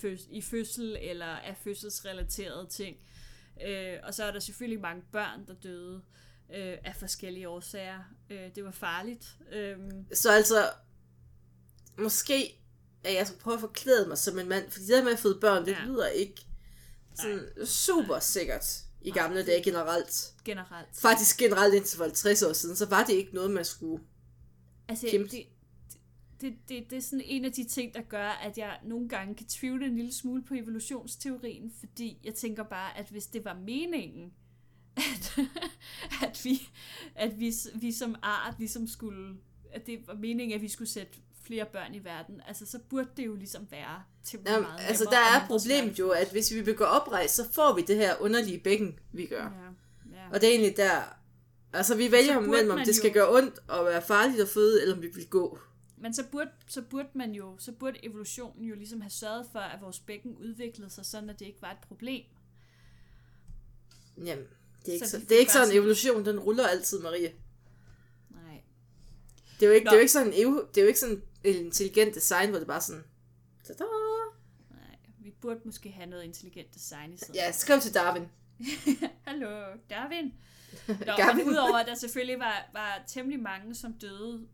føs, 0.00 0.20
i 0.30 0.42
fødsel 0.42 0.96
eller 1.00 1.26
af 1.26 1.56
fødselsrelaterede 1.64 2.66
ting. 2.70 2.96
Øh, 3.66 3.96
og 4.02 4.14
så 4.14 4.24
er 4.24 4.30
der 4.32 4.40
selvfølgelig 4.40 4.80
mange 4.80 5.02
børn, 5.12 5.46
der 5.46 5.54
døde 5.54 6.02
øh, 6.54 6.78
af 6.84 6.96
forskellige 6.98 7.48
årsager. 7.48 7.98
Øh, 8.30 8.54
det 8.54 8.64
var 8.64 8.70
farligt. 8.70 9.26
Øh, 9.52 9.76
Så 10.14 10.32
altså, 10.32 10.70
måske 11.98 12.54
at 13.04 13.14
jeg 13.14 13.26
skal 13.26 13.38
prøve 13.40 13.54
at 13.54 13.60
forklæde 13.60 14.08
mig 14.08 14.18
som 14.18 14.38
en 14.38 14.48
mand, 14.48 14.70
fordi 14.70 14.84
det 14.86 14.92
der 14.96 15.04
med 15.04 15.12
at 15.12 15.18
føde 15.18 15.38
børn, 15.40 15.66
det 15.66 15.72
Ja. 15.72 15.84
lyder 15.86 16.06
ikke 16.08 16.46
sådan 17.14 17.66
super 17.66 18.18
sikkert 18.18 18.78
i 19.02 19.10
gamle 19.10 19.46
dage 19.46 19.62
generelt. 19.62 20.32
generelt. 20.44 20.88
Faktisk 21.00 21.38
generelt 21.38 21.74
indtil 21.74 21.96
for 21.96 22.04
50 22.04 22.42
år 22.42 22.52
siden, 22.52 22.76
så 22.76 22.86
var 22.86 23.04
det 23.04 23.12
ikke 23.12 23.34
noget, 23.34 23.50
man 23.50 23.64
skulle... 23.64 24.04
Altså, 24.88 25.06
Kæmpe. 25.10 25.28
det, 25.30 25.46
det, 26.40 26.54
det, 26.68 26.90
det 26.90 26.96
er 26.98 27.02
sådan 27.02 27.24
en 27.24 27.44
af 27.44 27.52
de 27.52 27.64
ting, 27.64 27.94
der 27.94 28.02
gør, 28.02 28.28
at 28.28 28.58
jeg 28.58 28.78
nogle 28.84 29.08
gange 29.08 29.34
kan 29.34 29.46
tvivle 29.46 29.86
en 29.86 29.96
lille 29.96 30.14
smule 30.14 30.42
på 30.42 30.54
evolutionsteorien, 30.54 31.72
fordi 31.78 32.18
jeg 32.24 32.34
tænker 32.34 32.62
bare, 32.62 32.98
at 32.98 33.08
hvis 33.08 33.26
det 33.26 33.44
var 33.44 33.54
meningen, 33.54 34.32
at, 34.96 35.38
at, 36.28 36.40
vi, 36.44 36.68
at 37.14 37.40
vi, 37.40 37.52
vi 37.74 37.92
som 37.92 38.14
art 38.22 38.54
ligesom 38.58 38.86
skulle, 38.86 39.36
at 39.72 39.86
det 39.86 39.98
var 40.06 40.14
meningen, 40.14 40.54
at 40.54 40.62
vi 40.62 40.68
skulle 40.68 40.88
sætte 40.88 41.18
flere 41.42 41.66
børn 41.72 41.94
i 41.94 42.04
verden, 42.04 42.40
altså 42.48 42.66
så 42.66 42.78
burde 42.78 43.08
det 43.16 43.26
jo 43.26 43.34
ligesom 43.34 43.66
være 43.70 44.02
til 44.24 44.40
Jamen, 44.46 44.62
meget 44.62 44.80
altså, 44.88 45.04
der 45.04 45.18
er 45.18 45.46
problemet 45.46 45.98
jo, 45.98 46.10
at 46.10 46.30
hvis 46.30 46.54
vi 46.54 46.60
vil 46.60 46.74
gå 46.74 46.84
oprejst, 46.84 47.34
så 47.34 47.52
får 47.52 47.74
vi 47.74 47.82
det 47.82 47.96
her 47.96 48.16
underlige 48.20 48.58
bækken, 48.58 48.98
vi 49.12 49.26
gør. 49.26 49.42
Ja, 49.42 50.16
ja. 50.16 50.28
Og 50.32 50.40
det 50.40 50.48
er 50.48 50.50
egentlig 50.50 50.76
der... 50.76 51.14
Altså, 51.72 51.96
vi 51.96 52.12
vælger 52.12 52.40
mellem, 52.40 52.70
om 52.70 52.78
det 52.78 52.94
skal 52.94 53.08
jo- 53.08 53.14
gøre 53.14 53.34
ondt 53.34 53.58
og 53.68 53.84
være 53.84 54.02
farligt 54.02 54.40
at 54.40 54.48
føde, 54.48 54.82
eller 54.82 54.96
om 54.96 55.02
vi 55.02 55.08
vil 55.14 55.26
gå. 55.26 55.58
Men 56.00 56.14
så 56.14 56.24
burde, 56.32 56.50
så 56.66 56.82
burde 56.82 57.08
man 57.14 57.32
jo, 57.32 57.56
så 57.58 57.72
burde 57.72 58.04
evolutionen 58.06 58.64
jo 58.64 58.74
ligesom 58.74 59.00
have 59.00 59.10
sørget 59.10 59.46
for, 59.52 59.58
at 59.58 59.80
vores 59.80 60.00
bækken 60.00 60.36
udviklede 60.36 60.90
sig 60.90 61.06
sådan, 61.06 61.30
at 61.30 61.38
det 61.38 61.46
ikke 61.46 61.62
var 61.62 61.70
et 61.70 61.78
problem. 61.88 62.24
Jamen, 64.24 64.44
det 64.80 64.88
er 64.88 64.92
ikke, 64.92 65.06
Så 65.06 65.10
så, 65.10 65.18
det 65.26 65.32
er 65.32 65.38
ikke 65.38 65.52
sådan, 65.52 65.66
sådan- 65.66 65.78
evolution, 65.78 66.24
den 66.24 66.38
ruller 66.40 66.66
altid, 66.66 67.00
Marie. 67.02 67.32
Nej. 68.30 68.62
Det 69.60 69.62
er 69.62 69.66
jo 69.66 69.72
ikke, 69.74 69.84
Nå. 69.84 69.88
det 69.90 69.94
er 69.94 69.98
jo 69.98 70.00
ikke 70.00 70.12
sådan, 70.12 70.32
det 70.32 70.78
er 70.78 70.82
jo 70.82 70.86
ikke 70.88 71.00
sådan 71.00 71.22
et 71.44 71.56
intelligent 71.56 72.14
design, 72.14 72.50
hvor 72.50 72.58
det 72.58 72.68
bare 72.68 72.80
sådan... 72.80 73.04
Tada! 73.64 73.84
Nej, 74.70 74.96
vi 75.18 75.30
burde 75.40 75.60
måske 75.64 75.90
have 75.90 76.10
noget 76.10 76.24
intelligent 76.24 76.74
design 76.74 77.12
i 77.12 77.16
stedet. 77.16 77.34
Ja, 77.34 77.52
skriv 77.52 77.80
til 77.80 77.94
Darwin. 77.94 78.28
Hallo, 79.26 79.76
Darwin. 79.90 80.34
Nå, 80.88 81.32
men 81.36 81.48
udover 81.48 81.76
at 81.78 81.86
der 81.86 81.94
selvfølgelig 81.94 82.38
var, 82.38 82.70
var 82.72 83.02
temmelig 83.06 83.40
mange, 83.40 83.74
som 83.74 83.92
døde 83.92 84.46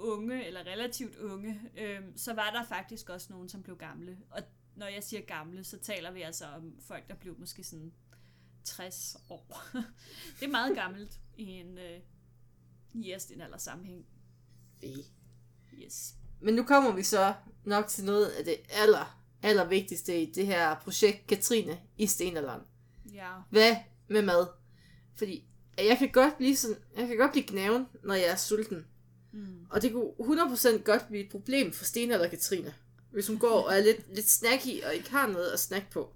unge, 0.00 0.46
eller 0.46 0.66
relativt 0.66 1.16
unge, 1.16 1.60
øhm, 1.78 2.16
så 2.16 2.34
var 2.34 2.50
der 2.50 2.64
faktisk 2.64 3.08
også 3.08 3.26
nogen, 3.30 3.48
som 3.48 3.62
blev 3.62 3.76
gamle. 3.76 4.18
Og 4.30 4.42
når 4.76 4.86
jeg 4.86 5.04
siger 5.04 5.22
gamle, 5.22 5.64
så 5.64 5.78
taler 5.78 6.10
vi 6.10 6.22
altså 6.22 6.46
om 6.46 6.78
folk, 6.80 7.08
der 7.08 7.14
blev 7.14 7.38
måske 7.38 7.64
sådan 7.64 7.92
60 8.64 9.16
år. 9.30 9.62
det 10.40 10.44
er 10.46 10.50
meget 10.50 10.76
gammelt 10.76 11.20
i 11.36 11.44
en 11.44 11.78
øh, 11.78 12.00
jæstinalder 12.94 13.58
sammenhæng. 13.58 14.06
Fy. 14.80 14.86
Yes. 15.74 16.14
Men 16.40 16.54
nu 16.54 16.62
kommer 16.62 16.92
vi 16.92 17.02
så 17.02 17.34
nok 17.64 17.86
til 17.86 18.04
noget 18.04 18.26
af 18.26 18.44
det 18.44 18.56
aller, 18.70 19.22
aller 19.42 19.64
vigtigste 19.64 20.22
i 20.22 20.32
det 20.32 20.46
her 20.46 20.74
projekt 20.74 21.26
Katrine 21.26 21.80
i 21.98 22.06
stenalderen. 22.06 22.62
Ja. 23.12 23.32
Hvad 23.50 23.76
med 24.08 24.22
mad? 24.22 24.46
Fordi 25.14 25.44
jeg 25.78 25.98
kan 25.98 26.12
godt 26.12 26.36
blive 26.36 26.56
sådan, 26.56 26.76
jeg 26.96 27.08
kan 27.08 27.16
godt 27.16 27.32
blive 27.32 27.46
gnaven, 27.46 27.86
når 28.04 28.14
jeg 28.14 28.26
er 28.26 28.36
sulten. 28.36 28.86
Mm. 29.32 29.66
Og 29.70 29.82
det 29.82 29.92
kunne 29.92 30.10
100% 30.18 30.82
godt 30.82 31.08
blive 31.08 31.24
et 31.24 31.30
problem 31.30 31.72
for 31.72 31.84
Stine 31.84 32.14
eller 32.14 32.28
Katrine. 32.28 32.74
Hvis 33.10 33.26
hun 33.26 33.38
går 33.38 33.62
og 33.62 33.74
er 33.74 33.80
lidt, 33.80 34.14
lidt 34.14 34.28
snacky 34.28 34.82
og 34.86 34.94
ikke 34.94 35.10
har 35.10 35.26
noget 35.26 35.50
at 35.50 35.60
snakke 35.60 35.90
på. 35.90 36.12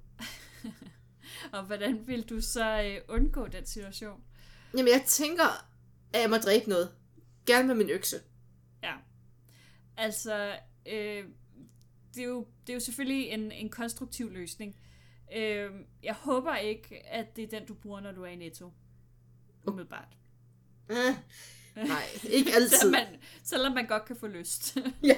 Og 1.52 1.64
hvordan 1.64 2.08
vil 2.08 2.28
du 2.28 2.40
så 2.40 2.82
øh, 2.82 3.00
undgå 3.08 3.46
den 3.46 3.66
situation? 3.66 4.20
Jamen 4.76 4.88
jeg 4.88 5.04
tænker, 5.06 5.44
at 6.12 6.20
jeg 6.20 6.30
må 6.30 6.36
dræbe 6.36 6.68
noget. 6.68 6.90
Gerne 7.46 7.66
med 7.66 7.74
min 7.74 7.90
økse. 7.90 8.16
Ja. 8.82 8.94
Altså, 9.96 10.56
øh, 10.86 11.24
det, 12.14 12.22
er 12.22 12.28
jo, 12.28 12.46
det 12.66 12.72
er 12.72 12.74
jo 12.74 12.80
selvfølgelig 12.80 13.28
en, 13.28 13.52
en 13.52 13.68
konstruktiv 13.68 14.32
løsning. 14.32 14.76
Øh, 15.36 15.70
jeg 16.02 16.14
håber 16.14 16.56
ikke, 16.56 17.06
at 17.06 17.36
det 17.36 17.44
er 17.44 17.58
den, 17.58 17.66
du 17.66 17.74
bruger, 17.74 18.00
når 18.00 18.12
du 18.12 18.22
er 18.22 18.28
i 18.28 18.36
Netto. 18.36 18.72
Umiddelbart. 19.66 20.16
Eh, 20.90 21.16
nej, 21.76 22.02
ikke 22.30 22.54
altid. 22.54 22.68
selvom, 22.78 22.90
man, 22.92 23.06
selvom 23.44 23.72
man 23.72 23.86
godt 23.86 24.04
kan 24.04 24.16
få 24.20 24.26
lyst. 24.26 24.76
ja, 25.02 25.16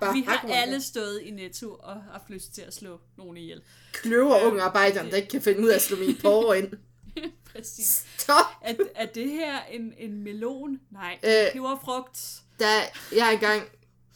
bare 0.00 0.14
Vi 0.14 0.22
har 0.28 0.44
alle 0.52 0.82
stået 0.82 1.20
i 1.22 1.30
Netto 1.30 1.74
og 1.74 2.02
haft 2.12 2.30
lyst 2.30 2.54
til 2.54 2.62
at 2.62 2.74
slå 2.74 3.00
nogen 3.16 3.36
ihjel. 3.36 3.62
kløver 3.92 4.40
unge 4.46 4.62
arbejdere, 4.62 5.10
der 5.10 5.16
ikke 5.16 5.28
kan 5.28 5.42
finde 5.42 5.60
ud 5.60 5.68
af 5.68 5.74
at 5.74 5.82
slå 5.82 5.96
min 5.96 6.16
porre 6.22 6.58
ind. 6.58 6.72
Præcis. 7.52 8.04
Stop! 8.18 8.44
Er, 8.62 8.74
er 8.94 9.06
det 9.06 9.30
her 9.30 9.58
en, 9.70 9.94
en 9.98 10.22
melon? 10.22 10.80
Nej, 10.90 11.18
Øh. 11.24 11.30
øh, 11.46 11.52
peberfrugt. 11.52 12.20
Da 12.60 12.72
jeg 13.16 13.24
har 13.24 13.32
engang 13.32 13.62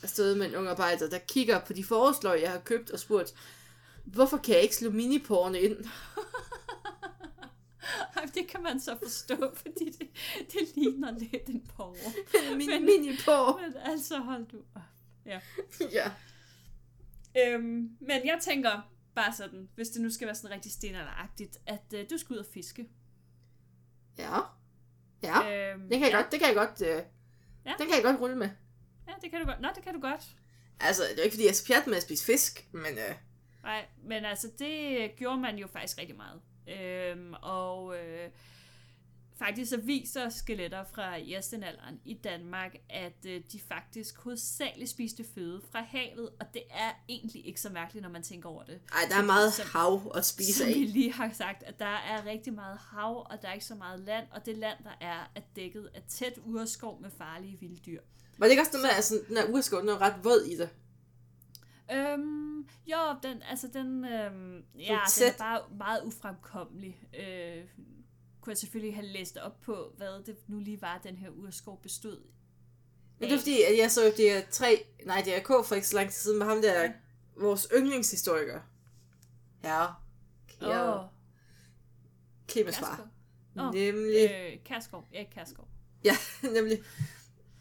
stået 0.05 0.37
med 0.38 0.47
en 0.47 0.57
ung 0.57 0.68
arbejder, 0.68 1.09
der 1.09 1.18
kigger 1.18 1.61
på 1.61 1.73
de 1.73 1.85
foreslår, 1.85 2.33
jeg 2.35 2.51
har 2.51 2.59
købt, 2.59 2.90
og 2.90 2.99
spurgt, 2.99 3.35
hvorfor 4.05 4.37
kan 4.37 4.55
jeg 4.55 4.62
ikke 4.62 4.77
slå 4.77 4.90
miniporne 4.90 5.61
ind? 5.61 5.77
Ej, 8.16 8.24
det 8.35 8.48
kan 8.48 8.62
man 8.62 8.81
så 8.81 8.98
forstå, 8.98 9.37
fordi 9.62 9.85
det, 9.90 10.09
det 10.52 10.76
ligner 10.76 11.11
lidt 11.18 11.48
en 11.48 11.66
porre. 11.76 12.12
Min 12.57 12.66
Men- 12.66 12.85
miniporre. 12.85 13.61
Men 13.68 13.76
altså, 13.85 14.18
hold 14.18 14.46
du 14.46 14.59
op. 14.74 14.83
Ja. 15.26 15.40
Ja. 15.92 16.11
Øhm, 17.38 17.96
men 18.00 18.20
jeg 18.26 18.38
tænker 18.40 18.92
bare 19.14 19.33
sådan, 19.33 19.68
hvis 19.74 19.88
det 19.88 20.02
nu 20.02 20.11
skal 20.11 20.26
være 20.26 20.35
sådan 20.35 20.50
rigtig 20.57 20.72
stenalderagtigt, 20.72 21.57
at 21.66 21.94
øh, 21.94 22.05
du 22.11 22.18
skal 22.18 22.35
ud 22.35 22.38
og 22.38 22.46
fiske. 22.55 22.88
Ja. 24.18 24.38
Ja. 25.22 25.70
Øhm, 25.72 25.83
Det 25.83 25.90
kan 25.90 26.00
jeg 26.02 26.11
ja. 26.11 26.16
godt, 26.16 26.33
det 26.33 26.40
kan 26.40 26.48
jeg 26.48 26.57
godt, 26.57 26.83
øh, 26.83 27.02
Ja. 27.66 27.74
den 27.78 27.87
kan 27.87 27.94
jeg 27.96 28.02
godt 28.02 28.20
rulle 28.20 28.37
med. 28.37 28.48
Ja, 29.09 29.12
det 29.22 29.31
kan 29.31 29.40
du 29.40 29.46
godt. 29.46 29.61
Nå, 29.61 29.68
det 29.74 29.83
kan 29.85 29.94
du 29.94 30.00
godt. 30.00 30.37
Altså, 30.81 31.02
det 31.11 31.18
er 31.18 31.22
ikke, 31.22 31.35
fordi 31.35 31.44
jeg 31.44 31.50
er 31.50 31.64
pjat 31.66 31.87
med 31.87 31.96
at 31.96 32.02
spise 32.02 32.24
fisk, 32.24 32.68
men 32.72 32.92
øh, 32.98 33.14
Nej, 33.62 33.87
men 34.05 34.24
altså, 34.24 34.50
det 34.59 35.11
gjorde 35.16 35.40
man 35.40 35.59
jo 35.59 35.66
faktisk 35.66 35.98
rigtig 35.98 36.16
meget. 36.16 36.40
Øhm, 36.68 37.35
og 37.42 37.96
øh, 37.98 38.31
faktisk 39.38 39.70
så 39.70 39.77
viser 39.77 40.29
skeletter 40.29 40.85
fra 40.94 41.16
jæstenalderen 41.16 42.01
i 42.05 42.14
Danmark, 42.14 42.77
at 42.90 43.27
øh, 43.27 43.40
de 43.53 43.61
faktisk 43.68 44.18
hovedsageligt 44.18 44.90
spiste 44.90 45.25
føde 45.35 45.62
fra 45.72 45.81
havet, 45.83 46.29
og 46.40 46.46
det 46.55 46.62
er 46.70 46.90
egentlig 47.09 47.46
ikke 47.46 47.61
så 47.61 47.68
mærkeligt, 47.70 48.03
når 48.03 48.11
man 48.11 48.22
tænker 48.22 48.48
over 48.48 48.62
det. 48.64 48.81
ej, 48.92 49.01
der 49.11 49.16
er 49.16 49.27
meget 49.27 49.53
Som- 49.53 49.66
hav 49.72 50.12
at 50.14 50.25
spise 50.27 50.53
Som 50.59 50.66
vi 50.66 50.72
af. 50.72 50.92
lige 50.92 51.12
har 51.12 51.31
sagt, 51.33 51.62
at 51.62 51.79
der 51.79 51.87
er 52.11 52.27
rigtig 52.27 52.53
meget 52.53 52.79
hav, 52.90 53.27
og 53.31 53.42
der 53.42 53.48
er 53.48 53.53
ikke 53.53 53.64
så 53.66 53.75
meget 53.75 54.01
land, 54.01 54.27
og 54.31 54.46
det 54.46 54.59
land, 54.59 54.79
der 54.85 55.07
er, 55.07 55.31
er 55.35 55.40
dækket 55.57 55.90
af 55.94 56.03
tæt 56.09 56.38
urskov 56.44 57.01
med 57.01 57.11
farlige 57.18 57.57
vilde 57.61 57.81
dyr. 57.87 58.01
Var 58.38 58.46
det 58.46 58.51
ikke 58.51 58.62
også 58.62 58.72
noget 58.72 58.83
med, 58.85 58.90
at 58.98 59.05
sådan, 59.05 59.25
den 59.29 59.37
her 59.37 59.44
urskov, 59.55 59.81
den 59.81 59.88
er 59.88 60.01
ret 60.01 60.25
våd 60.25 60.44
i 60.44 60.57
det? 60.57 60.68
Jo, 62.87 62.97
den, 63.23 63.43
altså 63.43 63.68
den, 63.72 64.05
øhm, 64.05 64.64
ja, 64.78 64.99
den 65.18 65.28
er 65.28 65.39
bare 65.39 65.61
meget 65.78 66.03
ufremkommelig. 66.05 67.03
Øh, 67.18 67.64
kunne 68.41 68.51
jeg 68.51 68.59
selvfølgelig 68.59 68.95
have 68.95 69.07
læst 69.07 69.37
op 69.37 69.61
på, 69.61 69.93
hvad 69.97 70.22
det 70.24 70.37
nu 70.49 70.59
lige 70.59 70.80
var, 70.83 70.99
den 70.99 71.16
her 71.16 71.28
urskov 71.30 71.83
bestod. 71.83 72.22
Men 73.18 73.28
det 73.28 73.35
er 73.35 73.39
fordi, 73.39 73.62
at 73.62 73.78
jeg 73.78 73.91
så 73.91 74.12
det 74.16 74.33
er 74.33 74.43
tre, 74.51 74.85
nej, 75.07 75.22
det 75.24 75.37
er 75.37 75.41
K 75.41 75.66
for 75.66 75.74
ikke 75.74 75.87
så 75.89 75.97
lang 75.97 76.09
tid 76.11 76.20
siden 76.22 76.39
med 76.39 76.47
ham 76.47 76.62
der, 76.62 76.83
Ja. 76.83 76.93
vores 77.37 77.68
yndlingshistoriker. 77.76 78.61
Ja. 79.64 79.83
Ja. 80.61 80.97
Far. 80.97 81.09
Kærskov. 82.49 83.07
Åh, 83.59 83.74
Nemlig. 83.74 84.30
Øh, 84.30 84.59
Kærskov, 84.64 85.09
ja, 85.12 85.24
Kærskov. 85.35 85.68
Ja, 86.05 86.16
nemlig. 86.55 86.83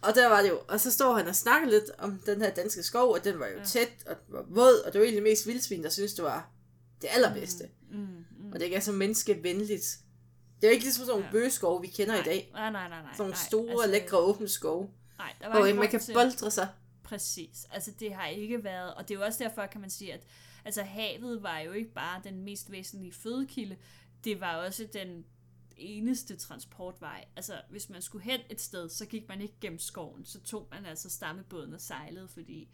Og 0.03 0.15
der 0.15 0.27
var 0.27 0.41
det 0.41 0.49
jo, 0.49 0.59
og 0.67 0.79
så 0.79 0.91
står 0.91 1.13
han 1.17 1.27
og 1.27 1.35
snakker 1.35 1.69
lidt 1.69 1.83
om 1.97 2.19
den 2.25 2.41
her 2.41 2.53
danske 2.53 2.83
skov, 2.83 3.13
og 3.13 3.23
den 3.23 3.39
var 3.39 3.47
jo 3.47 3.57
Ja. 3.57 3.63
tæt, 3.63 3.89
og 4.07 4.15
den 4.27 4.33
var 4.33 4.45
våd, 4.49 4.81
og 4.85 4.93
det 4.93 4.99
var 4.99 5.05
egentlig 5.05 5.23
mest 5.23 5.47
vildsvin, 5.47 5.83
der 5.83 5.89
synes 5.89 6.13
det 6.13 6.23
var 6.23 6.49
det 7.01 7.07
allerbedste. 7.11 7.69
Mm, 7.91 7.97
mm. 7.99 8.51
Og 8.53 8.59
det 8.59 8.75
er 8.75 8.79
så 8.79 8.91
menneskevenligt. 8.91 9.97
Det 10.61 10.67
er 10.67 10.71
jo 10.71 10.73
ikke 10.73 10.83
ligesom 10.85 11.05
sådan 11.05 11.11
nogle 11.11 11.25
Ja. 11.25 11.31
bøgeskove, 11.31 11.81
vi 11.81 11.87
kender 11.87 12.13
nej, 12.13 12.21
i 12.21 12.25
dag. 12.25 12.49
Nej, 12.53 12.71
nej, 12.71 12.89
nej, 12.89 13.01
nej. 13.01 13.11
Sådan 13.13 13.15
nogle 13.23 13.31
nej, 13.33 13.43
store, 13.47 13.71
altså, 13.71 13.87
lækre, 13.87 14.17
åbne 14.17 14.47
skove, 14.47 14.89
Nej, 15.17 15.33
der 15.41 15.47
var 15.47 15.59
hvor 15.65 15.73
man 15.73 15.87
kan 15.89 15.99
til- 15.99 16.13
boldre 16.13 16.51
sig. 16.51 16.67
Præcis. 17.03 17.65
Altså 17.71 17.91
det 17.99 18.13
har 18.13 18.27
ikke 18.27 18.63
været, 18.63 18.93
og 18.93 19.07
det 19.07 19.15
er 19.15 19.19
jo 19.19 19.25
også 19.25 19.43
derfor, 19.43 19.65
kan 19.65 19.81
man 19.81 19.89
sige, 19.89 20.13
at 20.13 20.23
altså, 20.65 20.81
havet 20.83 21.43
var 21.43 21.59
jo 21.59 21.71
ikke 21.71 21.93
bare 21.93 22.21
den 22.23 22.43
mest 22.43 22.71
væsentlige 22.71 23.13
fødekilde, 23.13 23.75
det 24.23 24.41
var 24.41 24.55
også 24.55 24.87
den 24.93 25.25
eneste 25.81 26.35
transportvej. 26.35 27.25
Altså 27.35 27.61
hvis 27.69 27.89
man 27.89 28.01
skulle 28.01 28.23
hen 28.23 28.39
et 28.49 28.61
sted, 28.61 28.89
så 28.89 29.05
gik 29.05 29.27
man 29.27 29.41
ikke 29.41 29.55
gennem 29.61 29.79
skoven, 29.79 30.25
så 30.25 30.39
tog 30.39 30.67
man 30.71 30.85
altså 30.85 31.09
stammebåden 31.09 31.73
og 31.73 31.81
sejlede, 31.81 32.27
fordi 32.27 32.69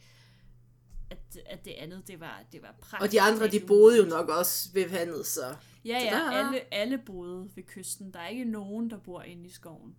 at, 1.09 1.37
at 1.45 1.65
det 1.65 1.71
andet, 1.71 2.07
det 2.07 2.19
var, 2.19 2.43
det 2.51 2.61
var 2.61 2.75
praktisk. 2.81 3.01
Og 3.01 3.11
de 3.11 3.21
andre, 3.21 3.47
de 3.47 3.59
boede 3.67 3.97
jo 3.97 4.05
nok 4.05 4.29
også 4.29 4.69
ved 4.73 4.89
vandet, 4.89 5.25
så... 5.25 5.55
Ja, 5.85 5.99
ja, 5.99 6.09
Tada! 6.09 6.47
alle, 6.47 6.73
alle 6.73 6.97
boede 6.97 7.49
ved 7.55 7.63
kysten. 7.63 8.13
Der 8.13 8.19
er 8.19 8.27
ikke 8.27 8.45
nogen, 8.45 8.89
der 8.89 8.97
bor 8.97 9.21
inde 9.21 9.45
i 9.45 9.51
skoven. 9.51 9.95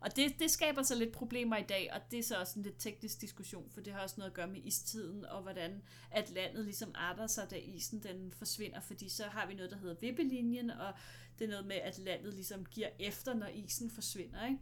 Og 0.00 0.16
det, 0.16 0.38
det 0.38 0.50
skaber 0.50 0.82
så 0.82 0.94
lidt 0.94 1.12
problemer 1.12 1.56
i 1.56 1.62
dag, 1.62 1.90
og 1.92 2.00
det 2.10 2.18
er 2.18 2.22
så 2.22 2.40
også 2.40 2.58
en 2.58 2.62
lidt 2.62 2.78
teknisk 2.78 3.20
diskussion, 3.20 3.70
for 3.70 3.80
det 3.80 3.92
har 3.92 4.00
også 4.00 4.14
noget 4.18 4.30
at 4.30 4.34
gøre 4.34 4.46
med 4.46 4.60
istiden, 4.64 5.24
og 5.24 5.42
hvordan 5.42 5.82
at 6.10 6.30
landet 6.30 6.64
ligesom 6.64 6.90
arter 6.94 7.26
sig, 7.26 7.50
da 7.50 7.56
isen 7.56 8.02
den 8.02 8.32
forsvinder, 8.32 8.80
fordi 8.80 9.08
så 9.08 9.24
har 9.24 9.46
vi 9.46 9.54
noget, 9.54 9.70
der 9.70 9.78
hedder 9.78 9.96
vippelinjen, 10.00 10.70
og 10.70 10.92
det 11.40 11.46
er 11.46 11.50
noget 11.50 11.66
med, 11.66 11.76
at 11.76 11.98
landet 11.98 12.34
ligesom 12.34 12.64
giver 12.64 12.88
efter, 12.98 13.34
når 13.34 13.46
isen 13.46 13.90
forsvinder, 13.90 14.46
ikke? 14.46 14.58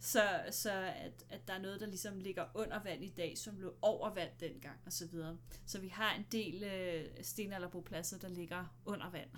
Så, 0.00 0.22
så 0.50 0.72
at, 0.96 1.24
at 1.28 1.48
der 1.48 1.54
er 1.54 1.58
noget, 1.58 1.80
der 1.80 1.86
ligesom 1.86 2.18
ligger 2.18 2.44
under 2.54 2.82
vand 2.82 3.04
i 3.04 3.08
dag, 3.08 3.38
som 3.38 3.58
lå 3.58 3.74
over 3.82 4.14
vand 4.14 4.30
dengang, 4.40 4.78
og 4.86 4.92
så 4.92 5.06
videre. 5.06 5.38
Så 5.66 5.80
vi 5.80 5.88
har 5.88 6.14
en 6.14 6.26
del 6.32 6.64
øh, 6.64 7.24
stenalderbopladser, 7.24 8.18
der 8.18 8.28
ligger 8.28 8.76
under 8.84 9.10
vand. 9.10 9.30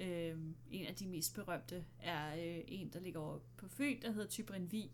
Øh, 0.00 0.38
en 0.70 0.86
af 0.86 0.94
de 0.94 1.06
mest 1.06 1.34
berømte 1.34 1.84
er 2.00 2.34
øh, 2.34 2.64
en, 2.68 2.92
der 2.92 3.00
ligger 3.00 3.20
over 3.20 3.38
på 3.56 3.68
Fyn, 3.68 4.02
der 4.02 4.12
hedder 4.12 4.28
Tybrinvig, 4.28 4.90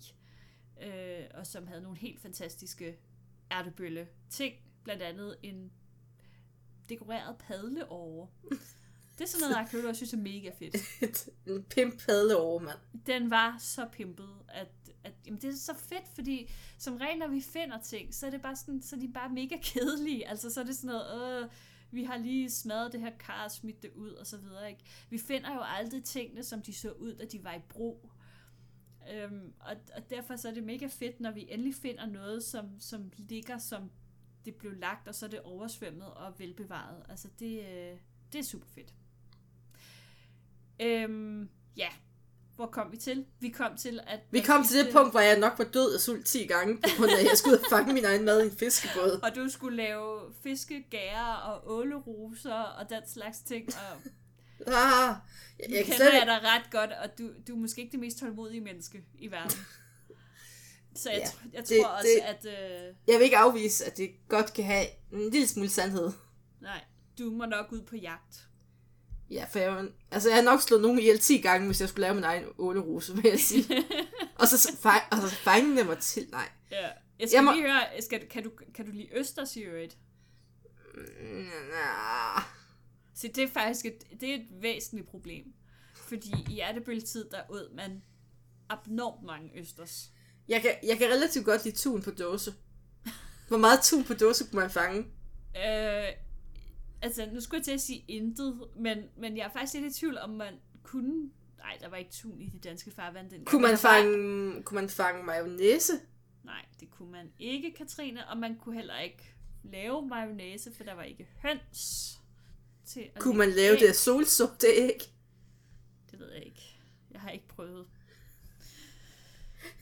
øh, 0.83 1.25
og 1.35 1.47
som 1.47 1.67
havde 1.67 1.83
nogle 1.83 1.99
helt 1.99 2.21
fantastiske 2.21 2.99
ærtebølle 3.53 4.09
ting, 4.31 4.55
blandt 4.85 5.03
andet 5.03 5.37
en 5.43 5.73
dekoreret 6.89 7.37
padleåre. 7.39 8.29
Det 9.19 9.25
er 9.25 9.29
sådan 9.29 9.73
noget, 9.73 9.87
jeg 9.87 9.97
synes 9.97 10.13
er 10.13 10.17
mega 10.17 10.51
fedt. 10.59 11.29
en 11.47 11.63
pimp 11.63 12.07
padleåre, 12.07 12.65
mand. 12.65 12.79
Den 13.07 13.31
var 13.31 13.57
så 13.59 13.87
pimpet, 13.93 14.31
at, 14.49 14.69
at 15.05 15.13
jamen, 15.27 15.41
det 15.41 15.51
er 15.51 15.57
så 15.57 15.75
fedt, 15.75 16.09
fordi 16.15 16.51
som 16.79 16.97
regel, 16.97 17.19
når 17.19 17.29
vi 17.29 17.41
finder 17.41 17.81
ting, 17.81 18.15
så 18.15 18.27
er 18.27 18.31
det 18.31 18.43
bare 18.43 18.57
sådan, 18.57 18.83
så 18.83 18.97
er 18.97 19.01
de 19.01 19.09
bare 19.09 19.29
mega 19.29 19.57
kedelige. 19.63 20.29
Altså, 20.29 20.51
så 20.51 20.61
er 20.61 20.65
det 20.65 20.77
sådan 20.77 20.89
noget, 20.89 21.43
øh, 21.43 21.51
vi 21.91 22.05
har 22.05 22.17
lige 22.17 22.51
smadret 22.51 22.93
det 22.93 23.01
her 23.01 23.11
kar 23.19 23.45
og 23.45 23.51
smidt 23.51 23.83
det 23.83 23.91
ud, 23.95 24.11
og 24.11 24.27
så 24.27 24.37
videre, 24.37 24.71
ikke? 24.71 24.85
Vi 25.11 25.19
finder 25.19 25.55
jo 25.55 25.61
aldrig 25.63 26.05
tingene, 26.05 26.45
som 26.45 26.63
de 26.63 26.75
så 26.75 26.91
ud, 26.91 27.15
da 27.15 27.25
de 27.25 27.45
var 27.45 27.55
i 27.55 27.61
brug. 27.69 28.11
Øhm, 29.13 29.53
og, 29.61 29.77
og 29.97 30.11
derfor 30.11 30.37
så 30.37 30.49
er 30.49 30.55
det 30.55 30.65
mega 30.65 30.87
fedt, 30.87 31.21
når 31.21 31.31
vi 31.31 31.47
endelig 31.51 31.75
finder 31.75 32.07
noget, 32.07 32.43
som, 32.43 32.81
som 32.81 33.13
ligger, 33.17 33.59
som 33.59 33.91
det 34.45 34.55
blev 34.55 34.73
lagt, 34.73 35.09
og 35.09 35.15
så 35.15 35.27
er 35.27 35.31
det 35.31 35.41
oversvømmet 35.41 36.07
og 36.07 36.39
velbevaret. 36.39 37.03
Altså, 37.09 37.29
det, 37.39 37.61
øh, 37.61 37.99
det 38.33 38.39
er 38.39 38.43
super 38.43 38.67
fedt. 38.69 38.95
Øhm, 40.83 41.49
ja, 41.77 41.89
hvor 42.57 42.67
kom 42.67 42.93
vi 42.93 42.97
til? 42.97 43.27
Vi 43.41 43.49
kom 43.49 43.77
til, 43.77 44.01
at... 44.07 44.21
Vi 44.31 44.41
kom 44.41 44.65
til 44.65 44.85
det 44.87 44.93
punkt, 44.95 45.11
hvor 45.11 45.21
jeg 45.21 45.39
nok 45.39 45.53
var 45.59 45.65
død 45.65 45.95
af 45.95 46.01
sult 46.01 46.27
10 46.27 46.47
gange, 46.47 46.77
på 46.77 46.89
grund 46.97 47.11
af, 47.11 47.21
at 47.21 47.25
jeg 47.25 47.37
skulle 47.39 47.59
fange 47.71 47.93
min 47.95 48.05
egen 48.05 48.25
mad 48.25 48.43
i 48.43 48.45
en 48.45 48.57
fiskebåd. 48.59 49.21
Og 49.23 49.35
du 49.37 49.49
skulle 49.49 49.77
lave 49.77 50.21
fiskegærer 50.43 51.35
og 51.35 51.71
åleroser 51.73 52.55
og 52.55 52.91
den 52.91 53.03
slags 53.09 53.39
ting. 53.39 53.69
Og 53.69 53.97
ah, 54.67 55.15
jeg, 55.59 55.71
jeg 55.71 55.85
kender 55.85 55.97
slet 55.97 56.13
jeg 56.15 56.27
dig 56.27 56.41
ret 56.43 56.71
godt, 56.71 56.91
og 56.93 57.19
du, 57.19 57.31
du 57.49 57.53
er 57.55 57.59
måske 57.61 57.81
ikke 57.81 57.93
det 57.93 58.01
mest 58.01 58.19
tålmodige 58.19 58.61
menneske 58.61 59.05
i 59.19 59.31
verden. 59.31 59.59
Så 60.97 61.11
jeg, 61.11 61.19
Ja, 61.21 61.27
tr- 61.27 61.49
jeg 61.53 61.69
det- 61.69 61.81
tror 61.83 61.89
også, 61.89 62.09
det- 62.43 62.51
at... 62.51 62.81
Øh, 62.89 62.95
Jeg 63.09 63.19
vil 63.19 63.23
ikke 63.25 63.37
afvise, 63.37 63.85
at 63.85 63.97
det 63.97 64.11
godt 64.29 64.53
kan 64.53 64.65
have 64.65 64.87
en 65.13 65.31
lille 65.31 65.49
smule 65.49 65.69
sandhed. 65.69 66.11
nej, 66.61 66.81
du 67.19 67.31
må 67.31 67.45
nok 67.45 67.73
ud 67.73 67.83
på 67.83 67.97
jagt. 67.97 68.49
Ja, 69.33 69.45
for 69.45 69.59
jeg, 69.59 69.89
altså, 70.11 70.29
jeg 70.29 70.37
har 70.39 70.43
nok 70.45 70.61
slået 70.63 70.83
nogen 70.83 70.99
ihjel 70.99 71.19
10 71.19 71.39
gange, 71.39 71.67
hvis 71.67 71.81
jeg 71.81 71.89
skulle 71.89 72.03
lave 72.03 72.15
min 72.15 72.25
egen 72.25 72.45
ålerose, 72.59 73.15
vil 73.15 73.25
jeg 73.31 73.41
sige. 73.41 73.85
og 74.41 74.49
så 74.49 74.77
fang, 74.81 75.03
og 75.13 75.19
så 75.19 75.35
fange 75.37 75.77
dem 75.79 75.87
mig 75.87 75.99
til. 75.99 76.27
Nej. 76.31 76.49
Ja. 76.71 76.89
Jeg 77.19 77.29
skal 77.29 77.37
Jeg 77.37 77.45
må- 77.45 77.53
lige 77.53 77.63
høre, 77.63 77.83
skal, 78.03 78.29
kan, 78.29 78.43
du, 78.45 78.51
kan 78.75 78.87
du 78.87 78.91
lide 78.93 79.09
Østers 79.19 79.57
i 79.57 79.61
øvrigt? 79.61 79.97
Nah. 81.21 82.43
Så 83.15 83.29
det 83.35 83.45
er 83.45 83.49
faktisk 83.49 83.87
et, 83.87 84.21
det 84.21 84.31
er 84.31 84.35
et 84.35 84.47
væsentligt 84.63 85.09
problem. 85.09 85.45
Fordi 85.95 86.31
i 86.49 86.53
hjertebølgetid, 86.53 87.25
der 87.31 87.41
åd 87.51 87.75
man 87.75 88.03
abnormt 88.69 89.23
mange 89.27 89.51
Østers. 89.59 90.11
Jeg 90.49 90.63
kan, 90.63 90.71
jeg 90.83 90.99
kan 90.99 91.09
relativt 91.09 91.45
godt 91.45 91.65
lide 91.65 91.77
tun 91.77 92.03
på 92.03 92.11
dåse. 92.11 92.55
Hvor 93.49 93.59
meget 93.59 93.81
tun 93.83 94.05
på 94.05 94.15
dåse 94.15 94.45
kunne 94.51 94.61
man 94.61 94.71
fange? 94.71 94.99
Øh, 95.57 96.09
altså, 97.03 97.29
nu 97.33 97.41
skulle 97.41 97.59
jeg 97.59 97.65
til 97.65 97.73
at 97.73 97.81
sige 97.81 98.05
intet, 98.09 98.61
men, 98.77 98.99
men 99.17 99.37
jeg 99.37 99.45
er 99.47 99.51
faktisk 99.53 99.75
lidt 99.75 99.97
i 99.97 99.99
tvivl, 100.01 100.19
om 100.19 100.31
man 100.31 100.55
kunne... 100.83 101.31
Nej, 101.59 101.79
der 101.81 101.89
var 101.89 101.97
ikke 101.97 102.11
tun 102.11 102.41
i 102.41 102.49
det 102.49 102.65
danske 102.65 102.91
farvand 102.91 103.31
dengang. 103.31 103.47
Kunne 103.47 103.63
man 103.63 103.71
Der 103.71 103.89
var- 103.89 104.03
fange, 104.03 104.63
kunne 104.63 104.81
man 104.81 104.89
fange 104.91 105.25
mayonnaise? 105.25 105.93
Nej, 106.45 106.65
det 106.81 106.91
kunne 106.91 107.11
man 107.13 107.33
ikke, 107.39 107.75
Katrine, 107.79 108.29
og 108.29 108.37
man 108.39 108.57
kunne 108.57 108.75
heller 108.75 108.99
ikke 109.01 109.35
lave 109.65 110.07
mayonnaise, 110.09 110.73
for 110.75 110.85
der 110.85 110.95
var 110.95 111.03
ikke 111.03 111.29
høns 111.43 112.13
til 112.87 113.01
at 113.15 113.21
Kunne 113.23 113.39
man 113.39 113.51
lave 113.51 113.75
æg. 113.75 113.81
det 113.81 113.89
af 113.89 113.95
æg? 114.67 114.99
Det 116.11 116.19
ved 116.19 116.33
jeg 116.33 116.45
ikke. 116.47 116.79
Jeg 117.11 117.21
har 117.21 117.31
ikke 117.31 117.49
prøvet. 117.49 117.87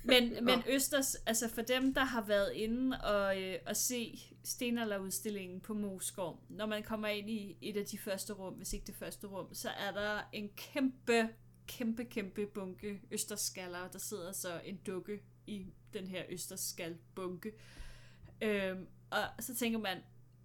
Men, 0.05 0.45
men 0.45 0.63
Østers, 0.69 1.15
altså 1.15 1.49
for 1.49 1.63
dem, 1.63 1.95
der 1.95 2.05
har 2.05 2.23
været 2.23 2.53
inde 2.53 3.01
og, 3.01 3.43
øh, 3.43 3.59
og 3.67 3.77
se 3.77 4.19
stenalderudstillingen 4.45 5.61
på 5.61 5.75
Moskov, 5.75 6.45
når 6.49 6.67
man 6.67 6.83
kommer 6.83 7.09
ind 7.09 7.31
i 7.31 7.57
et 7.61 7.77
af 7.77 7.87
de 7.87 7.99
første 7.99 8.33
rum, 8.33 8.55
hvis 8.55 8.73
ikke 8.73 8.87
det 8.87 8.97
første 8.97 9.27
rum, 9.27 9.55
så 9.55 9.69
er 9.71 9.93
der 9.93 10.21
en 10.33 10.51
kæmpe, 10.57 11.29
kæmpe, 11.67 12.05
kæmpe 12.05 12.47
bunke 12.47 13.01
Østersskaller. 13.11 13.89
Der 13.89 13.99
sidder 13.99 14.33
så 14.33 14.61
en 14.65 14.77
dukke 14.87 15.23
i 15.47 15.67
den 15.93 16.07
her 16.07 16.23
Østersskal 16.29 16.97
bunke. 17.15 17.53
Øhm, 18.43 18.87
og 19.11 19.25
så 19.41 19.57
tænker 19.57 19.79
man, 19.79 19.99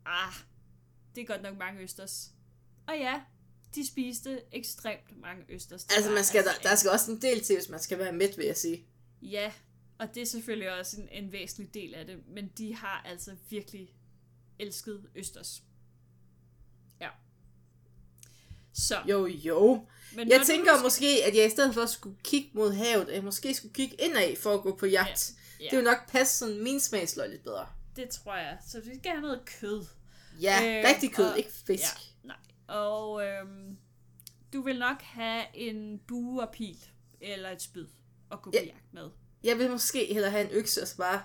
ah, 0.06 0.34
det 1.16 1.22
er 1.22 1.26
godt 1.26 1.42
nok 1.42 1.58
mange 1.58 1.82
Østers. 1.82 2.32
Og 2.88 2.94
ja, 2.98 3.22
de 3.76 3.88
spiste 3.88 4.42
ekstremt 4.52 5.22
mange 5.22 5.46
Østers. 5.50 5.88
Altså, 5.96 6.12
man 6.12 6.24
skal, 6.24 6.44
der, 6.44 6.52
der 6.64 6.76
skal 6.76 6.92
også 6.92 7.12
en 7.12 7.22
del 7.22 7.42
til, 7.44 7.56
hvis 7.56 7.70
man 7.70 7.80
skal 7.80 8.00
være 8.00 8.12
mæt, 8.12 8.38
vil 8.38 8.46
jeg 8.46 8.58
sige. 8.58 8.86
Ja, 9.32 9.52
og 9.98 10.16
det 10.16 10.22
er 10.22 10.26
selvfølgelig 10.26 10.80
også 10.80 11.02
en, 11.02 11.10
en 11.24 11.32
væsentlig 11.32 11.74
del 11.74 11.96
af 11.96 12.06
det, 12.06 12.28
men 12.28 12.48
de 12.58 12.76
har 12.76 13.02
altså 13.06 13.36
virkelig 13.50 13.96
elsket 14.60 15.10
Østers. 15.16 15.64
Ja. 17.02 17.10
Så. 18.74 18.96
Jo, 19.10 19.26
jo. 19.28 19.86
Men 20.16 20.30
Jeg 20.30 20.42
tænker 20.46 20.78
nu 20.78 20.84
måske, 20.84 21.06
at 21.28 21.36
jeg 21.36 21.46
i 21.46 21.50
stedet 21.50 21.74
for 21.74 21.86
skulle 21.86 22.18
kigge 22.24 22.50
mod 22.54 22.74
havet, 22.74 23.08
at 23.10 23.16
jeg 23.16 23.24
måske 23.24 23.54
skulle 23.54 23.74
kigge 23.74 23.96
indad 24.00 24.36
for 24.36 24.54
at 24.54 24.62
gå 24.62 24.76
på 24.76 24.86
jagt. 24.86 25.34
Ja. 25.60 25.68
Det 25.70 25.78
vil 25.78 25.84
nok 25.86 26.10
passe 26.12 26.38
sådan 26.38 26.64
min 26.64 26.80
smagsløg 26.80 27.30
lidt 27.30 27.44
bedre. 27.44 27.68
Det 27.96 28.10
tror 28.10 28.36
jeg. 28.36 28.58
Så 28.68 28.80
vi 28.82 28.98
skal 29.00 29.12
have 29.12 29.22
noget 29.22 29.42
kød. 29.60 29.86
Ja, 30.42 30.60
Øh, 30.64 30.78
øh, 30.80 30.84
rigtig 30.90 31.14
kød, 31.14 31.32
og- 31.32 31.38
ikke 31.38 31.52
fisk. 31.52 31.84
Ja, 31.84 32.28
nej. 32.28 32.36
Og 32.68 33.26
øhm, 33.26 33.78
du 34.54 34.62
vil 34.62 34.80
nok 34.80 35.02
have 35.02 35.44
en 35.54 36.00
bue 36.08 36.42
og 36.42 36.52
pil, 36.54 36.86
eller 37.22 37.50
et 37.50 37.62
spyd, 37.62 37.88
at 38.36 38.42
gå 38.42 38.52
på 38.52 38.58
jagt 38.66 38.94
med. 38.94 39.10
Jeg 39.44 39.58
vil 39.58 39.72
måske 39.72 40.14
hellere 40.14 40.32
have 40.32 40.46
en 40.46 40.52
økse 40.52 40.82
og 40.82 40.88
så 40.88 40.98
bare 40.98 41.22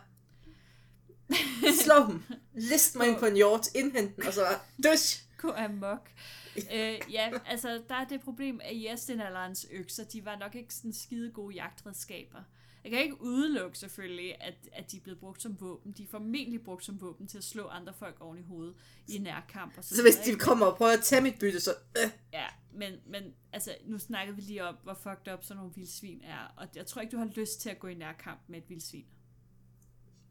slå 1.85 1.95
dem. 2.09 2.23
List 2.55 2.97
mig 2.97 3.09
ind 3.09 3.19
på 3.19 3.27
en 3.27 3.37
hjort, 3.37 3.75
indhente 3.75 4.15
den, 4.17 4.27
og 4.27 4.33
så 4.33 4.41
bare 4.41 4.93
dusch. 4.93 5.25
Gå 5.39 5.53
amok. 5.57 6.11
øh, 6.57 7.01
ja, 7.13 7.31
altså, 7.47 7.83
der 7.89 7.95
er 7.95 8.05
det 8.05 8.21
problem, 8.21 8.61
at 8.65 8.83
jæstenalderens 8.83 9.67
økser, 9.71 10.05
de 10.05 10.25
var 10.25 10.37
nok 10.37 10.55
ikke 10.55 10.75
sådan 10.75 10.93
skide 10.93 11.31
gode 11.31 11.55
jagtredskaber. 11.55 12.39
Jeg 12.85 12.93
kan 12.93 13.03
ikke 13.03 13.21
udelukke 13.23 13.79
selvfølgelig, 13.79 14.43
at, 14.43 14.55
at 14.73 14.93
de 14.93 14.97
er 14.97 15.01
blevet 15.01 15.21
brugt 15.21 15.43
som 15.43 15.61
våben. 15.61 15.93
De 15.93 16.03
er 16.03 16.07
formentlig 16.11 16.63
brugt 16.63 16.85
som 16.85 17.01
våben 17.01 17.27
til 17.27 17.39
at 17.39 17.45
slå 17.45 17.67
andre 17.67 17.93
folk 17.99 18.17
oven 18.21 18.39
i 18.39 18.43
hovedet 18.43 18.75
i 19.09 19.19
nærkamp 19.19 19.79
og 19.79 19.85
så, 19.85 19.97
Så 19.97 20.03
hvis 20.03 20.17
de 20.17 20.37
kommer 20.37 20.67
og 20.67 20.77
prøver 20.77 20.93
at 20.93 21.01
tage 21.03 21.23
mit 21.23 21.39
bytte, 21.39 21.61
så... 21.61 21.75
Øh. 21.97 22.11
Ja, 22.33 22.47
men, 22.73 22.93
men 23.07 23.35
altså, 23.53 23.77
nu 23.85 23.99
snakkede 23.99 24.37
vi 24.37 24.43
lige 24.43 24.65
om, 24.65 24.77
hvor 24.83 24.95
fucked 24.95 25.33
up 25.35 25.45
sådan 25.45 25.57
nogle 25.57 25.73
vildsvin 25.75 26.21
er. 26.25 26.55
Og 26.57 26.69
jeg 26.77 26.87
tror 26.87 27.03
ikke, 27.03 27.13
du 27.13 27.19
har 27.19 27.31
lyst 27.37 27.61
til 27.61 27.71
at 27.71 27.79
gå 27.79 27.87
i 27.87 27.95
nærkamp 27.95 28.41
med 28.49 28.59
et 28.59 28.69
vildsvin. 28.69 29.05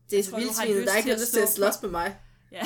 Det 0.10 0.20
er 0.20 0.38
vildsvinet, 0.38 0.76
lyst 0.76 0.88
der 0.88 0.98
ikke 0.98 1.10
har 1.10 1.16
at 1.16 1.22
lyst 1.22 1.34
til 1.34 1.40
at 1.40 1.50
slås 1.50 1.78
på- 1.78 1.82
med 1.82 1.92
mig. 1.92 2.20
Ja. 2.52 2.64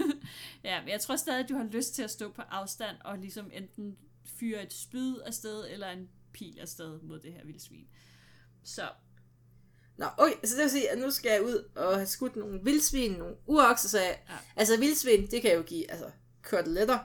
ja, 0.64 0.80
men 0.80 0.88
jeg 0.88 1.00
tror 1.00 1.16
stadig, 1.16 1.40
at 1.40 1.48
du 1.48 1.56
har 1.56 1.64
lyst 1.64 1.94
til 1.94 2.02
at 2.02 2.10
stå 2.10 2.32
på 2.32 2.42
afstand 2.42 2.96
og 3.04 3.18
ligesom 3.18 3.50
enten 3.52 3.96
fyre 4.24 4.62
et 4.62 4.72
spyd 4.72 5.20
afsted, 5.26 5.64
eller 5.70 5.90
en 5.90 6.08
pil 6.32 6.58
afsted 6.60 7.00
mod 7.02 7.20
det 7.20 7.32
her 7.32 7.44
vildsvin. 7.44 7.86
Så, 8.64 8.88
Nå, 9.96 10.06
okay, 10.18 10.34
så 10.44 10.56
det 10.56 10.62
vil 10.62 10.70
sige, 10.70 10.90
at 10.90 10.98
nu 10.98 11.10
skal 11.10 11.30
jeg 11.30 11.42
ud 11.42 11.70
og 11.76 11.94
have 11.94 12.06
skudt 12.06 12.36
nogle 12.36 12.60
vildsvin, 12.64 13.12
nogle 13.12 13.36
urokser, 13.46 13.88
så 13.88 14.00
jeg, 14.00 14.18
ja. 14.28 14.34
altså 14.56 14.78
vildsvin, 14.78 15.26
det 15.30 15.42
kan 15.42 15.54
jo 15.54 15.62
give, 15.62 15.90
altså, 15.90 16.10
koteletter, 16.42 16.98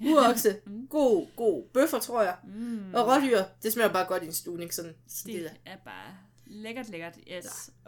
urokse, 0.00 0.60
god, 0.90 1.26
god 1.36 1.64
bøffer, 1.74 1.98
tror 1.98 2.22
jeg, 2.22 2.36
mm, 2.44 2.94
og 2.94 3.06
rådyr, 3.06 3.42
det 3.62 3.72
smager 3.72 3.92
bare 3.92 4.06
godt 4.06 4.22
i 4.22 4.26
en 4.26 4.32
stuvning, 4.32 4.74
sådan, 4.74 4.94
sådan 5.08 5.34
det, 5.34 5.42
det 5.42 5.52
er 5.66 5.76
bare 5.84 6.16
lækkert, 6.46 6.88
lækkert. 6.88 7.16
Yes. 7.16 7.26
Ja, 7.28 7.40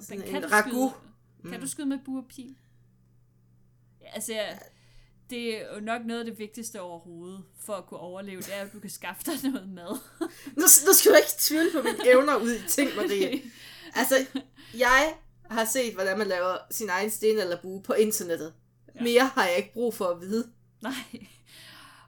sådan 0.03 0.23
kan 0.23 0.37
en 0.37 0.43
du 0.43 0.49
ragout. 0.49 0.93
Skyde, 1.41 1.53
kan 1.53 1.61
du 1.61 1.69
skyde 1.69 1.87
med 1.87 1.99
bue 2.05 2.19
og 2.19 2.27
pil? 2.29 2.57
Altså, 4.15 4.33
jeg, 4.33 4.61
det 5.31 5.57
er 5.57 5.75
jo 5.75 5.81
nok 5.81 6.07
noget 6.07 6.21
af 6.21 6.27
det 6.27 6.39
vigtigste 6.39 6.81
overhovedet 6.81 7.45
for 7.61 7.73
at 7.73 7.87
kunne 7.87 8.01
overleve, 8.01 8.41
det 8.43 8.55
er, 8.55 8.61
at 8.61 8.73
du 8.73 8.81
kan 8.81 8.91
skaffe 8.91 9.23
dig 9.25 9.51
noget 9.51 9.69
mad. 9.69 9.99
Nu, 10.57 10.63
nu 10.63 10.93
skal 10.93 11.13
du 11.13 11.17
ikke 11.17 11.33
tvivle 11.39 11.71
på 11.73 11.83
mine 11.83 12.11
evner 12.11 12.37
ud 12.37 12.51
i 12.51 12.69
ting, 12.69 12.91
Marie. 12.97 13.43
Altså, 13.95 14.27
jeg 14.79 15.15
har 15.51 15.65
set, 15.65 15.95
hvordan 15.95 16.19
man 16.19 16.27
laver 16.27 16.57
sin 16.71 16.89
egen 16.89 17.11
sten 17.11 17.39
eller 17.39 17.63
bue 17.63 17.83
på 17.83 17.93
internettet. 17.93 18.55
Ja. 18.95 19.03
Mere 19.03 19.27
har 19.27 19.47
jeg 19.47 19.57
ikke 19.57 19.73
brug 19.73 19.95
for 19.95 20.05
at 20.05 20.21
vide. 20.21 20.53
Nej. 20.83 20.93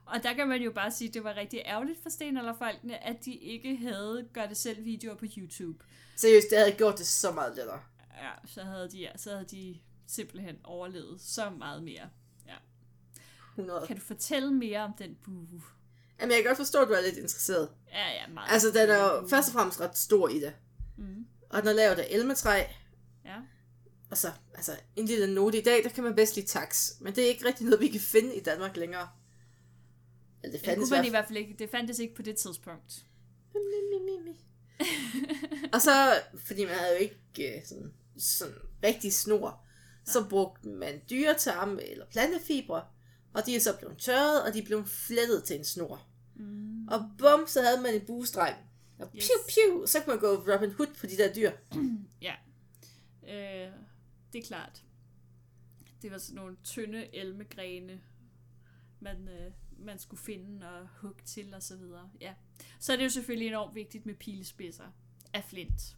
Og 0.05 0.23
der 0.23 0.33
kan 0.33 0.47
man 0.47 0.61
jo 0.61 0.71
bare 0.71 0.91
sige, 0.91 1.07
at 1.07 1.13
det 1.13 1.23
var 1.23 1.35
rigtig 1.35 1.61
ærgerligt 1.65 2.03
for 2.03 2.09
stenalderfolkene, 2.09 3.03
at 3.03 3.25
de 3.25 3.33
ikke 3.33 3.77
havde 3.77 4.27
gør 4.33 4.45
det 4.45 4.57
selv 4.57 4.85
videoer 4.85 5.15
på 5.15 5.25
YouTube. 5.37 5.83
Seriøst, 6.15 6.47
det 6.49 6.57
havde 6.57 6.71
gjort 6.71 6.97
det 6.97 7.07
så 7.07 7.31
meget 7.31 7.55
lettere. 7.55 7.79
Ja, 8.21 8.31
så 8.45 8.63
havde 8.63 8.91
de, 8.91 9.07
så 9.15 9.29
havde 9.29 9.45
de 9.45 9.79
simpelthen 10.07 10.55
overlevet 10.63 11.21
så 11.21 11.49
meget 11.49 11.83
mere. 11.83 12.09
Ja. 12.47 12.55
100. 13.49 13.87
Kan 13.87 13.95
du 13.95 14.01
fortælle 14.01 14.53
mere 14.53 14.79
om 14.79 14.93
den 14.97 15.17
bue? 15.23 15.61
Jamen, 16.19 16.31
jeg 16.31 16.43
kan 16.43 16.49
godt 16.49 16.57
forstå, 16.57 16.81
at 16.81 16.87
du 16.87 16.93
er 16.93 17.01
lidt 17.01 17.17
interesseret. 17.17 17.69
Ja, 17.91 18.09
ja, 18.09 18.27
meget. 18.27 18.51
Altså, 18.51 18.71
den 18.71 18.89
er 18.89 19.03
jo 19.03 19.27
først 19.27 19.49
og 19.49 19.53
fremmest 19.53 19.81
ret 19.81 19.97
stor 19.97 20.29
i 20.29 20.39
det. 20.39 20.53
Mm. 20.97 21.25
Og 21.49 21.61
den 21.61 21.67
er 21.67 21.73
lavet 21.73 21.99
af 21.99 22.07
elmetræ. 22.09 22.63
Ja. 23.25 23.35
Og 24.11 24.17
så, 24.17 24.31
altså, 24.55 24.71
en 24.95 25.05
lille 25.05 25.33
note 25.33 25.57
i 25.57 25.63
dag, 25.63 25.83
der 25.83 25.89
kan 25.89 26.03
man 26.03 26.15
bedst 26.15 26.35
lide 26.35 26.47
tax. 26.47 26.91
Men 26.99 27.15
det 27.15 27.23
er 27.23 27.27
ikke 27.27 27.45
rigtig 27.45 27.65
noget, 27.65 27.79
vi 27.79 27.87
kan 27.87 28.01
finde 28.01 28.35
i 28.35 28.39
Danmark 28.39 28.77
længere. 28.77 29.09
Det 30.51 30.65
Det 30.65 30.77
kunne 30.77 30.89
man 30.89 31.05
i 31.05 31.09
hvert 31.09 31.25
fald 31.27 31.37
ikke. 31.37 31.55
Det 31.59 31.69
fandtes 31.69 31.99
ikke 31.99 32.15
på 32.15 32.21
det 32.21 32.35
tidspunkt. 32.35 33.05
Og 35.73 35.81
så, 35.81 35.91
fordi 36.45 36.65
man 36.65 36.73
havde 36.73 36.93
jo 36.93 36.99
ikke 37.01 37.57
øh, 37.57 37.65
sådan, 37.65 37.93
sådan 38.17 38.55
rigtig 38.83 39.13
snor, 39.13 39.65
så 40.05 40.25
brugte 40.29 40.67
man 40.69 41.01
dyretarme 41.09 41.83
eller 41.89 42.05
plantefibre, 42.05 42.83
og 43.33 43.45
de 43.45 43.55
er 43.55 43.59
så 43.59 43.77
blevet 43.77 43.97
tørret, 43.97 44.43
og 44.43 44.53
de 44.53 44.59
er 44.59 44.65
blevet 44.65 44.89
flettet 44.89 45.43
til 45.43 45.55
en 45.55 45.65
snor. 45.65 46.07
Mm. 46.35 46.87
Og 46.87 47.09
bum, 47.17 47.47
så 47.47 47.61
havde 47.61 47.81
man 47.81 47.93
en 47.95 48.05
buestreng. 48.05 48.55
Og 48.99 49.11
Yes. 49.15 49.23
piu, 49.27 49.33
piu, 49.47 49.85
så 49.87 49.99
kunne 49.99 50.13
man 50.13 50.19
gå 50.19 50.53
Robin 50.53 50.71
Hood 50.71 50.87
på 50.99 51.07
de 51.07 51.17
der 51.17 51.33
dyr. 51.33 51.51
Ja. 52.21 52.33
Øh, 53.23 53.71
det 54.33 54.39
er 54.43 54.45
klart. 54.47 54.81
Det 56.01 56.11
var 56.11 56.17
sådan 56.17 56.35
nogle 56.35 56.57
tynde 56.63 57.15
elmegrene, 57.15 58.01
man, 58.99 59.27
øh, 59.27 59.51
man 59.77 59.99
skulle 59.99 60.21
finde 60.23 60.69
og 60.69 60.87
hugge 61.01 61.21
til 61.25 61.53
og 61.53 61.63
så 61.63 61.75
videre. 61.77 62.09
Ja. 62.21 62.33
Så 62.79 62.93
er 62.93 62.97
det 62.97 63.03
jo 63.03 63.09
selvfølgelig 63.09 63.47
enormt 63.47 63.75
vigtigt 63.75 64.05
med 64.05 64.13
pilespidser 64.15 64.85
af 65.33 65.43
flint. 65.43 65.97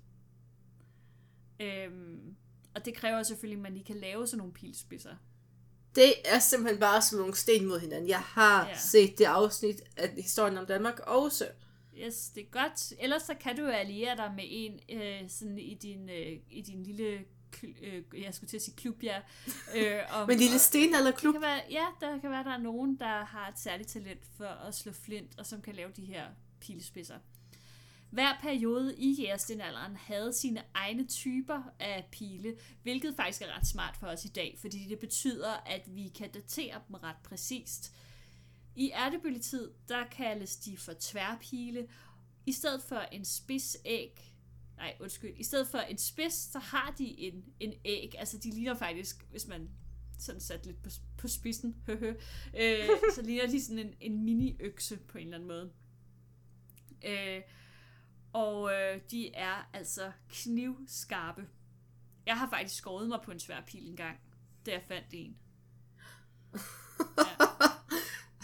Øhm, 1.59 2.36
og 2.75 2.86
det 2.86 2.93
kræver 2.95 3.23
selvfølgelig, 3.23 3.57
at 3.57 3.61
man 3.63 3.73
lige 3.73 3.86
kan 3.86 3.95
lave 3.97 4.28
sådan 4.28 4.38
nogle 4.38 4.53
pilespidser. 4.53 5.15
Det 5.95 6.13
er 6.25 6.39
simpelthen 6.39 6.80
bare 6.80 7.01
sådan 7.01 7.19
nogle 7.19 7.36
sten 7.36 7.65
mod 7.67 7.80
hinanden. 7.80 8.09
Jeg 8.09 8.19
har 8.19 8.67
Ja. 8.67 8.78
set 8.78 9.17
det 9.17 9.25
afsnit 9.25 9.82
af 9.97 10.09
historien 10.09 10.57
om 10.57 10.65
Danmark 10.65 10.99
også. 10.99 11.47
Yes, 11.97 12.30
det 12.30 12.41
er 12.43 12.49
godt. 12.51 12.93
Ellers 12.99 13.21
så 13.21 13.34
kan 13.39 13.55
du 13.57 13.61
jo 13.61 13.67
alliere 13.71 14.17
dig 14.17 14.34
med 14.36 14.43
en 14.47 14.80
øh, 15.01 15.30
sådan 15.30 15.59
i 15.59 15.73
din, 15.73 16.09
øh, 16.09 16.39
i 16.49 16.61
din 16.61 16.84
lille, 16.84 17.19
jeg 18.17 18.33
skulle 18.33 18.49
til 18.49 18.57
at 18.57 18.61
sige 18.61 18.75
klub, 18.75 19.03
ja. 19.03 19.17
Øh, 19.75 20.01
om, 20.15 20.27
Men 20.27 20.33
en 20.33 20.39
lille 20.39 20.59
stenalderklub. 20.59 21.33
Det 21.33 21.41
kan 21.41 21.49
være, 21.49 21.61
ja, 21.71 21.85
der 22.01 22.19
kan 22.19 22.29
være, 22.29 22.43
der 22.43 22.53
er 22.53 22.57
nogen, 22.57 22.95
der 22.99 23.25
har 23.25 23.47
et 23.47 23.59
særligt 23.59 23.89
talent 23.89 24.25
for 24.37 24.45
at 24.45 24.75
slå 24.75 24.91
flint, 24.91 25.39
og 25.39 25.45
som 25.45 25.61
kan 25.61 25.75
lave 25.75 25.91
de 25.95 26.05
her 26.05 26.25
pilespidser. 26.59 27.17
Hver 28.09 28.37
periode 28.41 28.95
i 28.97 29.11
jægerstenalderen 29.11 29.95
havde 29.95 30.33
sine 30.33 30.63
egne 30.73 31.07
typer 31.07 31.61
af 31.79 32.07
pile, 32.11 32.55
hvilket 32.83 33.15
faktisk 33.15 33.41
er 33.41 33.57
ret 33.57 33.67
smart 33.67 33.97
for 33.99 34.07
os 34.07 34.25
i 34.25 34.27
dag, 34.27 34.57
fordi 34.61 34.85
det 34.89 34.99
betyder, 34.99 35.53
at 35.65 35.81
vi 35.95 36.07
kan 36.07 36.31
datere 36.31 36.81
dem 36.87 36.95
ret 36.95 37.15
præcist. 37.23 37.93
I 38.75 38.91
ærtebølgetid, 38.91 39.71
der 39.89 40.03
kaldes 40.11 40.55
de 40.55 40.77
for 40.77 40.93
tværpile. 40.99 41.87
I 42.45 42.51
stedet 42.51 42.81
for 42.81 42.99
en 42.99 43.25
spids 43.25 43.77
æg, 43.85 44.33
nej 44.78 44.95
undskyld, 44.99 45.34
i 45.38 45.43
stedet 45.43 45.67
for 45.67 45.78
en 45.78 45.97
spids, 45.97 46.34
så 46.34 46.59
har 46.59 46.95
de 46.97 47.19
en, 47.19 47.45
en 47.59 47.73
æg. 47.86 48.13
Altså 48.17 48.38
de 48.38 48.51
ligner 48.51 48.73
faktisk, 48.75 49.25
hvis 49.32 49.47
man 49.47 49.69
sådan 50.19 50.41
sat 50.41 50.65
lidt 50.65 50.84
på, 50.84 50.89
på 51.17 51.28
spidsen, 51.28 51.75
øh, 52.61 52.88
så 53.15 53.21
ligner 53.23 53.47
de 53.47 53.61
sådan 53.61 53.80
en, 53.80 53.93
en 54.01 54.23
mini-økse 54.23 54.97
på 54.97 55.17
en 55.17 55.23
eller 55.23 55.38
anden 55.38 55.47
måde. 55.47 55.71
Øh, 57.05 57.41
og 58.34 58.73
øh, 58.73 59.01
de 59.11 59.36
er 59.36 59.69
altså 59.73 60.11
knivskarpe. 60.30 61.47
Jeg 62.25 62.38
har 62.38 62.49
faktisk 62.49 62.75
skåret 62.75 63.07
mig 63.07 63.19
på 63.23 63.32
en 63.32 63.39
tværpil 63.39 63.89
engang, 63.89 64.17
da 64.65 64.71
jeg 64.71 64.84
fandt 64.88 65.07
en. 65.11 65.38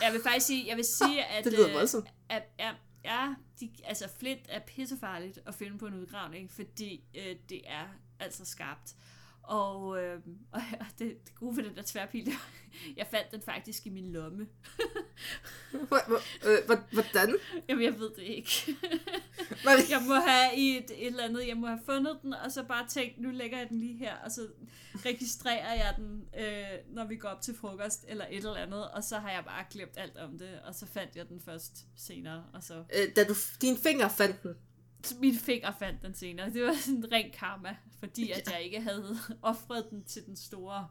Ja. 0.01 0.05
Jeg 0.05 0.13
vil 0.13 0.21
faktisk 0.23 0.45
sige, 0.47 0.67
jeg 0.67 0.77
vil 0.77 0.85
sige 0.85 1.25
at, 1.25 1.43
Det 1.45 1.53
lyder 1.53 1.67
øh, 1.67 1.73
voldsomt. 1.73 2.07
at, 2.29 2.43
at 2.57 2.75
ja, 3.03 3.35
de, 3.59 3.71
altså 3.83 4.09
flint 4.09 4.45
er 4.49 4.59
pissefarligt 4.59 5.39
at 5.45 5.55
finde 5.55 5.77
på 5.77 5.85
en 5.85 5.93
udgravning, 5.93 6.51
fordi 6.51 7.03
øh, 7.15 7.35
det 7.49 7.61
er 7.65 7.87
altså 8.19 8.45
skarpt. 8.45 8.95
Og, 9.43 10.03
øh, 10.03 10.19
og 10.51 10.61
det, 10.99 11.17
det 11.27 11.35
gode 11.35 11.57
ved 11.57 11.63
den 11.63 11.75
der 11.75 11.83
tværpil, 11.85 12.25
det 12.25 12.33
jeg 12.97 13.07
fandt 13.11 13.31
den 13.31 13.41
faktisk 13.41 13.85
i 13.85 13.89
min 13.89 14.11
lomme. 14.11 14.47
Øh, 15.73 16.65
hvor- 16.65 16.93
Hvordan? 16.93 17.35
Jamen, 17.69 17.83
jeg 17.83 17.99
ved 17.99 18.09
det 18.15 18.21
ikke. 18.23 18.75
Jeg 19.89 20.01
må 20.07 20.13
have 20.13 20.55
i 20.57 20.77
et, 20.77 20.91
et 20.91 21.07
eller 21.07 21.23
andet, 21.23 21.47
jeg 21.47 21.57
må 21.57 21.67
have 21.67 21.79
fundet 21.85 22.19
den, 22.21 22.33
og 22.33 22.51
så 22.51 22.63
bare 22.63 22.87
tænkt, 22.87 23.19
nu 23.21 23.29
lægger 23.31 23.57
jeg 23.57 23.69
den 23.69 23.79
lige 23.79 23.97
her, 23.97 24.15
og 24.25 24.31
så 24.31 24.47
registrerer 25.05 25.73
jeg 25.73 25.93
den, 25.97 26.25
øh, 26.39 26.95
når 26.95 27.05
vi 27.05 27.15
går 27.15 27.29
op 27.29 27.41
til 27.41 27.55
frokost, 27.55 28.05
eller 28.07 28.25
et 28.29 28.37
eller 28.37 28.55
andet, 28.55 28.91
og 28.91 29.03
så 29.03 29.17
har 29.17 29.31
jeg 29.31 29.43
bare 29.45 29.65
glemt 29.71 29.97
alt 29.97 30.17
om 30.17 30.37
det, 30.37 30.59
og 30.65 30.75
så 30.75 30.85
fandt 30.93 31.15
jeg 31.15 31.29
den 31.29 31.41
først 31.45 31.85
senere, 31.97 32.43
og 32.53 32.63
så 32.63 32.73
Øh, 32.93 33.15
Da 33.15 33.23
du, 33.23 33.33
din 33.61 33.77
finger 33.77 34.07
fandt 34.09 34.43
den. 34.43 34.55
Min 35.19 35.35
finger 35.35 35.71
fandt 35.79 36.01
den 36.01 36.13
senere. 36.15 36.49
Det 36.49 36.63
var 36.63 36.75
sådan 36.81 36.95
en 36.95 37.11
ren 37.11 37.31
karma, 37.33 37.75
fordi 37.99 38.31
at 38.31 38.51
jeg 38.51 38.61
ikke 38.63 38.81
havde 38.81 39.17
offret 39.41 39.85
den 39.89 40.03
til 40.03 40.25
den 40.25 40.35
store 40.35 40.87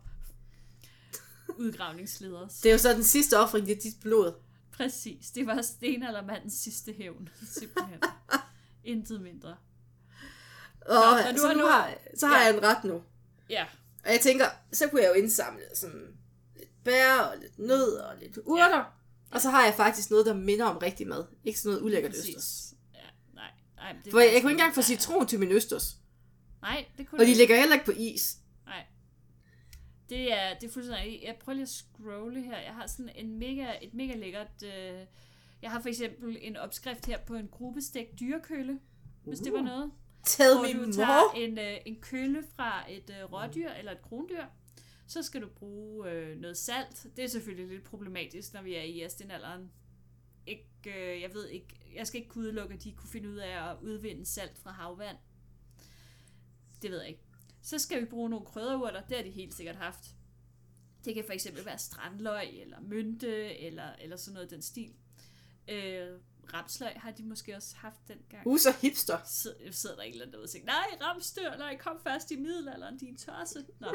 udgravningsleder. 1.57 2.47
Det 2.63 2.67
er 2.67 2.73
jo 2.73 2.79
så 2.79 2.93
den 2.93 3.05
sidste 3.05 3.39
offring, 3.39 3.67
det 3.67 3.77
er 3.77 3.81
dit 3.81 4.01
blod. 4.01 4.33
Præcis, 4.73 5.31
det 5.31 5.47
var 5.47 5.63
stenaldermandens 5.63 6.55
sidste 6.55 6.93
hævn, 6.93 7.29
simpelthen. 7.47 7.99
Intet 8.85 9.21
mindre. 9.21 9.57
Og 10.87 10.95
Nå, 10.95 11.17
men 11.27 11.35
nu 11.35 11.41
så, 11.41 11.47
har 11.47 11.55
nu 11.55 11.65
har, 11.67 11.95
så 12.19 12.27
har 12.27 12.39
Ja. 12.41 12.45
jeg 12.47 12.57
en 12.57 12.63
ret 12.63 12.85
nu. 12.85 13.03
Ja, 13.51 13.67
Og 14.05 14.11
jeg 14.13 14.21
tænker, 14.21 14.45
så 14.73 14.89
kunne 14.89 15.03
jeg 15.03 15.09
jo 15.09 15.15
indsamle 15.15 15.63
sådan 15.75 16.19
lidt 16.57 16.85
bær 16.85 17.19
og 17.21 17.39
lidt 17.41 17.59
nød 17.59 17.93
og 17.97 18.17
lidt 18.21 18.39
urter. 18.45 18.77
Ja. 18.77 18.83
Og 19.31 19.41
så 19.41 19.51
har 19.51 19.65
jeg 19.65 19.75
faktisk 19.75 20.11
noget, 20.11 20.27
der 20.27 20.35
minder 20.35 20.65
om 20.67 20.77
rigtig 20.79 21.07
mad. 21.09 21.25
Ikke 21.45 21.61
sådan 21.61 21.71
noget 21.73 21.85
ulækkert 21.87 22.15
østers. 22.17 22.72
Nej. 23.83 23.97
Det 24.05 24.13
For 24.13 24.21
jeg, 24.21 24.33
jeg 24.35 24.43
kunne 24.43 24.53
ikke 24.53 24.61
engang 24.61 24.75
få 24.75 24.83
citron 24.83 25.27
til 25.27 25.39
min 25.39 25.51
østers. 25.53 25.97
Nej, 26.63 26.85
det 26.99 27.07
kunne 27.09 27.21
Og 27.21 27.27
de 27.27 27.35
ligger 27.35 27.57
heller 27.57 27.75
ikke 27.75 27.87
på 27.87 27.93
is. 27.99 28.37
Nej. 28.67 28.85
Det 30.09 30.33
er, 30.33 30.55
det 30.61 30.69
er 30.69 30.73
fuldstændig. 30.73 31.21
Jeg 31.23 31.37
prøver 31.41 31.55
lige 31.55 31.63
at 31.63 31.69
scrolle 31.69 32.43
her. 32.43 32.59
Jeg 32.59 32.75
har 32.75 32.87
sådan 32.87 33.13
en 33.15 33.39
mega, 33.39 33.67
et 33.83 33.95
mega 33.95 34.15
lækkert... 34.17 34.63
Øh, 34.65 35.01
jeg 35.63 35.71
har 35.71 35.81
for 35.81 35.89
eksempel 35.89 36.39
en 36.41 36.57
opskrift 36.57 37.07
her 37.07 37.19
på 37.27 37.35
en 37.35 37.49
gruppestegt 37.49 38.21
dyrekøle, 38.21 38.79
hvis 39.25 39.39
det 39.39 39.53
var 39.53 39.59
Uh. 39.59 39.65
noget. 39.65 39.91
Tell 40.27 40.55
Hvor 40.55 40.63
me 40.67 40.73
du 40.73 40.79
more. 40.79 40.93
tager 40.93 41.33
en, 41.37 41.59
øh, 41.59 41.77
en 41.87 41.97
kølle 42.01 42.45
fra 42.57 42.93
et 42.93 43.11
øh, 43.21 43.33
rådyr 43.33 43.71
eller 43.71 43.93
et 43.93 44.03
krondyr, 44.03 44.45
så 45.07 45.23
skal 45.23 45.43
du 45.43 45.49
bruge 45.49 46.11
øh, 46.11 46.37
noget 46.41 46.57
salt. 46.57 47.07
Det 47.17 47.25
er 47.25 47.29
selvfølgelig 47.29 47.69
lidt 47.69 47.85
problematisk, 47.85 48.55
når 48.55 48.63
vi 48.63 48.75
er 48.75 48.83
i 48.83 49.01
Astinalderen. 49.01 49.71
Ikke, 50.47 50.67
øh, 50.87 51.21
jeg 51.21 51.35
ved 51.35 51.49
ikke, 51.49 51.81
jeg 51.95 52.07
skal 52.07 52.21
ikke 52.21 52.31
kunne 52.31 52.45
udelukke, 52.45 52.75
at 52.75 52.85
de 52.85 52.93
kunne 52.93 53.11
finde 53.11 53.29
ud 53.29 53.37
af 53.37 53.71
at 53.71 53.77
udvinde 53.83 54.27
salt 54.27 54.59
fra 54.59 54.71
havvand. 54.71 55.17
Det 56.83 56.91
ved 56.91 56.99
jeg 57.01 57.09
ikke. 57.09 57.23
Så 57.63 57.79
skal 57.79 58.01
vi 58.01 58.05
bruge 58.05 58.31
nogle 58.31 58.47
krydderurter, 58.47 59.07
det 59.07 59.17
har 59.17 59.25
de 59.25 59.31
helt 59.31 59.55
sikkert 59.55 59.77
haft. 59.77 60.17
Det 61.05 61.15
kan 61.15 61.25
for 61.25 61.33
eksempel 61.33 61.65
være 61.65 61.79
strandløg, 61.79 62.61
eller 62.61 62.81
mynte, 62.81 63.59
eller, 63.59 63.93
eller 63.93 64.17
sådan 64.17 64.35
noget 64.35 64.51
den 64.51 64.63
stil. 64.63 64.95
Øh, 65.69 66.19
rapsløg 66.55 66.93
har 66.97 67.11
de 67.11 67.23
måske 67.23 67.57
også 67.57 67.77
haft 67.77 68.09
dengang 68.09 68.47
Uh, 68.47 68.59
så 68.59 68.69
hipster. 68.81 69.19
sidder, 69.27 69.71
sidder 69.71 69.97
der 69.97 70.03
en 70.03 70.13
eller 70.13 70.25
anden 70.25 70.33
derude 70.33 70.45
og 70.45 70.49
siger, 70.49 70.65
nej, 70.65 70.87
ramstyr, 71.01 71.57
nej, 71.57 71.79
kom 71.79 72.01
først 72.03 72.31
i 72.31 72.37
middelalderen, 72.37 72.99
din 72.99 73.17
tosse. 73.17 73.67
Nå, 73.81 73.89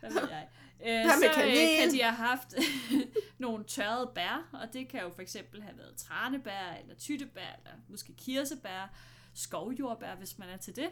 hvad 0.10 0.10
ved 0.10 0.28
jeg. 0.28 0.48
Øh, 0.86 1.10
så 1.10 1.26
øh, 1.26 1.34
kan 1.78 1.90
de 1.92 2.02
have 2.02 2.14
haft 2.14 2.54
nogle 3.38 3.64
tørrede 3.64 4.10
bær, 4.14 4.48
og 4.52 4.72
det 4.72 4.88
kan 4.88 5.00
jo 5.00 5.10
for 5.10 5.22
eksempel 5.22 5.62
have 5.62 5.78
været 5.78 5.96
tranebær, 5.96 6.76
eller 6.80 6.94
tyttebær, 6.94 7.56
eller 7.58 7.78
måske 7.88 8.14
kirsebær, 8.16 8.94
skovjordbær, 9.34 10.14
hvis 10.14 10.38
man 10.38 10.48
er 10.48 10.56
til 10.56 10.76
det. 10.76 10.90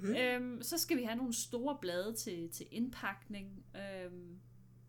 Mm. 0.00 0.14
Øhm, 0.14 0.62
så 0.62 0.78
skal 0.78 0.96
vi 0.96 1.02
have 1.02 1.16
nogle 1.16 1.34
store 1.34 1.78
blade 1.80 2.14
til, 2.14 2.50
til 2.50 2.66
indpakning. 2.70 3.64
Øhm, 3.74 4.40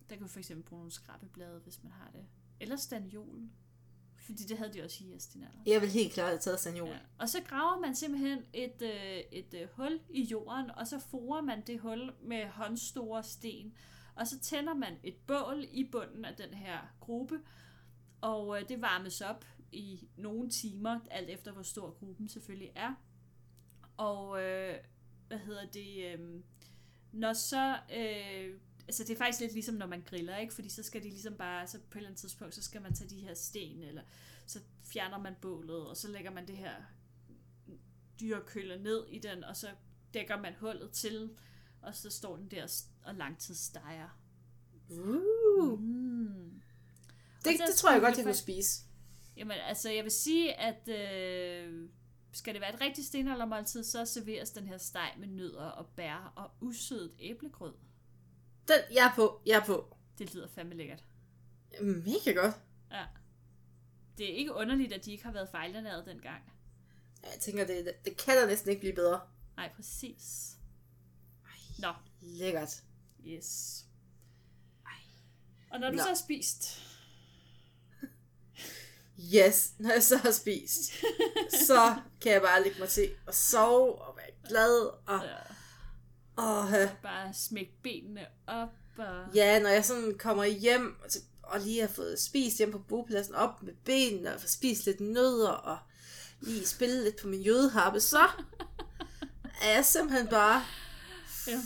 der 0.10 0.16
kan 0.16 0.26
vi 0.26 0.30
for 0.30 0.40
eksempel 0.40 0.66
bruge 0.66 0.80
nogle 0.80 0.92
skrabbeblade, 0.92 1.60
hvis 1.64 1.84
man 1.84 1.92
har 1.92 2.10
det. 2.14 2.26
Eller 2.60 2.76
stanjol. 2.76 3.50
Fordi 4.28 4.44
det 4.44 4.58
havde 4.58 4.74
de 4.74 4.84
også 4.84 5.04
i 5.04 5.14
Astinalder. 5.14 5.58
Jeg 5.66 5.82
vil 5.82 5.90
helt 5.90 6.14
klart 6.14 6.28
have 6.28 6.40
taget 6.40 6.60
saniol. 6.60 6.88
Ja. 6.88 6.98
Og 7.18 7.30
så 7.30 7.42
graver 7.48 7.80
man 7.80 7.96
simpelthen 7.96 8.40
et, 8.54 8.82
øh, 8.82 9.18
et 9.32 9.54
øh, 9.54 9.68
hul 9.74 10.00
i 10.10 10.22
jorden, 10.24 10.72
og 10.72 10.88
så 10.88 11.00
forer 11.00 11.42
man 11.42 11.64
det 11.68 11.80
hul 11.80 12.12
med 12.22 12.46
håndstore 12.46 13.24
sten. 13.24 13.74
Og 14.16 14.28
så 14.28 14.40
tænder 14.40 14.74
man 14.74 14.94
et 15.04 15.16
bål 15.28 15.66
i 15.72 15.84
bunden 15.92 16.26
af 16.26 16.36
den 16.36 16.54
her 16.54 16.78
gruppe, 17.00 17.40
og 18.22 18.62
øh, 18.62 18.70
det 18.70 18.82
varmes 18.82 19.22
op 19.22 19.46
i 19.72 20.08
nogle 20.18 20.50
timer, 20.50 21.00
alt 21.12 21.30
efter 21.30 21.52
hvor 21.52 21.64
stor 21.64 21.92
gruppen 22.00 22.30
selvfølgelig 22.30 22.72
er. 22.76 22.94
Og 23.98 24.44
øh, 24.44 24.76
hvad 25.28 25.38
hedder 25.38 25.66
det? 25.66 26.14
Øh, 26.14 26.42
når 27.12 27.34
så 27.34 27.78
øh, 27.98 28.56
altså 28.88 29.04
det 29.04 29.14
er 29.14 29.18
faktisk 29.18 29.42
lidt 29.42 29.54
ligesom, 29.54 29.76
når 29.76 29.88
man 29.88 30.02
griller, 30.02 30.38
ikke? 30.38 30.54
Fordi 30.54 30.70
så 30.70 30.84
skal 30.84 31.04
de 31.04 31.10
ligesom 31.10 31.34
bare, 31.34 31.68
så 31.68 31.80
på 31.80 31.84
et 31.84 31.96
eller 31.96 32.10
andet 32.10 32.20
tidspunkt, 32.20 32.56
så 32.56 32.62
skal 32.62 32.82
man 32.82 32.94
tage 32.94 33.10
de 33.10 33.20
her 33.20 33.34
sten, 33.34 33.84
eller 33.84 34.02
så 34.46 34.60
fjerner 34.84 35.18
man 35.18 35.36
bålet, 35.42 35.88
og 35.88 35.98
så 35.98 36.08
lægger 36.08 36.32
man 36.32 36.48
det 36.48 36.58
her 36.58 36.74
dyrekølle 38.20 38.84
ned 38.84 39.08
i 39.10 39.20
den, 39.20 39.44
og 39.44 39.58
så 39.58 39.68
dækker 40.14 40.42
man 40.42 40.54
hullet 40.60 40.92
til, 40.92 41.30
og 41.82 41.96
så 41.96 42.10
står 42.10 42.38
den 42.38 42.52
der 42.52 42.84
og 43.04 43.16
langtidssteger. 43.16 44.20
Uh. 44.90 45.80
Mm. 45.80 46.62
Det, 47.44 47.60
det 47.68 47.76
tror 47.76 47.92
jeg 47.92 48.02
godt, 48.02 48.18
jeg 48.18 48.26
kunne 48.26 48.34
spise. 48.34 48.82
Jamen, 49.38 49.58
altså, 49.58 49.90
jeg 49.90 50.04
vil 50.04 50.12
sige, 50.12 50.54
at 50.54 50.88
øh, 50.88 51.90
skal 52.32 52.54
det 52.54 52.62
være 52.62 52.74
et 52.74 52.82
rigtigt 52.82 53.08
stenaldermåltid, 53.08 53.84
så 53.84 54.06
serveres 54.06 54.52
den 54.52 54.68
her 54.68 54.78
steg 54.78 55.14
med 55.18 55.28
nødder 55.28 55.66
og 55.66 55.86
bær 55.96 56.34
og 56.36 56.52
usødet 56.62 57.14
æblegrød. 57.20 57.74
Den, 58.68 58.96
jeg 58.96 59.06
er 59.08 59.16
på. 59.16 59.42
Jeg 59.46 59.60
er 59.60 59.66
på. 59.66 59.98
Det 60.18 60.36
lyder 60.36 60.48
fandme 60.48 60.76
lækkert. 60.76 61.04
Mega 61.82 62.32
godt. 62.32 62.56
Ja. 62.92 63.06
Det 64.18 64.32
er 64.32 64.36
ikke 64.36 64.54
underligt, 64.54 64.94
at 64.94 65.06
de 65.06 65.12
ikke 65.12 65.24
har 65.24 65.32
været 65.32 65.50
fejlernæret 65.50 66.06
dengang. 66.06 66.54
Ja, 67.24 67.30
Jeg 67.32 67.40
tænker, 67.40 67.66
det, 67.68 67.94
det 68.06 68.18
kan 68.18 68.38
da 68.38 68.46
næsten 68.46 68.70
ikke 68.70 68.80
blive 68.80 68.96
bedre. 68.96 69.22
Nej, 69.58 69.72
præcis. 69.76 70.54
Nå, 71.80 71.94
Lækkert. 72.22 72.84
yes. 73.26 73.84
Og 75.72 75.80
når 75.80 75.90
du 75.90 75.96
Nå. 75.96 76.02
så 76.04 76.08
har 76.08 76.16
spist, 76.16 76.82
Yes, 79.36 79.74
når 79.80 79.92
jeg 79.92 80.04
så 80.04 80.18
har 80.18 80.32
spist, 80.32 80.92
så 81.68 81.96
kan 82.22 82.32
jeg 82.32 82.42
bare 82.42 82.64
lægge 82.64 82.80
mig 82.80 82.90
til 82.90 83.12
og 83.28 83.34
sove 83.34 84.02
og 84.02 84.18
være 84.18 84.32
glad. 84.50 84.86
Og, 85.08 85.26
øh, 85.26 85.47
og, 86.38 86.82
øh, 86.82 86.90
bare 87.04 87.34
smæk 87.34 87.70
benene 87.84 88.26
op 88.48 88.70
og... 88.98 89.36
ja, 89.36 89.60
når 89.60 89.70
jeg 89.70 89.86
sådan 89.86 90.18
kommer 90.18 90.46
hjem 90.46 90.98
og, 91.44 91.60
lige 91.60 91.82
har 91.82 91.88
fået 91.88 92.20
spist 92.20 92.58
hjem 92.58 92.72
på 92.72 92.80
bopladsen 92.80 93.36
op 93.36 93.64
med 93.64 93.74
benene 93.86 94.34
og 94.34 94.42
spist 94.46 94.86
lidt 94.86 95.02
nødder 95.02 95.50
og 95.50 95.78
lige 96.42 96.66
spille 96.66 97.04
lidt 97.04 97.22
på 97.22 97.28
min 97.28 97.42
jødeharpe, 97.42 98.00
så 98.00 98.20
er 99.64 99.74
jeg 99.76 99.86
simpelthen 99.86 100.28
bare... 100.28 100.64
Ja. 101.48 101.62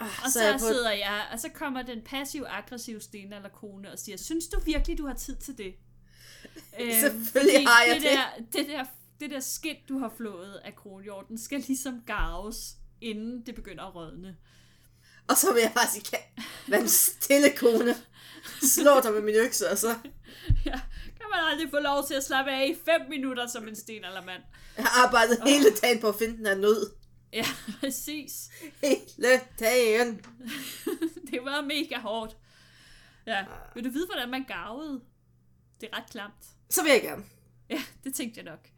Ah, 0.00 0.24
Og 0.24 0.30
så, 0.32 0.42
jeg 0.42 0.60
så 0.60 0.66
sidder 0.66 0.90
jeg, 0.90 1.28
og 1.32 1.40
så 1.40 1.48
kommer 1.48 1.82
den 1.82 2.02
passiv-aggressive 2.02 3.00
sten 3.00 3.32
eller 3.32 3.48
kone 3.48 3.92
og 3.92 3.98
siger, 3.98 4.16
synes 4.16 4.46
du 4.48 4.60
virkelig, 4.60 4.98
du 4.98 5.06
har 5.06 5.14
tid 5.14 5.36
til 5.36 5.58
det? 5.58 5.74
Øhm, 6.80 6.92
Selvfølgelig 7.00 7.68
har 7.68 7.84
jeg 7.84 7.94
det. 7.94 8.02
det. 8.02 8.10
Der, 8.10 8.60
det, 8.62 8.68
der, 8.68 8.84
det 9.20 9.30
der 9.30 9.40
skidt, 9.40 9.88
du 9.88 9.98
har 9.98 10.12
flået 10.16 10.54
af 10.64 10.76
kronhjorten, 10.76 11.38
skal 11.38 11.60
ligesom 11.66 12.02
garves, 12.06 12.76
inden 13.00 13.46
det 13.46 13.54
begynder 13.54 13.84
at 13.84 13.94
rådne. 13.94 14.36
Og 15.28 15.36
så 15.36 15.52
vil 15.52 15.60
jeg 15.60 15.72
bare 15.74 15.88
sige, 15.88 16.18
vær 16.68 16.78
en 16.78 16.88
stille 16.88 17.50
kone. 17.56 17.94
Slå 18.62 19.00
dig 19.02 19.12
med 19.12 19.22
min 19.22 19.34
økse, 19.34 19.70
og 19.70 19.78
så 19.78 19.88
ja, 20.66 20.80
kan 21.16 21.26
man 21.30 21.40
aldrig 21.50 21.70
få 21.70 21.78
lov 21.78 22.06
til 22.06 22.14
at 22.14 22.24
slappe 22.24 22.50
af 22.50 22.66
i 22.66 22.74
5 22.84 23.00
minutter 23.08 23.46
som 23.46 23.68
en 23.68 23.76
sten 23.76 24.04
eller 24.04 24.24
mand. 24.24 24.42
jeg 24.76 24.84
har 24.84 25.06
arbejdet 25.06 25.38
hele 25.46 25.70
dagen 25.82 26.00
på 26.00 26.08
at 26.08 26.14
finde 26.14 26.36
den 26.36 26.46
her 26.46 26.54
nød. 26.54 26.90
Ja, 27.32 27.46
præcis. 27.80 28.32
Hele 28.82 29.40
dagen. 29.60 30.24
det 31.30 31.38
var 31.42 31.60
mega 31.60 31.98
hårdt. 31.98 32.36
Ja, 33.26 33.44
vil 33.74 33.84
du 33.84 33.90
vide, 33.90 34.06
hvordan 34.06 34.30
man 34.30 34.44
garvede? 34.44 35.00
Det 35.80 35.88
er 35.92 35.96
ret 35.96 36.10
klamt. 36.10 36.44
Så 36.70 36.82
vil 36.82 36.92
jeg 36.92 37.02
gerne. 37.02 37.24
Ja, 37.70 37.82
det 38.04 38.14
tænkte 38.14 38.38
jeg 38.38 38.44
nok. 38.44 38.68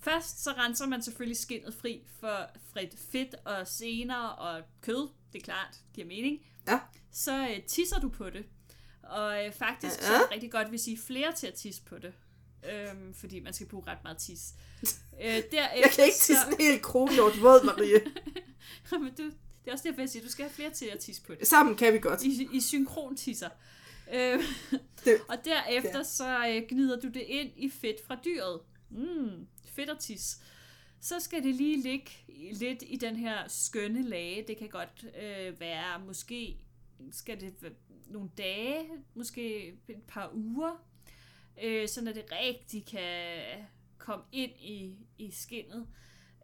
Først 0.00 0.42
så 0.44 0.50
renser 0.52 0.86
man 0.86 1.02
selvfølgelig 1.02 1.36
skindet 1.36 1.74
fri 1.74 2.02
for 2.20 2.50
frit 2.72 2.94
fedt 3.12 3.34
og 3.44 3.66
sener 3.68 4.16
og 4.22 4.62
kød. 4.82 5.08
Det 5.32 5.38
er 5.40 5.44
klart, 5.44 5.76
giver 5.94 6.06
mening. 6.06 6.40
Ja. 6.68 6.80
Så 7.12 7.38
øh, 7.48 7.62
tisser 7.66 8.00
du 8.00 8.08
på 8.08 8.30
det. 8.30 8.44
Og 9.02 9.46
øh, 9.46 9.52
faktisk 9.52 9.96
Ja. 10.00 10.06
så 10.06 10.12
er 10.14 10.18
det 10.18 10.30
rigtig 10.32 10.52
godt, 10.52 10.68
hvis 10.68 10.86
I 10.86 10.92
er 10.92 10.98
flere 11.06 11.32
til 11.32 11.46
at 11.46 11.54
tisse 11.54 11.82
på 11.82 11.98
det. 11.98 12.12
Øhm, 12.72 13.14
fordi 13.14 13.40
man 13.40 13.52
skal 13.52 13.66
bruge 13.66 13.84
ret 13.86 13.98
meget 14.04 14.18
tis. 14.18 14.40
Øh, 15.22 15.26
derefter, 15.26 15.60
Jeg 15.60 15.90
kan 15.94 16.04
ikke 16.04 16.16
tisse 16.16 16.46
en 16.48 16.56
hel 16.66 16.82
kronhjort 16.82 17.42
våd, 17.42 17.64
Marie. 17.64 18.00
Men 19.02 19.10
det, 19.10 19.18
det 19.64 19.68
er 19.68 19.72
også 19.72 19.88
derfor, 19.88 20.00
jeg 20.00 20.10
siger, 20.10 20.22
du 20.24 20.30
skal 20.30 20.44
have 20.44 20.52
flere 20.54 20.70
til 20.70 20.86
at 20.86 20.98
tisse 20.98 21.22
på 21.22 21.34
det. 21.34 21.46
Sammen 21.48 21.76
kan 21.76 21.92
vi 21.92 21.98
godt. 21.98 22.22
I, 22.22 22.48
i 22.52 22.60
synkron 22.60 23.16
tisser. 23.16 23.48
Øh, 24.12 24.42
Det- 25.04 25.20
og 25.30 25.36
derefter 25.44 25.98
Ja. 25.98 26.02
så 26.04 26.46
øh, 26.48 26.62
gnider 26.68 27.00
du 27.00 27.08
det 27.08 27.20
ind 27.20 27.50
i 27.56 27.70
fedt 27.70 28.06
fra 28.06 28.16
dyret. 28.24 28.60
Mm, 28.90 29.46
fedt 29.64 29.90
og 29.90 29.98
tis. 29.98 30.40
Så 31.00 31.20
skal 31.20 31.42
det 31.42 31.54
lige 31.54 31.82
ligge 31.82 32.10
lidt 32.52 32.82
i 32.86 32.96
den 32.96 33.16
her 33.16 33.48
skønne 33.48 34.02
lage. 34.02 34.44
Det 34.48 34.56
kan 34.56 34.68
godt 34.68 35.06
øh, 35.22 35.60
være, 35.60 36.00
måske 36.06 36.60
skal 37.10 37.40
det 37.40 37.62
være 37.62 37.72
nogle 38.06 38.30
dage, 38.38 38.88
måske 39.14 39.68
et 39.88 40.02
par 40.08 40.30
uger, 40.34 40.84
øh, 41.62 41.88
så 41.88 42.04
når 42.04 42.12
det 42.12 42.24
rigtig 42.32 42.86
kan 42.86 43.42
komme 43.98 44.24
ind 44.32 44.52
i, 44.60 45.06
i 45.18 45.30
skinnet. 45.30 45.86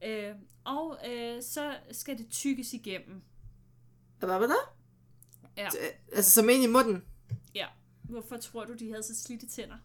Øh, 0.04 0.34
og 0.64 0.98
øh, 1.08 1.42
så 1.42 1.78
skal 1.92 2.18
det 2.18 2.30
tykkes 2.30 2.72
igennem. 2.72 3.22
Hvad 4.18 4.28
var 4.28 4.38
der? 4.38 4.76
Ja. 5.56 5.68
Altså 6.12 6.30
som 6.30 6.48
ind 6.48 6.64
i 6.64 6.66
munden. 6.66 7.04
Ja. 7.54 7.66
Hvorfor 8.02 8.36
tror 8.36 8.64
du, 8.64 8.74
de 8.74 8.90
havde 8.90 9.02
så 9.02 9.14
slidte 9.14 9.46
tænder? 9.48 9.78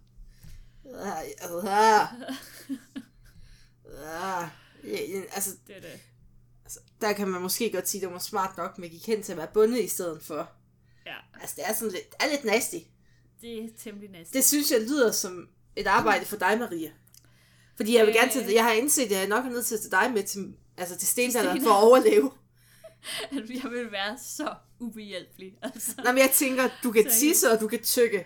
Altså, 5.34 5.51
Det 5.67 5.75
er 5.77 5.82
det. 5.82 5.99
altså, 6.63 6.79
der 7.01 7.13
kan 7.13 7.27
man 7.27 7.41
måske 7.41 7.71
godt 7.71 7.89
sige, 7.89 8.01
at 8.01 8.05
det 8.07 8.13
var 8.13 8.19
smart 8.19 8.57
nok, 8.57 8.77
men 8.77 8.89
gik 8.89 9.07
hen 9.07 9.23
til 9.23 9.32
at 9.32 9.38
være 9.38 9.47
bundet 9.53 9.79
i 9.84 9.88
stedet 9.88 10.23
for. 10.23 10.51
Ja, 11.05 11.15
Altså, 11.41 11.55
det 11.57 11.63
er 11.69 11.73
sådan 11.73 11.91
lidt, 11.91 12.15
er 12.19 12.27
lidt 12.32 12.43
nasty. 12.43 12.75
det 13.41 13.63
er 13.63 13.67
temmelig 13.84 14.09
næsten. 14.09 14.34
Det 14.34 14.45
synes 14.45 14.71
jeg 14.71 14.82
lyder 14.82 15.11
som 15.11 15.49
et 15.75 15.88
arbejde 15.88 16.25
for 16.25 16.36
dig, 16.38 16.59
Maria. 16.59 16.91
Fordi 17.75 17.95
jeg 17.97 18.05
vil 18.05 18.13
gerne 18.13 18.32
til, 18.32 18.41
Øh. 18.43 18.53
jeg 18.53 18.63
har 18.63 18.71
indset, 18.71 19.03
at 19.05 19.11
jeg 19.11 19.27
nok 19.27 19.45
er 19.45 19.49
nødt 19.49 19.65
til 19.65 19.75
at 19.75 19.82
tage 19.82 19.91
dig 20.03 20.11
med 20.13 20.23
til, 20.23 20.53
altså 20.77 20.97
til 20.97 21.07
stendalderen 21.07 21.57
Sten- 21.57 21.63
for 21.63 21.71
at 21.73 21.84
overleve. 21.84 22.32
At 23.32 23.49
jeg 23.49 23.71
vil 23.71 23.91
være 23.91 24.17
så 24.19 24.55
ubehjælpelig. 24.79 25.57
Altså. 25.61 25.91
Nå, 25.97 26.11
men 26.11 26.17
jeg 26.17 26.32
tænker, 26.34 26.69
du 26.84 26.91
kan 26.91 27.11
tisse, 27.11 27.51
og 27.51 27.59
du 27.59 27.67
kan 27.67 27.84
tykke. 27.84 28.25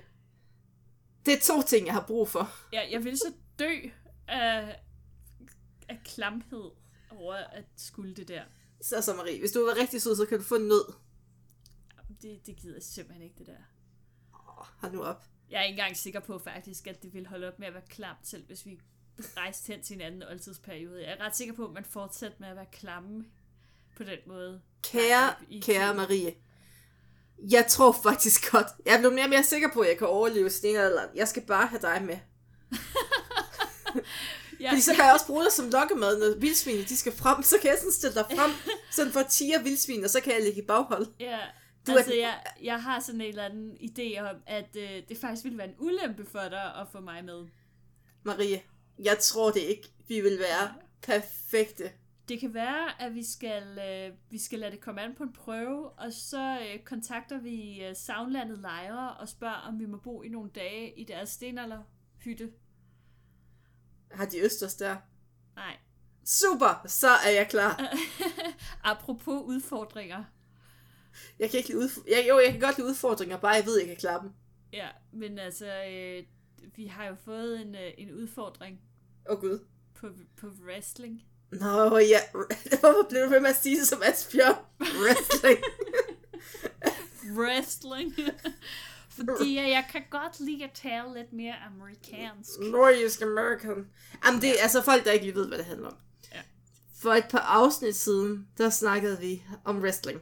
Det 1.26 1.34
er 1.34 1.40
to 1.40 1.62
ting, 1.62 1.86
jeg 1.86 1.94
har 1.94 2.06
brug 2.08 2.30
for. 2.30 2.50
Ja, 2.74 2.82
jeg 2.92 3.04
vil 3.04 3.18
så 3.18 3.34
dø 3.60 3.72
af, 4.28 4.80
af 5.90 6.00
klamhed 6.06 6.72
over 7.12 7.34
at 7.36 7.66
skulle 7.78 8.16
det 8.16 8.28
der. 8.28 8.44
Så 8.82 9.02
så 9.02 9.14
Marie, 9.14 9.40
hvis 9.40 9.52
du 9.52 9.60
er 9.60 9.78
rigtig 9.82 10.02
sød, 10.02 10.16
så 10.16 10.26
kan 10.26 10.38
du 10.38 10.44
få 10.44 10.56
en 10.56 10.68
nød. 10.68 10.94
Det, 12.22 12.46
det 12.46 12.56
gider 12.56 12.76
jeg 12.76 12.84
simpelthen 12.84 13.24
ikke, 13.24 13.36
det 13.38 13.48
der. 13.48 13.58
Åh, 14.34 14.66
hold 14.78 14.92
nu 14.92 15.04
op. 15.04 15.26
Jeg 15.50 15.60
er 15.60 15.64
ikke 15.64 15.74
engang 15.80 15.98
sikker 15.98 16.20
på 16.20 16.40
faktisk, 16.40 16.88
at 16.88 17.04
det 17.04 17.14
vil 17.14 17.28
holde 17.28 17.48
op 17.48 17.60
med 17.60 17.68
at 17.68 17.74
være 17.74 17.84
klamt, 17.90 18.28
selv 18.28 18.46
hvis 18.46 18.66
vi 18.66 18.80
rejste 19.20 19.74
hen 19.74 19.84
til 19.84 19.94
en 19.96 20.02
anden 20.02 20.24
oldtidsperiode. 20.24 21.04
Jeg 21.04 21.18
er 21.20 21.26
ret 21.26 21.36
sikker 21.36 21.54
på, 21.54 21.66
at 21.66 21.74
man 21.74 21.86
fortsætter 21.86 22.38
med 22.40 22.48
at 22.48 22.56
være 22.56 22.66
klamme 22.72 23.26
på 23.98 24.04
den 24.04 24.20
måde. 24.26 24.62
Kære, 24.84 25.36
kære. 25.62 25.96
Marie. 25.96 26.36
Jeg 27.52 27.66
tror 27.70 27.92
faktisk 28.04 28.52
godt, 28.52 28.68
jeg 28.86 28.94
er 28.94 28.98
blevet 29.00 29.16
mere 29.16 29.26
og 29.26 29.30
mere 29.30 29.44
sikker 29.44 29.70
på, 29.74 29.80
at 29.82 29.90
jeg 29.90 29.98
kan 29.98 30.08
overleve 30.08 30.50
stenalderen. 30.50 31.10
Jeg 31.16 31.28
skal 31.28 31.42
bare 31.46 31.68
have 31.68 31.82
dig 31.82 32.04
med. 32.06 32.18
Ja, 34.60 34.70
Fordi 34.70 34.82
så 34.82 34.94
kan 34.96 35.06
jeg 35.06 35.14
også 35.14 35.26
bruge 35.28 35.44
dig 35.44 35.52
som 35.52 35.70
lokkemad, 35.70 36.20
når 36.20 36.40
vildsvinene 36.40 36.84
de 36.86 36.98
skal 36.98 37.12
frem. 37.12 37.44
Så 37.44 37.56
kan 37.62 37.70
jeg 37.70 37.78
sådan 37.80 37.92
stille 37.92 38.16
dig 38.16 38.26
frem, 38.36 38.52
sådan 38.96 39.12
for 39.14 39.22
10 39.22 39.52
vildsvin, 39.64 40.04
og 40.04 40.10
så 40.10 40.22
kan 40.22 40.34
jeg 40.34 40.44
ligge 40.44 40.62
i 40.62 40.66
baghold. 40.66 41.08
Ja, 41.20 41.40
Du 41.88 41.92
er 41.92 41.98
altså 41.98 42.12
den- 42.12 42.20
jeg, 42.22 42.40
jeg 42.64 42.84
har 42.84 43.00
sådan 43.00 43.22
en 43.22 43.28
eller 43.28 43.44
anden 43.44 43.72
idé 43.82 44.20
om, 44.20 44.36
at 44.48 44.76
øh, 44.76 44.90
det 45.10 45.18
faktisk 45.22 45.44
ville 45.44 45.58
være 45.58 45.68
en 45.68 45.76
ulempe 45.80 46.26
for 46.32 46.40
dig 46.50 46.64
at 46.82 46.88
få 46.92 47.00
mig 47.00 47.26
med. 47.26 47.46
Marie, 48.24 48.62
jeg 49.00 49.18
tror 49.20 49.52
det 49.52 49.60
ikke. 49.60 49.90
Vi 50.08 50.22
vil 50.22 50.40
være 50.40 50.74
perfekte. 51.04 51.92
Det 52.28 52.40
kan 52.40 52.54
være, 52.54 53.02
at 53.02 53.16
vi 53.16 53.24
skal, 53.24 53.80
øh, 53.80 54.18
vi 54.30 54.38
skal 54.38 54.60
lade 54.60 54.72
det 54.72 54.82
komme 54.82 55.02
an 55.02 55.16
på 55.16 55.24
en 55.24 55.34
prøve, 55.34 55.90
og 55.90 56.14
så 56.14 56.60
øh, 56.60 56.84
kontakter 56.84 57.40
vi 57.40 57.84
øh, 57.84 57.96
Soundlandet 57.96 58.60
Lejre 58.60 59.14
og 59.14 59.30
spørger, 59.30 59.56
om 59.56 59.80
vi 59.80 59.86
må 59.86 59.98
bo 59.98 60.24
i 60.24 60.30
nogle 60.30 60.50
dage 60.56 61.00
i 61.00 61.04
deres 61.04 61.30
stenalderhytte. 61.30 62.52
Har 64.12 64.26
de 64.26 64.40
østers 64.40 64.76
der? 64.76 64.98
Nej. 65.56 65.78
Super, 66.24 66.88
så 66.88 67.08
er 67.08 67.30
jeg 67.30 67.48
klar. 67.50 67.98
Apropos 68.92 69.44
udfordringer. 69.46 70.24
Jeg 71.40 71.50
kan 71.50 71.58
ikke 71.58 71.70
lide 71.70 71.86
udf- 71.86 72.04
jeg, 72.12 72.26
jo, 72.30 72.40
jeg 72.40 72.52
kan 72.52 72.62
godt 72.62 72.78
lide 72.78 72.88
udfordringer, 72.88 73.38
bare 73.38 73.52
jeg 73.52 73.66
ved, 73.66 73.78
jeg 73.80 73.88
kan 73.88 73.98
klare 73.98 74.22
dem. 74.22 74.32
Ja, 74.74 74.88
men 75.12 75.40
altså, 75.40 75.84
øh, 75.86 76.24
vi 76.76 76.86
har 76.86 77.06
jo 77.06 77.16
fået 77.16 77.62
en, 77.62 77.76
øh, 77.76 77.92
en 77.98 78.12
udfordring 78.12 78.82
Åh 79.30 79.36
oh, 79.36 79.42
gud. 79.42 79.60
på, 79.94 80.10
på 80.38 80.48
wrestling. 80.48 81.24
Nå, 81.60 81.98
ja. 81.98 82.20
Hvorfor 82.80 83.06
blev 83.10 83.24
du 83.24 83.30
ved 83.30 83.40
med 83.40 83.50
at 83.50 83.56
sige 83.62 83.80
det 83.80 83.88
som 83.88 84.02
Asbjørn? 84.04 84.56
Wrestling. 84.80 85.60
Wrestling. 87.38 88.16
Fordi 89.18 89.56
jeg 89.56 89.86
kan 89.92 90.02
godt 90.12 90.40
lide 90.40 90.64
at 90.64 90.72
tale 90.74 91.14
lidt 91.14 91.34
mere 91.34 91.54
amerikansk. 91.54 92.60
Nordisk 92.60 93.22
American. 93.22 93.88
Jamen, 94.26 94.42
det 94.42 94.50
er 94.50 94.64
altså 94.64 94.82
folk, 94.82 95.06
der 95.06 95.12
ikke 95.12 95.26
lige 95.26 95.36
ved, 95.36 95.48
hvad 95.48 95.58
det 95.58 95.66
handler 95.66 95.88
om. 95.88 95.98
Ja. 96.34 96.42
For 97.02 97.14
et 97.14 97.26
par 97.30 97.40
afsnit 97.40 97.96
siden, 97.96 98.48
der 98.58 98.70
snakkede 98.70 99.20
vi 99.20 99.44
om 99.66 99.82
wrestling. 99.82 100.22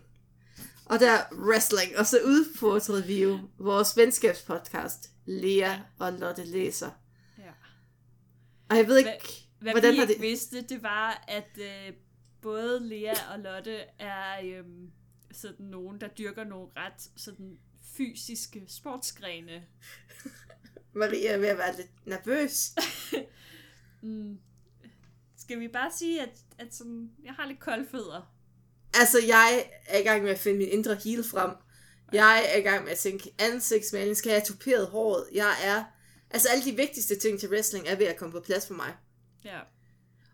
Og 0.86 1.00
der 1.00 1.12
er 1.12 1.24
wrestling. 1.32 1.98
Og 1.98 2.08
så 2.08 2.20
udfordrede 2.26 3.06
vi 3.06 3.24
jo 3.24 3.40
vores 3.58 3.98
venskabspodcast, 3.98 5.10
Lea 5.26 5.76
og 6.00 6.14
Lotte 6.14 6.44
Læser. 6.44 6.90
Ja. 7.38 7.52
Og 8.70 8.78
jeg 8.78 8.88
ved 8.88 8.98
ikke, 8.98 9.43
Hvad 9.64 9.74
hvordan 9.74 9.94
vi 9.94 10.02
ikke 10.02 10.14
det... 10.14 10.22
vidste, 10.22 10.62
det 10.62 10.84
var, 10.84 11.24
at 11.28 11.58
øh, 11.58 11.94
både 12.42 12.90
Lea 12.90 13.14
og 13.34 13.40
Lotte 13.40 13.78
er 14.00 14.40
øh, 14.44 14.66
sådan 15.32 15.66
nogen, 15.66 16.02
der 16.02 16.08
dyrker 16.08 16.44
nogle 16.44 16.68
ret 16.78 17.10
sådan 17.16 17.58
fysiske 17.98 18.64
sportsgrene. 18.68 19.64
Maria 20.94 21.32
er 21.32 21.38
ved 21.38 21.48
at 21.48 21.58
være 21.58 21.76
lidt 21.76 22.08
nervøs. 22.08 22.72
Mm. 24.06 24.40
Skal 25.38 25.60
vi 25.60 25.68
bare 25.68 25.92
sige, 25.98 26.22
at, 26.22 26.30
at 26.58 26.76
sådan, 26.76 27.12
jeg 27.24 27.34
har 27.34 27.48
lidt 27.48 27.60
kolde 27.60 27.88
fødder? 27.92 28.36
Altså, 28.94 29.18
jeg 29.28 29.70
er 29.86 30.00
i 30.00 30.04
gang 30.04 30.24
med 30.24 30.32
at 30.32 30.40
finde 30.40 30.58
min 30.58 30.68
indre 30.68 30.96
heel 30.96 31.24
frem. 31.24 31.52
Jeg 32.14 32.46
er 32.54 32.58
i 32.58 32.62
gang 32.62 32.84
med 32.84 32.92
at 32.92 32.98
tænke 32.98 33.32
ansigtsmaling. 33.40 34.18
Skal 34.18 34.30
jeg 34.30 34.40
have 34.40 34.46
tuperet 34.46 34.88
håret? 34.88 35.26
Jeg 35.34 35.54
er... 35.64 35.84
Altså, 36.30 36.50
alle 36.50 36.66
de 36.66 36.76
vigtigste 36.76 37.20
ting 37.20 37.40
til 37.40 37.50
wrestling 37.50 37.88
er 37.88 37.96
ved 37.96 38.06
at 38.06 38.18
komme 38.18 38.32
på 38.32 38.40
plads 38.40 38.68
for 38.68 38.74
mig. 38.74 38.94
Ja. 39.46 39.60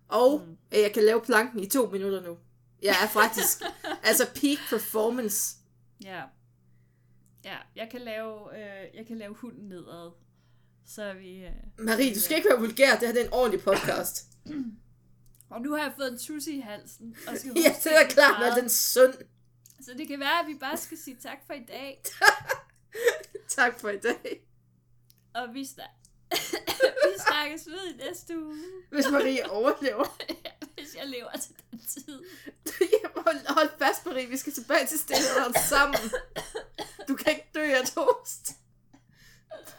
Og 0.08 0.40
Mm. 0.42 0.48
mm. 0.50 0.58
jeg 0.72 0.92
kan 0.94 1.04
lave 1.04 1.22
planken 1.22 1.60
i 1.60 1.70
to 1.70 1.90
minutter 1.90 2.22
nu. 2.22 2.38
Jeg 2.82 2.96
er 3.04 3.08
faktisk... 3.08 3.62
altså, 4.10 4.26
peak 4.26 4.58
performance. 4.70 5.58
Ja. 6.04 6.24
Ja, 7.46 7.58
jeg 7.76 7.90
kan 7.92 8.02
lave, 8.02 8.58
øh, 8.58 8.96
jeg 8.96 9.06
kan 9.08 9.18
lave 9.18 9.34
hunden 9.36 9.70
nedad. 9.70 10.12
Så 10.86 11.14
vi... 11.14 11.46
Øh, 11.46 11.52
Marie, 11.86 12.16
du 12.16 12.20
skal 12.20 12.38
ikke 12.38 12.50
være 12.50 12.60
vulgær. 12.60 12.92
Det 13.00 13.08
her 13.08 13.14
det 13.14 13.22
er 13.22 13.26
en 13.26 13.34
ordentlig 13.34 13.64
podcast. 13.64 14.26
og 15.52 15.62
nu 15.62 15.72
har 15.76 15.84
jeg 15.84 15.94
fået 15.98 16.12
en 16.12 16.18
tusse 16.20 16.52
i 16.52 16.60
halsen. 16.60 17.16
Og 17.28 17.38
skal 17.38 17.52
ja, 17.66 17.76
det 17.84 17.96
er 18.02 18.08
klart, 18.10 18.40
når 18.40 18.56
den 18.56 18.66
er 18.66 18.70
sund. 18.70 19.14
Så 19.82 19.94
det 19.98 20.08
kan 20.08 20.20
være, 20.20 20.40
at 20.40 20.48
vi 20.48 20.58
bare 20.60 20.78
skal 20.78 20.98
sige 20.98 21.18
tak 21.22 21.38
for 21.48 21.54
i 21.54 21.64
dag. 21.68 22.02
Tak 23.50 23.80
for 23.80 23.90
i 23.90 23.98
dag. 24.00 24.48
Og 25.34 25.54
vi, 25.54 25.66
snak- 25.66 25.99
vi 27.06 27.20
snakkes 27.28 27.68
ved 27.68 27.94
i 27.94 28.08
næste 28.08 28.40
uge. 28.40 28.56
Hvis 28.90 29.06
Marie 29.12 29.50
overlever. 29.50 30.18
ja, 30.46 30.52
hvis 30.74 30.96
jeg 30.96 31.08
lever 31.08 31.32
til 31.32 31.56
den 31.72 31.80
tid. 31.88 32.24
Jamen, 32.82 33.24
hold, 33.26 33.48
hold 33.48 33.70
fast, 33.80 34.06
Marie. 34.06 34.28
Vi 34.28 34.38
skal 34.38 34.54
tilbage 34.54 34.88
til 34.88 35.00
stillheden 35.00 35.54
sammen. 35.70 36.12
Du 37.08 37.16
kan 37.16 37.32
ikke 37.32 37.50
dø 37.56 37.62
af 37.62 37.88
toast. 37.88 38.52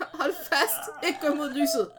Hold 0.01 0.35
fast. 0.35 1.07
Ikke 1.07 1.19
gå 1.21 1.35
mod 1.35 1.51
lyset. 1.51 1.91